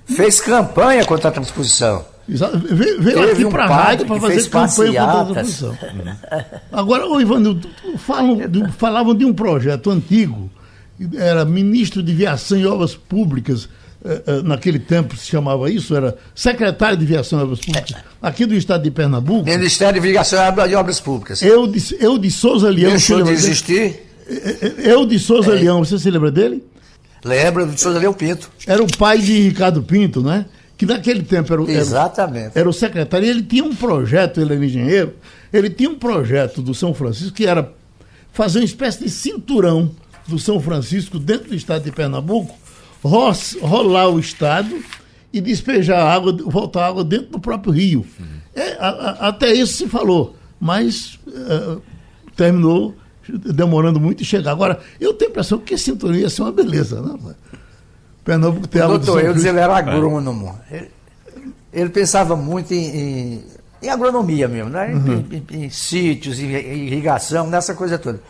fez 0.05 0.39
campanha 0.39 1.03
contra 1.05 1.30
a 1.30 1.32
transposição. 1.32 2.05
Exato. 2.30 2.57
Veio, 2.59 3.01
veio 3.01 3.32
aqui 3.32 3.45
um 3.45 3.49
para 3.49 3.66
a 3.66 3.68
rádio 3.68 4.05
para 4.05 4.20
fazer 4.20 4.49
campanha 4.49 5.01
contra 5.01 5.22
a 5.22 5.26
transposição. 5.26 5.78
Agora, 6.72 7.07
o 7.07 7.20
Ivanildo, 7.20 7.68
falam, 7.97 8.38
falavam 8.78 9.16
de 9.16 9.26
um 9.26 9.34
projeto 9.34 9.89
antigo 9.89 10.49
era 11.16 11.45
ministro 11.45 12.01
de 12.01 12.14
Viação 12.14 12.58
e 12.58 12.66
Obras 12.66 12.95
Públicas, 12.95 13.68
eh, 14.04 14.22
eh, 14.26 14.41
naquele 14.43 14.80
tempo 14.80 15.16
se 15.16 15.28
chamava 15.28 15.70
isso, 15.70 15.95
era 15.95 16.18
secretário 16.36 16.97
de 16.97 17.06
Viação 17.06 17.39
e 17.39 17.43
Obras 17.43 17.60
Públicas, 17.60 17.95
aqui 18.22 18.45
do 18.45 18.54
estado 18.54 18.84
de 18.84 18.91
Pernambuco. 18.91 19.45
Ministério 19.45 20.01
de 20.01 20.08
Viação 20.08 20.39
e 20.70 20.76
Obras 20.76 20.99
Públicas. 20.99 21.41
Eu 21.41 21.68
de, 21.68 21.82
eu 21.99 22.18
de 22.18 22.30
Souza 22.30 22.70
Leão. 22.70 22.91
Deixou 22.91 23.24
de 23.24 23.32
existir? 23.32 24.01
Eh, 24.28 24.74
eu 24.78 25.06
de 25.06 25.20
Souza 25.20 25.51
é. 25.51 25.60
Leão, 25.60 25.84
você 25.84 25.97
se 25.97 26.10
lembra 26.10 26.32
dele? 26.32 26.64
Lembro 27.24 27.66
de 27.66 27.80
Souza 27.80 27.99
Leão 27.99 28.14
Pinto. 28.14 28.49
Era 28.68 28.84
o 28.84 28.97
pai 28.97 29.20
de 29.20 29.39
Ricardo 29.41 29.82
Pinto, 29.82 30.22
né? 30.22 30.45
Que 30.78 30.86
naquele 30.86 31.24
tempo 31.24 31.54
era, 31.54 31.64
Exatamente. 31.72 32.45
era, 32.47 32.60
era 32.60 32.70
o 32.70 32.74
secretário. 32.74 33.26
E 33.26 33.30
ele 33.30 33.43
tinha 33.43 33.64
um 33.64 33.74
projeto, 33.74 34.41
ele 34.41 34.54
era 34.54 34.66
engenheiro, 34.66 35.14
ele 35.51 35.70
tinha 35.70 35.89
um 35.89 35.95
projeto 35.95 36.62
do 36.62 36.74
São 36.74 36.93
Francisco 36.93 37.34
que 37.34 37.45
era 37.45 37.72
fazer 38.34 38.60
uma 38.60 38.66
espécie 38.66 39.04
de 39.04 39.10
cinturão 39.10 39.91
do 40.28 40.40
São 40.40 40.60
Francisco, 40.60 41.20
dentro 41.20 41.50
do 41.50 41.56
estado 41.56 41.84
de 41.84 41.92
Pernambuco, 41.92 42.56
rolar 43.02 44.10
o 44.10 44.20
estado 44.20 44.84
e 45.32 45.42
despejar 45.42 46.00
água, 46.00 46.36
voltar 46.46 46.88
água 46.88 47.04
dentro 47.04 47.32
do 47.32 47.40
próprio 47.40 47.74
rio. 47.74 48.06
Uhum. 48.20 48.26
É, 48.56 48.74
a, 48.80 48.88
a, 48.88 49.28
até 49.30 49.52
isso 49.52 49.74
se 49.74 49.88
falou, 49.88 50.36
mas 50.60 51.20
uh, 51.28 51.82
terminou 52.36 52.96
demorando 53.28 54.00
muito 54.00 54.22
em 54.22 54.26
chegar. 54.26 54.52
Agora, 54.52 54.80
eu 55.00 55.14
tenho 55.14 55.30
a 55.30 55.32
impressão 55.32 55.58
que 55.58 55.74
esse 55.74 55.86
cinturão 55.86 56.16
ia 56.16 56.30
ser 56.30 56.42
uma 56.42 56.52
beleza, 56.52 57.02
né? 57.02 57.36
Pernambuco 58.24 58.68
tem 58.68 58.82
o 58.82 58.88
doutor 58.88 59.24
Eudes, 59.24 59.44
ele 59.44 59.60
era 59.60 59.76
agrônomo. 59.76 60.58
Ele, 60.72 60.92
ele 61.72 61.90
pensava 61.90 62.36
muito 62.36 62.74
em, 62.74 62.86
em, 62.86 63.44
em, 63.82 63.90
agronomia 63.90 64.48
mesmo, 64.48 64.70
né? 64.70 64.94
Uhum. 64.94 65.26
Em, 65.32 65.46
em, 65.52 65.66
em, 65.66 65.70
sítios, 65.70 66.40
em 66.40 66.48
irrigação, 66.48 67.48
nessa 67.50 67.74
coisa 67.74 67.98
toda. 67.98 68.22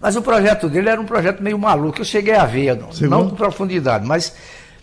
Mas 0.00 0.16
o 0.16 0.22
projeto 0.22 0.68
dele 0.68 0.88
era 0.88 1.00
um 1.00 1.06
projeto 1.06 1.42
meio 1.42 1.58
maluco, 1.58 2.00
eu 2.00 2.04
cheguei 2.04 2.34
a 2.34 2.44
ver, 2.44 2.76
não, 2.76 2.90
não 3.08 3.30
com 3.30 3.36
profundidade, 3.36 4.06
mas 4.06 4.34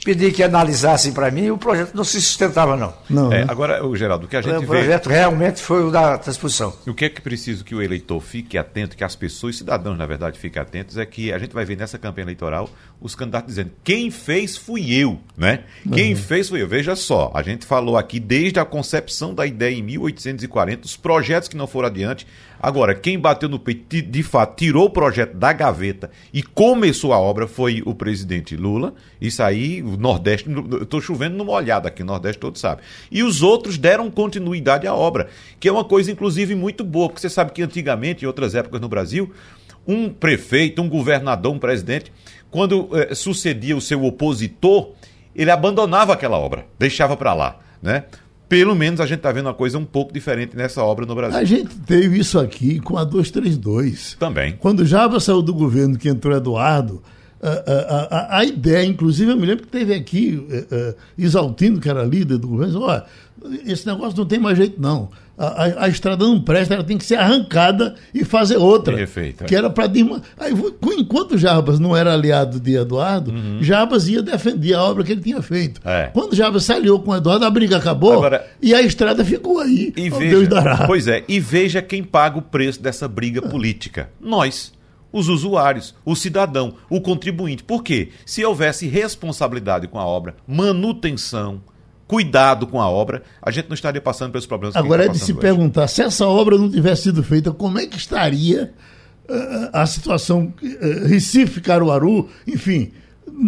pedi 0.03 0.31
que 0.31 0.43
analisassem 0.43 1.13
para 1.13 1.29
mim 1.29 1.45
e 1.45 1.51
o 1.51 1.57
projeto 1.57 1.93
não 1.93 2.03
se 2.03 2.19
sustentava, 2.21 2.75
não. 2.75 2.93
não 3.09 3.31
é, 3.31 3.39
né? 3.39 3.45
agora, 3.47 3.85
o 3.85 3.95
Geraldo, 3.95 4.25
o 4.25 4.27
que 4.29 4.35
a 4.35 4.41
gente 4.41 4.55
o 4.55 4.59
vê... 4.61 4.65
O 4.65 4.69
projeto 4.69 5.09
realmente 5.09 5.61
foi 5.61 5.83
o 5.83 5.91
da 5.91 6.17
transposição. 6.17 6.73
O 6.87 6.93
que 6.93 7.05
é 7.05 7.09
que 7.09 7.21
preciso 7.21 7.63
que 7.63 7.75
o 7.75 7.81
eleitor 7.81 8.19
fique 8.19 8.57
atento, 8.57 8.97
que 8.97 9.03
as 9.03 9.15
pessoas, 9.15 9.57
cidadãos, 9.57 9.97
na 9.97 10.05
verdade, 10.05 10.39
fiquem 10.39 10.61
atentos, 10.61 10.97
é 10.97 11.05
que 11.05 11.31
a 11.31 11.37
gente 11.37 11.53
vai 11.53 11.65
ver 11.65 11.77
nessa 11.77 11.97
campanha 11.97 12.25
eleitoral 12.25 12.69
os 12.99 13.15
candidatos 13.15 13.47
dizendo 13.47 13.71
quem 13.83 14.11
fez 14.11 14.55
fui 14.55 14.93
eu, 14.93 15.19
né? 15.35 15.63
Uhum. 15.85 15.93
Quem 15.93 16.15
fez 16.15 16.49
fui 16.49 16.61
eu. 16.61 16.67
Veja 16.67 16.95
só, 16.95 17.31
a 17.33 17.41
gente 17.41 17.65
falou 17.65 17.97
aqui 17.97 18.19
desde 18.19 18.59
a 18.59 18.65
concepção 18.65 19.33
da 19.33 19.45
ideia 19.45 19.75
em 19.75 19.81
1840, 19.81 20.85
os 20.85 20.95
projetos 20.95 21.49
que 21.49 21.57
não 21.57 21.65
foram 21.65 21.87
adiante, 21.87 22.27
Agora, 22.61 22.93
quem 22.93 23.17
bateu 23.17 23.49
no 23.49 23.57
peito, 23.57 24.01
de 24.03 24.21
fato, 24.21 24.55
tirou 24.55 24.85
o 24.85 24.89
projeto 24.89 25.35
da 25.35 25.51
gaveta 25.51 26.11
e 26.31 26.43
começou 26.43 27.11
a 27.11 27.19
obra 27.19 27.47
foi 27.47 27.81
o 27.85 27.95
presidente 27.95 28.55
Lula. 28.55 28.93
Isso 29.19 29.41
aí, 29.41 29.81
o 29.81 29.97
Nordeste, 29.97 30.47
estou 30.79 31.01
chovendo 31.01 31.35
numa 31.35 31.53
olhada 31.53 31.87
aqui, 31.87 32.03
o 32.03 32.05
Nordeste 32.05 32.39
todo 32.39 32.59
sabe. 32.59 32.83
E 33.11 33.23
os 33.23 33.41
outros 33.41 33.79
deram 33.79 34.11
continuidade 34.11 34.85
à 34.85 34.93
obra, 34.93 35.27
que 35.59 35.67
é 35.67 35.71
uma 35.71 35.83
coisa, 35.83 36.11
inclusive, 36.11 36.53
muito 36.53 36.83
boa, 36.83 37.09
porque 37.09 37.21
você 37.21 37.29
sabe 37.29 37.51
que 37.51 37.63
antigamente, 37.63 38.23
em 38.23 38.27
outras 38.27 38.53
épocas 38.53 38.79
no 38.79 38.87
Brasil, 38.87 39.31
um 39.87 40.09
prefeito, 40.09 40.83
um 40.83 40.89
governador, 40.89 41.51
um 41.51 41.59
presidente, 41.59 42.13
quando 42.51 42.89
eh, 42.93 43.15
sucedia 43.15 43.75
o 43.75 43.81
seu 43.81 44.03
opositor, 44.03 44.91
ele 45.35 45.49
abandonava 45.49 46.13
aquela 46.13 46.37
obra, 46.37 46.67
deixava 46.77 47.17
para 47.17 47.33
lá. 47.33 47.59
Né? 47.81 48.03
Pelo 48.51 48.75
menos 48.75 48.99
a 48.99 49.05
gente 49.05 49.19
está 49.19 49.31
vendo 49.31 49.45
uma 49.45 49.53
coisa 49.53 49.77
um 49.77 49.85
pouco 49.85 50.11
diferente 50.11 50.57
nessa 50.57 50.83
obra 50.83 51.05
no 51.05 51.15
Brasil. 51.15 51.39
A 51.39 51.43
gente 51.45 51.73
teve 51.85 52.19
isso 52.19 52.37
aqui 52.37 52.81
com 52.81 52.97
a 52.97 53.05
232. 53.05 54.17
Também. 54.19 54.57
Quando 54.59 54.85
Java 54.85 55.21
saiu 55.21 55.41
do 55.41 55.53
governo, 55.53 55.97
que 55.97 56.09
entrou 56.09 56.35
Eduardo, 56.35 57.01
a, 57.41 57.47
a, 57.49 58.17
a, 58.17 58.37
a 58.39 58.45
ideia, 58.45 58.85
inclusive, 58.85 59.31
eu 59.31 59.37
me 59.37 59.45
lembro 59.45 59.63
que 59.63 59.71
teve 59.71 59.93
aqui 59.93 60.35
uh, 60.35 60.93
Isaltino, 61.17 61.79
que 61.79 61.87
era 61.87 62.03
líder 62.03 62.39
do 62.39 62.49
governo, 62.49 62.81
olha, 62.81 63.05
esse 63.65 63.87
negócio 63.87 64.17
não 64.17 64.25
tem 64.25 64.37
mais 64.37 64.57
jeito, 64.57 64.81
não 64.81 65.09
a, 65.47 65.85
a, 65.85 65.87
estrada 65.89 66.23
não 66.23 66.39
presta, 66.39 66.75
ela 66.75 66.83
tem 66.83 66.97
que 66.97 67.03
ser 67.03 67.15
arrancada 67.15 67.95
e 68.13 68.23
fazer 68.23 68.57
outra. 68.57 68.95
Perfeito. 68.95 69.45
Que 69.45 69.55
era 69.55 69.69
para 69.69 69.91
Aí, 70.37 70.53
enquanto 70.97 71.37
Jarbas 71.37 71.79
não 71.79 71.97
era 71.97 72.13
aliado 72.13 72.59
de 72.59 72.75
Eduardo, 72.75 73.31
uhum. 73.31 73.57
Jarbas 73.61 74.07
ia 74.07 74.21
defender 74.21 74.73
a 74.73 74.83
obra 74.83 75.03
que 75.03 75.11
ele 75.11 75.21
tinha 75.21 75.41
feito. 75.41 75.81
É. 75.83 76.11
Quando 76.13 76.35
Jarbas 76.35 76.65
se 76.65 76.71
aliou 76.71 76.99
com 76.99 77.15
Eduardo, 77.15 77.45
a 77.45 77.49
briga 77.49 77.77
acabou 77.77 78.13
Agora, 78.13 78.45
e 78.61 78.73
a 78.73 78.81
estrada 78.81 79.25
ficou 79.25 79.59
aí. 79.59 79.91
E 79.97 80.09
veja, 80.09 80.29
Deus 80.29 80.47
dará. 80.47 80.85
Pois 80.85 81.07
é, 81.07 81.23
e 81.27 81.39
veja 81.39 81.81
quem 81.81 82.03
paga 82.03 82.37
o 82.37 82.41
preço 82.41 82.81
dessa 82.81 83.07
briga 83.07 83.41
é. 83.43 83.49
política. 83.49 84.09
Nós 84.19 84.71
os 85.11 85.27
usuários, 85.27 85.93
o 86.05 86.15
cidadão, 86.15 86.75
o 86.89 87.01
contribuinte. 87.01 87.63
Por 87.63 87.83
quê? 87.83 88.09
Se 88.25 88.45
houvesse 88.45 88.87
responsabilidade 88.87 89.87
com 89.87 89.99
a 89.99 90.05
obra, 90.05 90.35
manutenção, 90.47 91.61
cuidado 92.11 92.67
com 92.67 92.81
a 92.81 92.89
obra, 92.89 93.23
a 93.41 93.49
gente 93.51 93.69
não 93.69 93.73
estaria 93.73 94.01
passando 94.01 94.33
pelos 94.33 94.45
problemas 94.45 94.75
Agora 94.75 95.03
que 95.03 95.07
tá 95.07 95.15
é 95.15 95.17
de 95.17 95.23
se 95.23 95.31
hoje. 95.31 95.39
perguntar, 95.39 95.87
se 95.87 96.01
essa 96.01 96.27
obra 96.27 96.57
não 96.57 96.69
tivesse 96.69 97.03
sido 97.03 97.23
feita, 97.23 97.53
como 97.53 97.79
é 97.79 97.87
que 97.87 97.95
estaria 97.95 98.73
uh, 99.29 99.69
a 99.71 99.85
situação 99.85 100.53
uh, 100.61 101.07
Recife, 101.07 101.61
Caruaru, 101.61 102.27
enfim. 102.45 102.91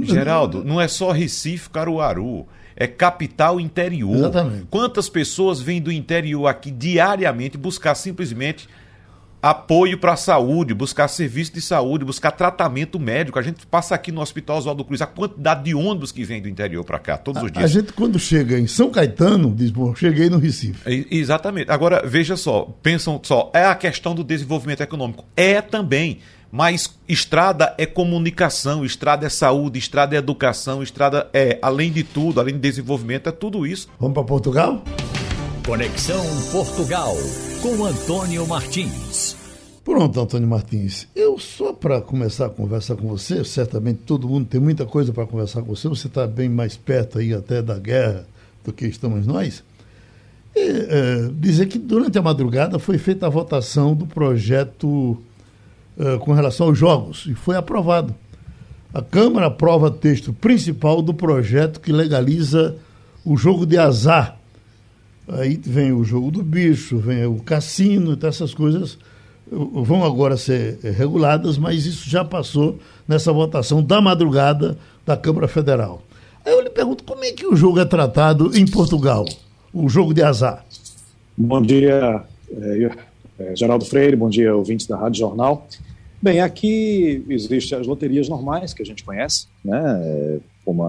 Geraldo, 0.04 0.64
não 0.64 0.80
é 0.80 0.88
só 0.88 1.12
Recife, 1.12 1.70
Caruaru 1.70 2.48
é 2.74 2.88
capital 2.88 3.60
interior. 3.60 4.16
Exatamente. 4.16 4.68
Quantas 4.70 5.10
pessoas 5.10 5.60
vêm 5.60 5.82
do 5.82 5.92
interior 5.92 6.48
aqui 6.48 6.72
diariamente 6.72 7.58
buscar 7.58 7.96
simplesmente 7.96 8.70
apoio 9.44 9.98
para 9.98 10.14
a 10.14 10.16
saúde, 10.16 10.74
buscar 10.74 11.10
serviço 11.10 11.52
de 11.54 11.60
saúde, 11.60 12.06
buscar 12.06 12.32
tratamento 12.32 12.98
médico. 12.98 13.38
A 13.38 13.42
gente 13.42 13.68
passa 13.68 13.94
aqui 13.94 14.10
no 14.10 14.22
Hospital 14.22 14.58
Oswaldo 14.58 14.86
Cruz 14.86 15.02
a 15.02 15.06
quantidade 15.06 15.66
de 15.66 15.76
ônibus 15.76 16.14
que 16.14 16.24
vem 16.24 16.42
do 16.42 16.48
interior 16.48 16.86
para 16.86 16.98
cá 16.98 17.18
todos 17.18 17.44
os 17.44 17.52
dias. 17.52 17.66
A 17.66 17.68
gente, 17.68 17.92
quando 17.92 18.18
chega 18.18 18.58
em 18.58 18.68
São 18.68 18.90
Caetano, 18.90 19.54
diz, 19.54 19.70
bom, 19.70 19.94
cheguei 19.94 20.30
no 20.30 20.38
Recife. 20.38 20.80
É, 20.86 21.06
exatamente. 21.14 21.70
Agora, 21.70 22.02
veja 22.06 22.38
só, 22.38 22.74
pensam 22.82 23.20
só, 23.22 23.52
é 23.54 23.66
a 23.66 23.76
questão 23.76 24.16
do 24.16 24.24
desenvolvimento 24.24 24.80
econômico. 24.80 25.26
É 25.36 25.62
também. 25.62 26.20
Mas 26.50 26.98
estrada 27.10 27.74
é 27.80 27.86
comunicação, 27.86 28.86
estrada 28.86 29.26
é 29.26 29.30
saúde, 29.30 29.80
estrada 29.80 30.16
é 30.16 30.20
educação, 30.20 30.84
estrada 30.84 31.28
é, 31.34 31.58
além 31.62 31.92
de 31.92 32.04
tudo, 32.04 32.40
além 32.40 32.54
de 32.54 32.62
desenvolvimento, 32.62 33.28
é 33.28 33.32
tudo 33.32 33.66
isso. 33.66 33.90
Vamos 34.00 34.14
para 34.14 34.24
Portugal? 34.24 34.84
Conexão 35.66 36.26
Portugal 36.52 37.16
com 37.62 37.86
Antônio 37.86 38.46
Martins. 38.46 39.38
Pronto, 39.86 40.20
Antônio 40.20 40.46
Martins. 40.46 41.08
Eu 41.16 41.40
só 41.40 41.72
para 41.72 42.02
começar 42.02 42.48
a 42.48 42.50
conversar 42.50 42.98
com 42.98 43.08
você, 43.08 43.46
certamente 43.46 44.02
todo 44.06 44.28
mundo 44.28 44.46
tem 44.46 44.60
muita 44.60 44.86
coisa 44.86 45.14
para 45.14 45.26
conversar 45.26 45.62
com 45.62 45.74
você. 45.74 45.88
Você 45.88 46.08
está 46.08 46.28
bem 46.28 46.50
mais 46.50 46.76
perto 46.76 47.18
aí 47.18 47.34
até 47.34 47.62
da 47.62 47.80
guerra 47.80 48.26
do 48.62 48.74
que 48.74 48.86
estamos 48.86 49.26
nós. 49.26 49.64
E, 50.54 50.60
é, 50.60 51.30
dizer 51.32 51.68
que 51.68 51.80
durante 51.80 52.18
a 52.18 52.22
madrugada 52.22 52.78
foi 52.78 52.98
feita 52.98 53.28
a 53.28 53.30
votação 53.30 53.96
do 53.96 54.06
projeto 54.06 55.18
é, 55.98 56.18
com 56.18 56.34
relação 56.34 56.68
aos 56.68 56.78
jogos 56.78 57.26
e 57.26 57.34
foi 57.34 57.56
aprovado. 57.56 58.14
A 58.94 59.02
Câmara 59.02 59.48
aprova 59.48 59.90
texto 59.90 60.34
principal 60.34 61.02
do 61.02 61.14
projeto 61.14 61.80
que 61.80 61.94
legaliza 61.94 62.76
o 63.24 63.38
jogo 63.38 63.66
de 63.66 63.78
azar 63.78 64.43
Aí 65.28 65.60
vem 65.64 65.92
o 65.92 66.04
jogo 66.04 66.32
do 66.32 66.44
bicho, 66.44 66.98
vem 66.98 67.26
o 67.26 67.36
cassino, 67.36 68.14
então 68.14 68.30
essas 68.30 68.54
coisas 68.54 68.98
vão 69.50 70.04
agora 70.04 70.36
ser 70.36 70.80
reguladas, 70.82 71.58
mas 71.58 71.86
isso 71.86 72.10
já 72.10 72.26
passou 72.26 72.80
nessa 73.08 73.32
votação 73.32 73.82
da 73.82 74.02
madrugada 74.02 74.78
da 75.06 75.16
Câmara 75.16 75.48
Federal. 75.48 76.02
Aí 76.46 76.52
eu 76.52 76.62
lhe 76.62 76.70
pergunto 76.70 77.04
como 77.04 77.24
é 77.24 77.32
que 77.32 77.46
o 77.46 77.56
jogo 77.56 77.80
é 77.80 77.86
tratado 77.86 78.58
em 78.58 78.66
Portugal, 78.66 79.26
o 79.74 79.88
jogo 79.88 80.14
de 80.14 80.22
azar. 80.22 80.66
Bom 81.38 81.62
dia, 81.62 82.24
é, 82.52 82.92
é, 83.40 83.56
Geraldo 83.56 83.86
Freire, 83.86 84.16
bom 84.16 84.30
dia, 84.30 84.54
ouvintes 84.56 84.88
da 84.88 84.98
Rádio 84.98 85.20
Jornal. 85.20 85.68
Bem, 86.22 86.42
aqui 86.42 87.24
existem 87.30 87.78
as 87.78 87.88
loterias 87.88 88.30
normais 88.30 88.74
que 88.74 88.82
a 88.82 88.86
gente 88.86 89.04
conhece, 89.04 89.48
né? 89.64 90.40
Como 90.64 90.84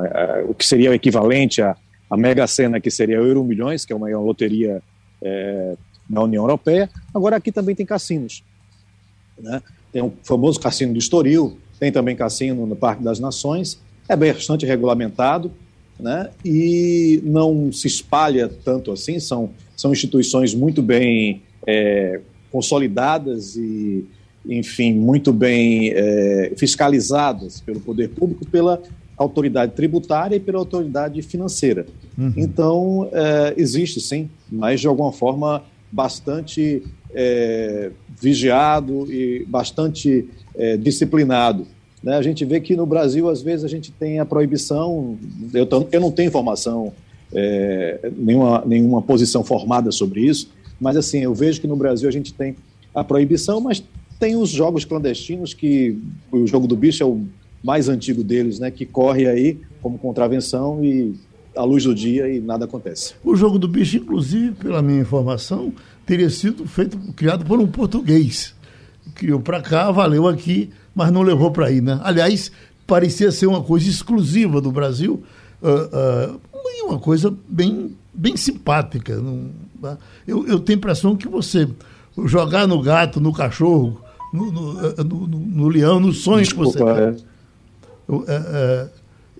o 0.49 0.55
que 0.55 0.65
seria 0.65 0.91
o 0.91 0.95
equivalente 0.95 1.61
a 1.61 1.77
a 2.15 2.17
Mega 2.17 2.47
Sena, 2.47 2.81
que 2.81 2.93
seria 2.93 3.17
Euro 3.17 3.43
Milhões, 3.43 3.85
que 3.85 3.93
é 3.93 3.97
uma, 3.97 4.09
loteria 4.09 4.81
é, 5.21 5.77
na 6.09 6.23
União 6.23 6.45
Europeia. 6.45 6.89
Agora 7.13 7.37
aqui 7.37 7.51
também 7.51 7.75
tem 7.75 7.85
cassinos. 7.85 8.45
Né? 9.37 9.61
Tem 9.93 10.01
o 10.01 10.13
famoso 10.23 10.61
cassino 10.61 10.93
do 10.93 10.99
Estoril, 11.01 11.59
tem 11.81 11.91
também 11.91 12.15
cassino 12.15 12.67
no 12.67 12.77
Parque 12.77 13.03
das 13.03 13.19
Nações, 13.19 13.81
é 14.09 14.15
bastante 14.15 14.65
regulamentado 14.65 15.51
né? 15.99 16.31
e 16.45 17.21
não 17.25 17.73
se 17.73 17.89
espalha 17.89 18.49
tanto 18.49 18.93
assim, 18.93 19.19
são, 19.19 19.51
são 19.77 19.91
instituições 19.91 20.55
muito 20.55 20.83
bem 20.83 21.43
é, 21.67 22.21
consolidadas 22.53 23.57
e, 23.57 24.05
enfim, 24.47 24.95
muito 24.95 25.33
bem 25.33 25.91
é, 25.93 26.53
fiscalizadas 26.57 27.61
pelo 27.61 27.81
poder 27.81 28.11
público, 28.11 28.47
pela 28.47 28.81
autoridade 29.17 29.73
tributária 29.73 30.37
e 30.37 30.41
pela 30.41 30.59
autoridade 30.59 31.21
financeira. 31.23 31.87
Uhum. 32.19 32.33
Então, 32.37 33.09
é, 33.13 33.55
existe 33.57 34.01
sim, 34.01 34.29
mas 34.51 34.81
de 34.81 34.87
alguma 34.87 35.13
forma 35.13 35.63
bastante 35.91 36.83
é, 37.15 37.91
vigiado 38.21 39.07
e 39.13 39.45
bastante 39.47 40.29
é, 40.57 40.77
disciplinado. 40.77 41.67
Né? 42.03 42.17
A 42.17 42.23
gente 42.23 42.45
vê 42.45 42.61
que 42.61 42.77
no 42.77 42.87
Brasil, 42.87 43.29
às 43.29 43.41
vezes, 43.41 43.65
a 43.65 43.69
gente 43.69 43.93
tem 43.93 44.19
a 44.19 44.25
proibição, 44.25 45.17
eu, 45.53 45.69
eu 45.91 46.01
não 46.01 46.11
tenho 46.11 46.29
informação, 46.29 46.93
nenhuma, 48.17 48.63
nenhuma 48.65 49.03
posição 49.03 49.43
formada 49.43 49.91
sobre 49.91 50.21
isso, 50.21 50.51
mas 50.81 50.97
assim, 50.97 51.19
eu 51.19 51.35
vejo 51.35 51.61
que 51.61 51.67
no 51.67 51.75
Brasil 51.75 52.09
a 52.09 52.13
gente 52.13 52.33
tem 52.33 52.55
a 52.95 53.03
proibição, 53.03 53.61
mas 53.61 53.83
tem 54.19 54.37
os 54.37 54.51
jogos 54.51 54.85
clandestinos 54.85 55.53
que 55.53 55.99
o 56.31 56.47
jogo 56.47 56.67
do 56.67 56.77
bicho 56.77 57.03
é 57.03 57.07
o 57.07 57.27
mais 57.65 57.89
antigo 57.89 58.23
deles, 58.23 58.59
né, 58.59 58.71
que 58.71 58.85
corre 58.85 59.27
aí 59.27 59.59
como 59.81 59.99
contravenção 59.99 60.85
e 60.85 61.15
à 61.57 61.65
luz 61.65 61.85
do 61.85 61.95
dia 61.95 62.29
e 62.29 62.39
nada 62.39 62.67
acontece. 62.67 63.15
O 63.25 63.35
jogo 63.35 63.59
do 63.59 63.67
bicho, 63.67 63.97
inclusive, 63.97 64.53
pela 64.53 64.83
minha 64.83 65.01
informação, 65.01 65.73
teria 66.05 66.29
sido 66.29 66.67
feito, 66.67 66.99
criado 67.15 67.45
por 67.45 67.59
um 67.59 67.67
português. 67.67 68.55
Criou 69.15 69.41
para 69.41 69.63
cá, 69.63 69.91
valeu 69.91 70.29
aqui, 70.29 70.71
mas 70.95 71.11
não 71.11 71.23
levou 71.23 71.51
para 71.51 71.67
aí, 71.67 71.81
né? 71.81 71.99
Aliás, 72.03 72.53
parecia 72.87 73.33
ser 73.33 73.47
uma 73.47 73.63
coisa 73.63 73.89
exclusiva 73.89 74.61
do 74.61 74.71
Brasil, 74.71 75.23
uh, 75.63 76.35
uh, 76.37 76.41
uma 76.87 76.99
coisa 76.99 77.35
bem, 77.49 77.97
bem 78.13 78.37
simpática. 78.37 79.17
Não, 79.17 79.51
tá? 79.81 79.97
eu, 80.27 80.47
eu 80.47 80.61
tenho 80.61 80.77
a 80.77 80.81
impressão 80.81 81.17
que 81.17 81.29
você 81.29 81.69
jogar 82.27 82.67
no 82.67 82.83
gato, 82.83 83.21
no 83.21 83.33
cachorro, 83.33 84.01
no, 84.33 84.53
no, 84.53 84.73
no, 85.05 85.27
no 85.27 85.69
Leão, 85.69 85.99
nos 85.99 86.23
sonhos 86.23 86.49
Desculpa, 86.49 86.73
que 86.73 86.79
você 86.79 87.13
tem. 87.13 87.31
É. 87.31 87.34
É, 88.27 88.89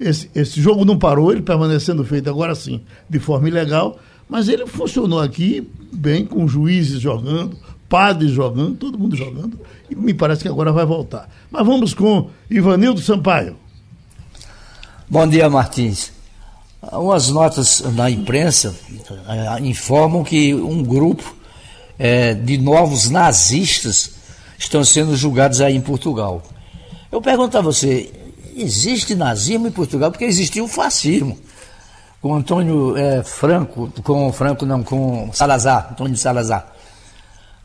esse, 0.01 0.31
esse 0.35 0.61
jogo 0.61 0.85
não 0.85 0.99
parou, 0.99 1.31
ele 1.31 1.43
permanecendo 1.43 2.05
feito 2.05 2.29
agora 2.29 2.55
sim, 2.55 2.81
de 3.09 3.19
forma 3.19 3.49
ilegal, 3.49 3.99
mas 4.29 4.49
ele 4.49 4.67
funcionou 4.67 5.21
aqui 5.21 5.69
bem, 5.93 6.27
com 6.27 6.49
juízes 6.49 7.01
jogando, 7.01 7.57
padres 7.89 8.33
jogando, 8.33 8.77
todo 8.77 8.99
mundo 8.99 9.17
jogando, 9.17 9.59
e 9.89 9.95
me 9.95 10.13
parece 10.13 10.43
que 10.43 10.49
agora 10.49 10.73
vai 10.73 10.85
voltar. 10.85 11.29
Mas 11.51 11.65
vamos 11.65 11.95
com 11.95 12.31
Ivanildo 12.51 13.01
Sampaio. 13.01 13.57
Bom 15.09 15.29
dia, 15.29 15.49
Martins. 15.49 16.13
Umas 16.93 17.29
notas 17.29 17.83
na 17.95 18.11
imprensa 18.11 18.75
eh, 19.29 19.61
informam 19.61 20.25
que 20.25 20.55
um 20.55 20.83
grupo 20.83 21.35
é, 21.99 22.35
de 22.35 22.59
novos 22.59 23.09
nazistas 23.09 24.13
estão 24.59 24.85
sendo 24.85 25.17
julgados 25.17 25.61
aí 25.61 25.77
em 25.77 25.81
Portugal. 25.81 26.43
Eu 27.11 27.23
pergunto 27.23 27.57
a 27.57 27.61
você, 27.61 28.13
existe 28.57 29.15
nazismo 29.15 29.69
em 29.69 29.73
Portugal? 29.73 30.11
Porque 30.11 30.25
existiu 30.25 30.65
o 30.65 30.69
fascismo. 30.69 31.39
Com 32.21 32.35
Antônio 32.35 32.97
é, 32.97 33.23
Franco, 33.23 33.93
com 34.03 34.33
Franco 34.33 34.65
não, 34.65 34.83
com 34.83 35.31
Salazar, 35.33 35.93
Antônio 35.93 36.17
Salazar. 36.17 36.73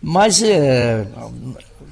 Mas 0.01 0.41
é, 0.41 1.07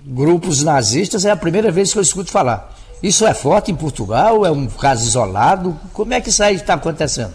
grupos 0.05 0.63
nazistas 0.63 1.25
é 1.25 1.31
a 1.31 1.37
primeira 1.37 1.71
vez 1.71 1.91
que 1.91 1.99
eu 1.99 2.01
escuto 2.01 2.31
falar. 2.31 2.75
Isso 3.01 3.25
é 3.25 3.33
forte 3.33 3.71
em 3.71 3.75
Portugal? 3.75 4.45
É 4.45 4.51
um 4.51 4.67
caso 4.67 5.07
isolado? 5.07 5.79
Como 5.93 6.13
é 6.13 6.19
que 6.19 6.29
isso 6.29 6.43
aí 6.43 6.55
está 6.55 6.73
acontecendo? 6.73 7.33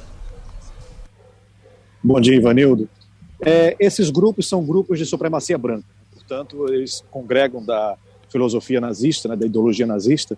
Bom 2.03 2.21
dia, 2.21 2.35
Ivanildo. 2.35 2.89
É, 3.41 3.77
esses 3.79 4.11
grupos 4.11 4.49
são 4.49 4.65
grupos 4.65 4.99
de 4.99 5.07
supremacia 5.07 5.57
branca. 5.57 5.87
Portanto, 6.13 6.73
eles 6.73 7.05
congregam 7.11 7.65
da 7.65 7.97
filosofia 8.29 8.81
nazista, 8.81 9.29
né, 9.29 9.37
da 9.37 9.47
ideologia 9.47 9.87
nazista, 9.87 10.37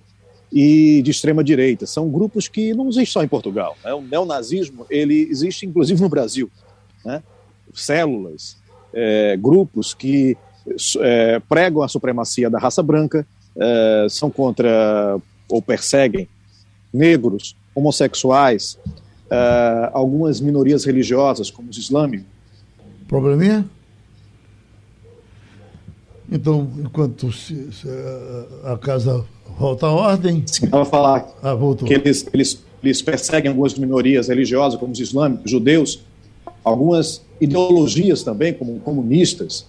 e 0.53 1.03
de 1.03 1.11
extrema 1.11 1.43
direita. 1.43 1.87
São 1.87 2.09
grupos 2.09 2.49
que 2.49 2.73
não 2.75 2.89
existem 2.89 3.07
só 3.07 3.23
em 3.23 3.29
Portugal. 3.29 3.77
Né? 3.85 3.93
O 3.93 4.01
neonazismo 4.01 4.87
ele 4.89 5.29
existe 5.31 5.67
inclusive 5.67 6.01
no 6.01 6.09
Brasil. 6.09 6.51
Né? 7.05 7.23
Células, 7.73 8.57
é, 8.93 9.37
grupos 9.37 9.95
que 9.95 10.37
é, 11.01 11.41
pregam 11.49 11.83
a 11.83 11.89
supremacia 11.89 12.49
da 12.49 12.59
raça 12.59 12.83
branca, 12.83 13.27
é, 13.57 14.07
são 14.09 14.31
contra 14.31 15.19
ou 15.49 15.61
perseguem 15.61 16.29
negros, 16.93 17.57
homossexuais, 17.75 18.79
é, 19.31 19.91
algumas 19.93 20.41
minorias 20.41 20.85
religiosas, 20.85 21.51
como 21.51 21.69
os 21.69 21.77
islâmicos. 21.77 22.27
Probleminha? 23.09 23.69
Então, 26.31 26.69
enquanto 26.79 27.31
se, 27.33 27.55
se, 27.73 27.89
a 28.65 28.77
casa 28.79 29.25
volta 29.59 29.87
à 29.87 29.93
ordem. 29.93 30.43
Estava 30.47 30.85
falar 30.85 31.27
ah, 31.43 31.55
voltou. 31.55 31.87
que 31.87 31.95
eles, 31.95 32.27
eles, 32.33 32.63
eles 32.83 33.03
perseguem 33.03 33.51
algumas 33.51 33.75
minorias 33.75 34.29
religiosas, 34.29 34.79
como 34.79 34.93
os 34.93 35.01
islâmicos, 35.01 35.51
judeus, 35.51 36.01
algumas 36.65 37.23
ideologias 37.41 38.23
também, 38.23 38.53
como 38.53 38.79
comunistas. 38.81 39.67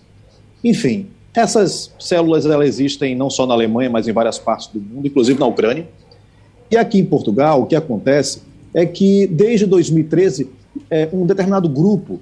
Enfim, 0.64 1.08
essas 1.34 1.91
células 1.99 2.45
elas 2.45 2.68
existem 2.68 3.16
não 3.16 3.30
só 3.30 3.45
na 3.45 3.53
Alemanha, 3.53 3.89
mas 3.89 4.08
em 4.08 4.14
várias 4.14 4.39
partes 4.39 4.68
do 4.68 4.80
mundo, 4.80 5.06
inclusive 5.06 5.39
na 5.39 5.45
Ucrânia. 5.45 5.88
E 6.72 6.78
aqui 6.78 6.99
em 6.99 7.06
Portugal, 7.06 7.62
o 7.62 7.66
que 7.66 7.76
acontece 7.76 8.41
é 8.74 8.86
que, 8.86 9.28
desde 9.28 9.66
2013, 9.66 10.49
é, 10.89 11.08
um 11.14 11.26
determinado 11.26 11.70
grupo 11.70 12.20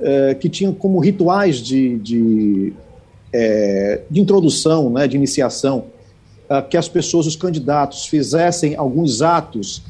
é, 0.00 0.34
que 0.34 0.48
tinha 0.48 0.72
como 0.72 0.98
rituais 0.98 1.58
de, 1.58 1.98
de, 1.98 2.72
é, 3.34 4.02
de 4.08 4.20
introdução, 4.20 4.88
né, 4.88 5.08
de 5.08 5.16
iniciação, 5.16 5.86
é, 6.48 6.62
que 6.62 6.76
as 6.76 6.88
pessoas, 6.88 7.26
os 7.26 7.34
candidatos, 7.34 8.06
fizessem 8.06 8.76
alguns 8.76 9.20
atos 9.20 9.82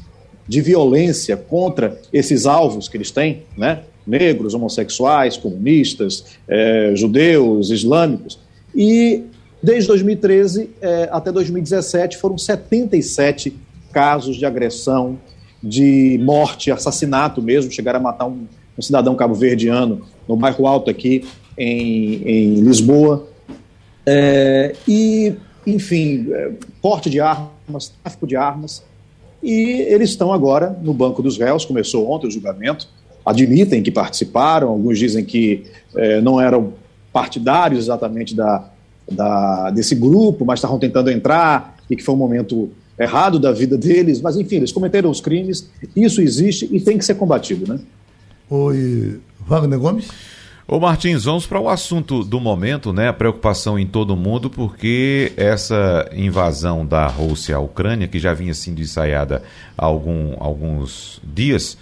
de 0.47 0.61
violência 0.61 1.37
contra 1.37 1.99
esses 2.11 2.47
alvos 2.47 2.89
que 2.89 2.97
eles 2.97 3.11
têm, 3.11 3.43
né, 3.55 3.83
negros, 4.05 4.53
homossexuais, 4.53 5.37
comunistas, 5.37 6.25
é, 6.47 6.91
judeus, 6.95 7.69
islâmicos. 7.69 8.39
E 8.75 9.23
desde 9.61 9.87
2013 9.87 10.71
é, 10.81 11.09
até 11.11 11.31
2017 11.31 12.17
foram 12.17 12.37
77 12.37 13.55
casos 13.91 14.35
de 14.35 14.45
agressão, 14.45 15.17
de 15.61 16.19
morte, 16.21 16.71
assassinato 16.71 17.41
mesmo, 17.41 17.71
chegaram 17.71 17.99
a 17.99 18.03
matar 18.03 18.25
um, 18.25 18.45
um 18.77 18.81
cidadão 18.81 19.15
cabo-verdiano 19.15 20.01
no 20.27 20.35
bairro 20.35 20.67
Alto 20.67 20.91
aqui 20.91 21.25
em, 21.57 22.21
em 22.23 22.55
Lisboa. 22.55 23.34
É, 24.05 24.75
e, 24.87 25.33
enfim, 25.65 26.27
é, 26.31 26.51
porte 26.81 27.09
de 27.09 27.19
armas, 27.19 27.93
tráfico 28.03 28.27
de 28.27 28.35
armas. 28.35 28.83
E 29.41 29.85
eles 29.87 30.09
estão 30.09 30.31
agora 30.33 30.77
no 30.81 30.93
banco 30.93 31.21
dos 31.21 31.37
réus, 31.37 31.65
começou 31.65 32.09
ontem 32.09 32.27
o 32.27 32.31
julgamento, 32.31 32.87
admitem 33.25 33.81
que 33.81 33.91
participaram, 33.91 34.69
alguns 34.69 34.97
dizem 34.99 35.23
que 35.23 35.65
é, 35.95 36.21
não 36.21 36.39
eram 36.39 36.73
partidários 37.11 37.85
exatamente 37.85 38.35
da, 38.35 38.69
da, 39.09 39.71
desse 39.71 39.95
grupo, 39.95 40.45
mas 40.45 40.59
estavam 40.59 40.79
tentando 40.79 41.09
entrar 41.09 41.77
e 41.89 41.95
que 41.95 42.03
foi 42.03 42.13
um 42.13 42.17
momento 42.17 42.69
errado 42.99 43.39
da 43.39 43.51
vida 43.51 43.77
deles, 43.77 44.21
mas 44.21 44.37
enfim, 44.37 44.57
eles 44.57 44.71
cometeram 44.71 45.09
os 45.09 45.19
crimes, 45.19 45.69
isso 45.95 46.21
existe 46.21 46.67
e 46.71 46.79
tem 46.79 46.97
que 46.97 47.05
ser 47.05 47.15
combatido, 47.15 47.71
né? 47.71 47.79
Oi, 48.49 49.19
Wagner 49.47 49.79
Gomes? 49.79 50.07
Ô 50.67 50.79
Martins, 50.79 51.25
vamos 51.25 51.45
para 51.45 51.59
o 51.59 51.69
assunto 51.69 52.23
do 52.23 52.39
momento, 52.39 52.91
né? 52.91 53.07
A 53.07 53.13
preocupação 53.13 53.77
em 53.77 53.85
todo 53.85 54.15
mundo, 54.15 54.49
porque 54.49 55.31
essa 55.37 56.09
invasão 56.11 56.83
da 56.83 57.05
Rússia 57.05 57.57
à 57.57 57.59
Ucrânia, 57.59 58.07
que 58.07 58.17
já 58.17 58.33
vinha 58.33 58.51
sendo 58.55 58.81
ensaiada 58.81 59.43
há 59.77 59.85
algum, 59.85 60.33
alguns 60.39 61.21
dias, 61.23 61.77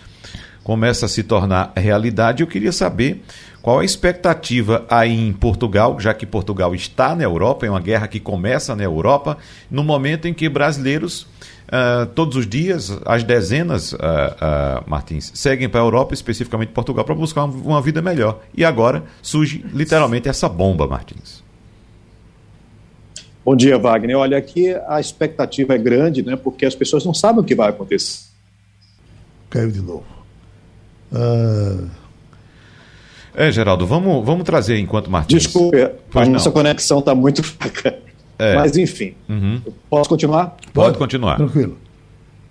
começa 0.66 1.06
a 1.06 1.10
se 1.10 1.24
tornar 1.24 1.72
realidade. 1.78 2.44
Eu 2.44 2.48
queria 2.48 2.74
saber 2.74 3.24
qual 3.62 3.80
a 3.80 3.86
expectativa 3.86 4.86
aí 4.90 5.18
em 5.18 5.32
Portugal, 5.32 5.98
já 5.98 6.14
que 6.14 6.26
Portugal 6.26 6.76
está 6.76 7.16
na 7.16 7.24
Europa, 7.24 7.66
é 7.66 7.70
uma 7.70 7.80
guerra 7.80 8.10
que 8.10 8.20
começa 8.20 8.76
na 8.76 8.84
Europa, 8.84 9.38
no 9.72 9.82
momento 9.82 10.28
em 10.28 10.34
que 10.34 10.50
brasileiros, 10.50 11.26
uh, 11.68 12.06
todos 12.08 12.36
os 12.36 12.48
dias, 12.48 12.98
as 13.06 13.24
dezenas, 13.24 13.94
uh, 13.94 13.98
uh, 13.98 14.90
Martins, 14.90 15.32
seguem 15.34 15.70
para 15.70 15.82
a 15.82 15.84
Europa, 15.84 16.14
especificamente 16.14 16.70
Portugal, 16.70 17.04
para 17.04 17.16
buscar 17.16 17.46
uma 17.46 17.82
vida 17.82 18.02
melhor. 18.02 18.42
E 18.56 18.64
agora 18.64 19.04
surge 19.22 19.66
literalmente 19.74 20.30
essa 20.30 20.48
bomba, 20.50 20.88
Martins. 20.88 21.44
Bom 23.46 23.56
dia, 23.56 23.78
Wagner. 23.78 24.18
Olha, 24.18 24.38
aqui 24.38 24.74
a 24.88 25.00
expectativa 25.00 25.76
é 25.76 25.78
grande, 25.78 26.24
né, 26.24 26.36
porque 26.36 26.66
as 26.66 26.76
pessoas 26.76 27.04
não 27.06 27.14
sabem 27.14 27.42
o 27.42 27.44
que 27.44 27.54
vai 27.54 27.70
acontecer. 27.70 28.22
Caiu 29.50 29.72
de 29.72 29.82
novo. 29.82 30.06
Uh... 31.12 32.04
É, 33.36 33.52
Geraldo, 33.52 33.88
vamos, 33.88 34.24
vamos 34.24 34.44
trazer 34.44 34.78
enquanto 34.78 35.10
Martins. 35.10 35.44
Desculpe, 35.44 35.90
pois 36.12 36.28
a 36.28 36.32
nossa 36.32 36.52
conexão 36.52 37.00
está 37.00 37.16
muito 37.16 37.42
fraca. 37.44 37.98
É. 38.38 38.56
Mas, 38.56 38.78
enfim. 38.78 39.14
Uhum. 39.30 39.62
Posso 39.90 40.10
continuar? 40.10 40.58
Pode 40.74 40.98
continuar. 40.98 41.38
Tranquilo. 41.38 41.78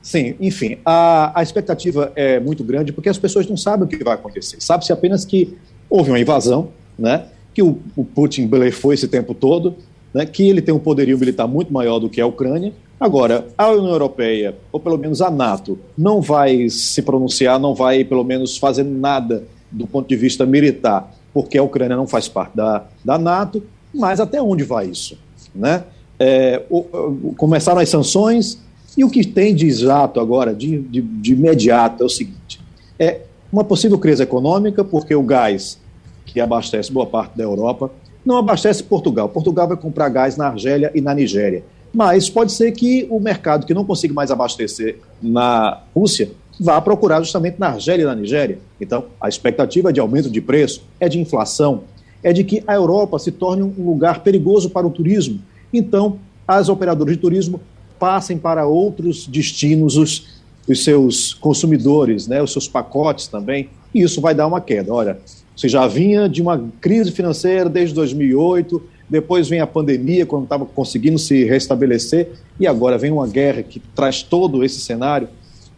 Sim, 0.00 0.34
enfim, 0.40 0.78
a, 0.84 1.38
a 1.38 1.42
expectativa 1.44 2.12
é 2.16 2.40
muito 2.40 2.64
grande 2.64 2.92
porque 2.92 3.08
as 3.08 3.18
pessoas 3.18 3.46
não 3.48 3.56
sabem 3.56 3.84
o 3.84 3.88
que 3.88 4.02
vai 4.02 4.14
acontecer. 4.14 4.56
Sabe-se 4.58 4.92
apenas 4.92 5.24
que 5.24 5.56
houve 5.88 6.10
uma 6.10 6.18
invasão, 6.18 6.70
né, 6.98 7.26
que 7.54 7.62
o, 7.62 7.78
o 7.94 8.04
Putin 8.04 8.48
blefou 8.48 8.92
esse 8.92 9.06
tempo 9.06 9.32
todo, 9.32 9.76
né, 10.12 10.26
que 10.26 10.48
ele 10.48 10.60
tem 10.60 10.74
um 10.74 10.78
poderio 10.78 11.16
militar 11.16 11.46
muito 11.46 11.72
maior 11.72 12.00
do 12.00 12.10
que 12.10 12.20
a 12.20 12.26
Ucrânia, 12.26 12.72
Agora, 13.02 13.48
a 13.58 13.68
União 13.68 13.90
Europeia, 13.90 14.54
ou 14.70 14.78
pelo 14.78 14.96
menos 14.96 15.20
a 15.20 15.28
NATO, 15.28 15.76
não 15.98 16.20
vai 16.20 16.68
se 16.68 17.02
pronunciar, 17.02 17.58
não 17.58 17.74
vai, 17.74 18.04
pelo 18.04 18.22
menos, 18.22 18.56
fazer 18.56 18.84
nada 18.84 19.42
do 19.72 19.88
ponto 19.88 20.08
de 20.08 20.14
vista 20.14 20.46
militar, 20.46 21.12
porque 21.34 21.58
a 21.58 21.64
Ucrânia 21.64 21.96
não 21.96 22.06
faz 22.06 22.28
parte 22.28 22.56
da, 22.56 22.84
da 23.04 23.18
NATO, 23.18 23.60
mas 23.92 24.20
até 24.20 24.40
onde 24.40 24.62
vai 24.62 24.86
isso? 24.86 25.18
Né? 25.54 25.84
É, 26.18 26.62
o, 26.70 26.78
o, 26.78 27.34
começaram 27.36 27.80
as 27.80 27.88
sanções, 27.88 28.58
e 28.96 29.04
o 29.04 29.10
que 29.10 29.26
tem 29.26 29.54
de 29.54 29.66
exato 29.66 30.20
agora, 30.20 30.54
de, 30.54 30.78
de, 30.80 31.00
de 31.00 31.32
imediato, 31.32 32.02
é 32.02 32.06
o 32.06 32.08
seguinte: 32.08 32.60
é 32.98 33.20
uma 33.52 33.64
possível 33.64 33.98
crise 33.98 34.22
econômica, 34.22 34.84
porque 34.84 35.14
o 35.14 35.22
gás, 35.22 35.78
que 36.24 36.40
abastece 36.40 36.92
boa 36.92 37.06
parte 37.06 37.36
da 37.36 37.44
Europa, 37.44 37.90
não 38.24 38.36
abastece 38.36 38.82
Portugal. 38.82 39.28
Portugal 39.28 39.68
vai 39.68 39.76
comprar 39.76 40.08
gás 40.08 40.36
na 40.36 40.48
Argélia 40.48 40.90
e 40.94 41.00
na 41.00 41.14
Nigéria. 41.14 41.64
Mas 41.92 42.30
pode 42.30 42.52
ser 42.52 42.72
que 42.72 43.06
o 43.10 43.20
mercado 43.20 43.66
que 43.66 43.74
não 43.74 43.84
consiga 43.84 44.14
mais 44.14 44.30
abastecer 44.30 44.98
na 45.20 45.82
Rússia 45.94 46.30
vá 46.58 46.80
procurar 46.80 47.20
justamente 47.20 47.58
na 47.58 47.68
Argélia 47.68 48.04
e 48.04 48.06
na 48.06 48.14
Nigéria. 48.14 48.58
Então, 48.80 49.06
a 49.20 49.28
expectativa 49.28 49.92
de 49.92 50.00
aumento 50.00 50.30
de 50.30 50.40
preço 50.40 50.82
é 50.98 51.08
de 51.08 51.20
inflação, 51.20 51.82
é 52.22 52.32
de 52.32 52.44
que 52.44 52.62
a 52.66 52.74
Europa 52.74 53.18
se 53.18 53.32
torne 53.32 53.62
um 53.62 53.86
lugar 53.86 54.20
perigoso 54.20 54.70
para 54.70 54.86
o 54.86 54.90
turismo. 54.90 55.40
Então, 55.72 56.18
as 56.46 56.68
operadoras 56.68 57.14
de 57.14 57.20
turismo 57.20 57.60
passem 57.98 58.36
para 58.36 58.66
outros 58.66 59.26
destinos 59.26 59.96
os, 59.96 60.26
os 60.68 60.84
seus 60.84 61.34
consumidores, 61.34 62.26
né, 62.26 62.42
os 62.42 62.52
seus 62.52 62.68
pacotes 62.68 63.26
também, 63.26 63.68
e 63.94 64.02
isso 64.02 64.20
vai 64.20 64.34
dar 64.34 64.46
uma 64.46 64.60
queda. 64.60 64.92
Olha, 64.92 65.18
você 65.56 65.68
já 65.68 65.86
vinha 65.86 66.28
de 66.28 66.42
uma 66.42 66.62
crise 66.80 67.10
financeira 67.10 67.68
desde 67.68 67.94
2008, 67.94 68.82
depois 69.08 69.48
vem 69.48 69.60
a 69.60 69.66
pandemia, 69.66 70.24
quando 70.24 70.44
estava 70.44 70.64
conseguindo 70.64 71.18
se 71.18 71.44
restabelecer, 71.44 72.30
e 72.58 72.66
agora 72.66 72.96
vem 72.96 73.12
uma 73.12 73.28
guerra 73.28 73.62
que 73.62 73.78
traz 73.78 74.22
todo 74.22 74.64
esse 74.64 74.80
cenário. 74.80 75.28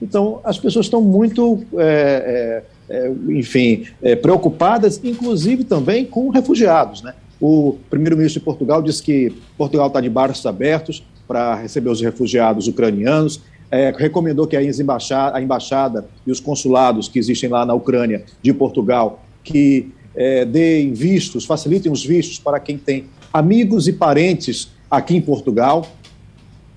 Então, 0.01 0.40
as 0.45 0.59
pessoas 0.59 0.86
estão 0.86 1.01
muito, 1.01 1.64
é, 1.76 1.82
é, 1.82 2.62
é 2.95 3.12
enfim, 3.28 3.84
é, 4.03 4.14
preocupadas, 4.14 5.01
inclusive 5.03 5.64
também 5.64 6.05
com 6.05 6.28
refugiados. 6.28 7.03
Né? 7.03 7.14
O 7.40 7.76
primeiro-ministro 7.90 8.40
de 8.40 8.45
Portugal 8.45 8.82
disse 8.82 9.03
que 9.03 9.32
Portugal 9.59 9.88
está 9.88 10.01
de 10.01 10.09
braços 10.09 10.47
abertos 10.47 11.05
para 11.26 11.55
receber 11.55 11.90
os 11.90 12.01
refugiados 12.01 12.68
ucranianos. 12.68 13.40
É, 13.70 13.92
recomendou 13.97 14.47
que 14.47 14.57
a 14.57 14.62
embaixada, 14.62 15.36
a 15.36 15.42
embaixada, 15.42 16.07
e 16.26 16.30
os 16.30 16.38
consulados 16.38 17.09
que 17.09 17.18
existem 17.18 17.49
lá 17.49 17.66
na 17.66 17.74
Ucrânia 17.74 18.24
de 18.40 18.53
Portugal 18.53 19.24
que 19.42 19.90
é, 20.14 20.45
deem 20.45 20.92
vistos, 20.92 21.45
facilitem 21.45 21.90
os 21.90 22.05
vistos 22.05 22.38
para 22.38 22.61
quem 22.61 22.78
tem 22.78 23.07
amigos 23.32 23.88
e 23.88 23.92
parentes 23.92 24.70
aqui 24.90 25.16
em 25.16 25.20
Portugal. 25.20 25.86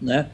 Né? 0.01 0.28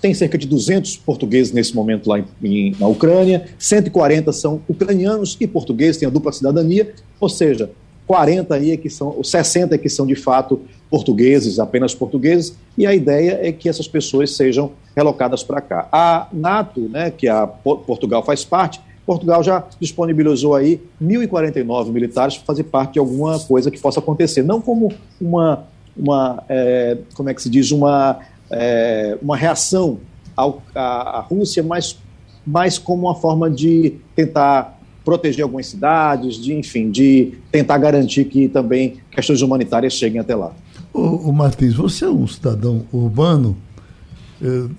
Tem 0.00 0.14
cerca 0.14 0.38
de 0.38 0.46
200 0.46 0.96
portugueses 0.98 1.52
nesse 1.52 1.74
momento 1.74 2.08
lá 2.08 2.18
em, 2.18 2.24
em, 2.42 2.76
na 2.78 2.86
Ucrânia, 2.86 3.48
140 3.58 4.32
são 4.32 4.60
ucranianos 4.68 5.36
e 5.40 5.46
portugueses, 5.46 5.98
têm 5.98 6.08
a 6.08 6.10
dupla 6.10 6.32
cidadania, 6.32 6.92
ou 7.20 7.28
seja, 7.28 7.70
40 8.06 8.54
aí 8.54 8.72
é 8.72 8.76
que 8.76 8.90
são, 8.90 9.22
60 9.22 9.74
é 9.74 9.78
que 9.78 9.88
são 9.88 10.06
de 10.06 10.16
fato 10.16 10.60
portugueses, 10.90 11.58
apenas 11.60 11.94
portugueses, 11.94 12.56
e 12.76 12.86
a 12.86 12.94
ideia 12.94 13.38
é 13.42 13.52
que 13.52 13.68
essas 13.68 13.86
pessoas 13.86 14.34
sejam 14.34 14.72
relocadas 14.96 15.44
para 15.44 15.60
cá. 15.60 15.88
A 15.92 16.26
NATO, 16.32 16.80
né, 16.88 17.10
que 17.10 17.28
a 17.28 17.46
Portugal 17.46 18.24
faz 18.24 18.44
parte, 18.44 18.80
Portugal 19.10 19.42
já 19.42 19.64
disponibilizou 19.80 20.54
aí 20.54 20.80
1.049 21.02 21.90
militares 21.90 22.36
para 22.36 22.46
fazer 22.46 22.64
parte 22.64 22.94
de 22.94 22.98
alguma 23.00 23.40
coisa 23.40 23.70
que 23.70 23.80
possa 23.80 23.98
acontecer, 23.98 24.42
não 24.42 24.60
como 24.60 24.92
uma, 25.20 25.64
uma 25.96 26.44
é, 26.48 26.96
como 27.14 27.28
é 27.28 27.34
que 27.34 27.42
se 27.42 27.50
diz, 27.50 27.72
uma, 27.72 28.20
é, 28.50 29.16
uma 29.22 29.36
reação 29.36 29.98
ao, 30.36 30.62
à, 30.74 31.18
à 31.18 31.20
Rússia, 31.20 31.62
mas 31.62 31.98
mais 32.46 32.78
como 32.78 33.06
uma 33.06 33.14
forma 33.14 33.50
de 33.50 33.94
tentar 34.14 34.78
proteger 35.04 35.42
algumas 35.42 35.66
cidades, 35.66 36.36
de 36.36 36.54
enfim, 36.54 36.90
de 36.90 37.34
tentar 37.50 37.78
garantir 37.78 38.24
que 38.26 38.48
também 38.48 38.98
questões 39.10 39.42
humanitárias 39.42 39.92
cheguem 39.92 40.20
até 40.20 40.34
lá. 40.34 40.52
O, 40.92 41.32
Martins, 41.32 41.74
você 41.74 42.04
é 42.04 42.08
um 42.08 42.26
cidadão 42.26 42.84
urbano. 42.92 43.56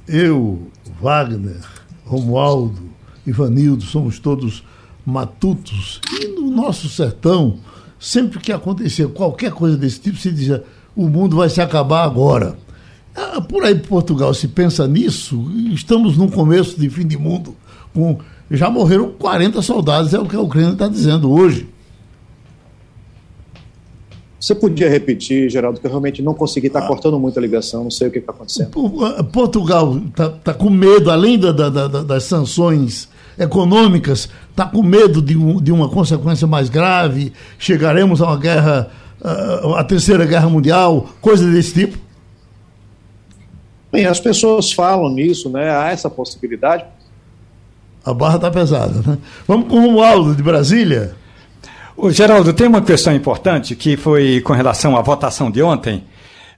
Eu, 0.08 0.68
Wagner, 1.02 1.62
Romualdo, 2.06 2.82
Ivanildo, 3.26 3.84
somos 3.84 4.20
todos 4.20 4.64
matutos. 5.06 6.02
E 6.20 6.28
no 6.28 6.52
nosso 6.52 6.90
sertão, 6.90 7.60
sempre 8.00 8.40
que 8.40 8.52
acontecia 8.52 9.08
qualquer 9.08 9.52
coisa 9.52 9.78
desse 9.78 10.00
tipo, 10.02 10.18
se 10.18 10.32
dizia: 10.32 10.64
o 10.96 11.08
mundo 11.08 11.38
vai 11.38 11.50
se 11.50 11.62
acabar 11.62 12.04
agora. 12.04 12.58
Ah, 13.16 13.42
por 13.42 13.64
aí, 13.64 13.76
Portugal, 13.76 14.34
se 14.34 14.48
pensa 14.48 14.88
nisso, 14.88 15.52
estamos 15.72 16.18
num 16.18 16.30
começo 16.30 16.80
de 16.80 16.90
fim 16.90 17.06
de 17.06 17.18
mundo 17.18 17.56
com 17.94 18.18
já 18.50 18.70
morreram 18.70 19.12
40 19.12 19.62
soldados, 19.62 20.14
é 20.14 20.20
o 20.20 20.26
que 20.26 20.36
a 20.36 20.42
Ucrânia 20.42 20.74
está 20.74 20.88
dizendo 20.88 21.32
hoje. 21.32 21.70
Você 24.38 24.56
podia 24.56 24.90
repetir, 24.90 25.50
Geraldo, 25.50 25.80
que 25.80 25.86
eu 25.86 25.92
realmente 25.92 26.22
não 26.22 26.34
consegui, 26.34 26.68
está 26.68 26.80
ah. 26.80 26.88
cortando 26.88 27.20
muito 27.20 27.38
a 27.38 27.42
ligação, 27.42 27.84
não 27.84 27.92
sei 27.92 28.08
o 28.08 28.12
que 28.12 28.18
está 28.18 28.32
acontecendo. 28.32 28.72
Portugal 29.32 29.98
está 29.98 30.30
tá 30.30 30.54
com 30.54 30.70
medo, 30.70 31.12
além 31.12 31.38
da, 31.38 31.52
da, 31.52 31.70
da, 31.70 31.88
das 31.88 32.24
sanções 32.24 33.08
econômicas, 33.38 34.28
está 34.50 34.66
com 34.66 34.82
medo 34.82 35.22
de, 35.22 35.38
um, 35.38 35.62
de, 35.62 35.72
uma 35.72 35.88
consequência 35.88 36.48
mais 36.48 36.70
grave, 36.70 37.32
chegaremos 37.58 38.22
a 38.22 38.28
uma 38.28 38.38
guerra, 38.38 38.90
a 39.78 39.84
terceira 39.84 40.26
guerra 40.26 40.50
mundial, 40.50 41.08
coisa 41.22 41.50
desse 41.50 41.74
tipo? 41.74 41.98
Bem, 43.92 44.06
as 44.06 44.20
pessoas 44.20 44.72
falam 44.72 45.10
nisso, 45.10 45.50
né? 45.50 45.70
Há 45.70 45.90
essa 45.90 46.10
possibilidade. 46.10 46.86
A 48.06 48.14
barra 48.14 48.38
está 48.38 48.50
pesada, 48.50 49.02
né? 49.06 49.18
Vamos 49.46 49.68
com 49.68 49.76
o 49.78 49.82
Romualdo 49.82 50.34
de 50.34 50.42
Brasília. 50.42 51.14
O 51.98 52.10
Geraldo, 52.10 52.54
tem 52.54 52.68
uma 52.68 52.82
questão 52.82 53.14
importante 53.14 53.76
que 53.76 53.98
foi 53.98 54.42
com 54.42 54.54
relação 54.54 54.96
à 54.96 55.02
votação 55.02 55.52
de 55.52 55.62
ontem. 55.62 56.06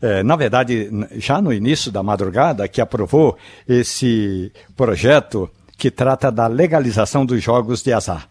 É, 0.01 0.21
na 0.21 0.35
verdade, 0.35 0.89
já 1.15 1.41
no 1.41 1.51
início 1.51 1.91
da 1.91 2.03
madrugada, 2.03 2.67
que 2.67 2.79
aprovou 2.79 3.35
esse 3.67 4.51
projeto 4.75 5.49
que 5.77 5.89
trata 5.89 6.31
da 6.31 6.45
legalização 6.45 7.25
dos 7.25 7.41
jogos 7.43 7.81
de 7.81 7.91
azar. 7.91 8.29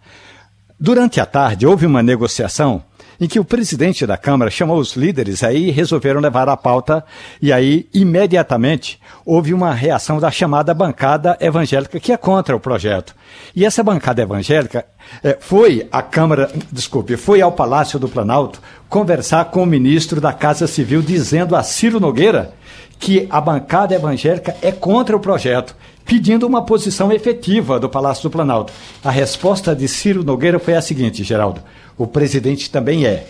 Durante 0.79 1.21
a 1.21 1.27
tarde, 1.27 1.67
houve 1.67 1.87
uma 1.87 2.03
negociação 2.03 2.83
em 3.23 3.29
que 3.29 3.39
o 3.39 3.45
presidente 3.45 4.05
da 4.05 4.17
Câmara 4.17 4.51
chamou 4.51 4.79
os 4.79 4.97
líderes 4.97 5.45
aí 5.45 5.71
resolveram 5.71 6.21
levar 6.21 6.49
a 6.49 6.57
pauta, 6.57 7.05
e 7.41 7.53
aí, 7.53 7.89
imediatamente, 7.95 8.99
houve 9.25 9.55
uma 9.55 9.73
reação 9.73 10.19
da 10.19 10.29
chamada 10.29 10.75
bancada 10.75 11.39
evangélica, 11.41 12.01
que 12.01 12.11
é 12.11 12.17
contra 12.17 12.57
o 12.57 12.59
projeto. 12.59 13.15
E 13.55 13.65
essa 13.65 13.81
bancada 13.81 14.23
evangélica 14.23 14.85
é, 15.23 15.39
foi 15.41 15.87
à 15.93 16.03
Câmara, 16.03 16.51
desculpe, 16.73 17.17
foi 17.17 17.41
ao 17.41 17.53
Palácio 17.53 17.97
do 17.97 18.09
Planalto 18.09 18.61
conversar 18.89 19.45
com 19.53 19.63
o 19.63 19.67
ministro 19.67 20.21
da 20.21 20.33
Casa 20.33 20.67
Civil, 20.67 21.01
dizendo 21.01 21.55
a 21.55 21.63
Ciro 21.63 22.01
Nogueira 22.01 22.53
que 22.99 23.29
a 23.31 23.41
bancada 23.41 23.95
evangélica 23.95 24.57
é 24.61 24.73
contra 24.73 25.17
o 25.17 25.21
projeto 25.21 25.77
pedindo 26.05 26.47
uma 26.47 26.65
posição 26.65 27.13
efetiva 27.13 27.79
do 27.79 27.89
Palácio 27.89 28.25
do 28.25 28.31
Planalto. 28.31 28.73
A 29.05 29.11
resposta 29.11 29.75
de 29.75 29.87
Ciro 29.87 30.25
Nogueira 30.25 30.59
foi 30.59 30.75
a 30.75 30.83
seguinte, 30.83 31.23
Geraldo: 31.23 31.63
o 31.97 32.07
presidente 32.07 32.71
também 32.71 33.07
é. 33.07 33.27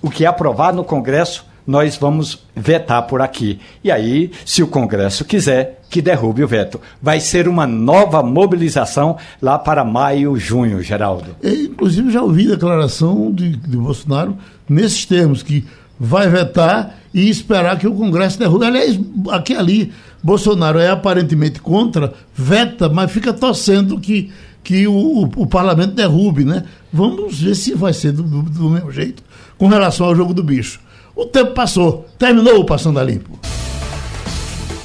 O 0.00 0.10
que 0.10 0.24
é 0.24 0.34
no 0.72 0.84
Congresso, 0.84 1.44
nós 1.66 1.96
vamos 1.96 2.42
vetar 2.56 3.02
por 3.02 3.20
aqui. 3.20 3.60
E 3.84 3.90
aí, 3.90 4.30
se 4.44 4.62
o 4.62 4.66
Congresso 4.66 5.24
quiser, 5.24 5.78
que 5.90 6.02
derrube 6.02 6.42
o 6.42 6.48
veto. 6.48 6.80
Vai 7.00 7.20
ser 7.20 7.48
uma 7.48 7.66
nova 7.66 8.22
mobilização 8.22 9.16
lá 9.40 9.58
para 9.58 9.84
maio, 9.84 10.36
junho, 10.36 10.82
Geraldo. 10.82 11.36
Eu, 11.42 11.64
inclusive, 11.64 12.10
já 12.10 12.22
ouvi 12.22 12.46
declaração 12.46 13.32
de, 13.32 13.56
de 13.56 13.76
Bolsonaro 13.76 14.36
nesses 14.68 15.04
termos, 15.04 15.42
que 15.42 15.66
vai 15.98 16.28
vetar 16.28 16.98
e 17.12 17.28
esperar 17.28 17.78
que 17.78 17.86
o 17.86 17.94
Congresso 17.94 18.38
derrube. 18.38 18.64
Aliás, 18.64 18.98
aqui 19.30 19.54
ali, 19.54 19.92
Bolsonaro 20.22 20.78
é 20.78 20.90
aparentemente 20.90 21.60
contra, 21.60 22.12
veta, 22.34 22.88
mas 22.88 23.10
fica 23.10 23.32
torcendo 23.32 23.98
que, 23.98 24.30
que 24.62 24.86
o, 24.86 24.92
o, 24.92 25.22
o 25.36 25.46
parlamento 25.46 25.94
derrube, 25.94 26.44
né? 26.44 26.64
Vamos 26.92 27.40
ver 27.40 27.54
se 27.54 27.74
vai 27.74 27.92
ser 27.92 28.12
do, 28.12 28.22
do, 28.22 28.42
do, 28.42 28.70
mesmo 28.70 28.90
jeito 28.90 29.22
com 29.56 29.68
relação 29.68 30.06
ao 30.06 30.16
jogo 30.16 30.34
do 30.34 30.42
bicho. 30.42 30.80
O 31.14 31.24
tempo 31.24 31.52
passou, 31.52 32.06
terminou 32.18 32.60
o 32.60 32.64
Passando 32.64 32.98
a 32.98 33.04
Limpo. 33.04 33.38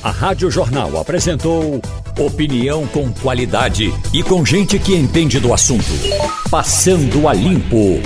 A 0.03 0.11
Rádio 0.11 0.51
Jornal 0.51 0.99
apresentou 0.99 1.81
opinião 2.19 2.85
com 2.87 3.11
qualidade 3.13 3.93
e 4.13 4.21
com 4.21 4.45
gente 4.45 4.77
que 4.77 4.93
entende 4.95 5.39
do 5.39 5.53
assunto. 5.53 5.85
Passando 6.49 7.27
a 7.27 7.33
Limpo. 7.33 8.01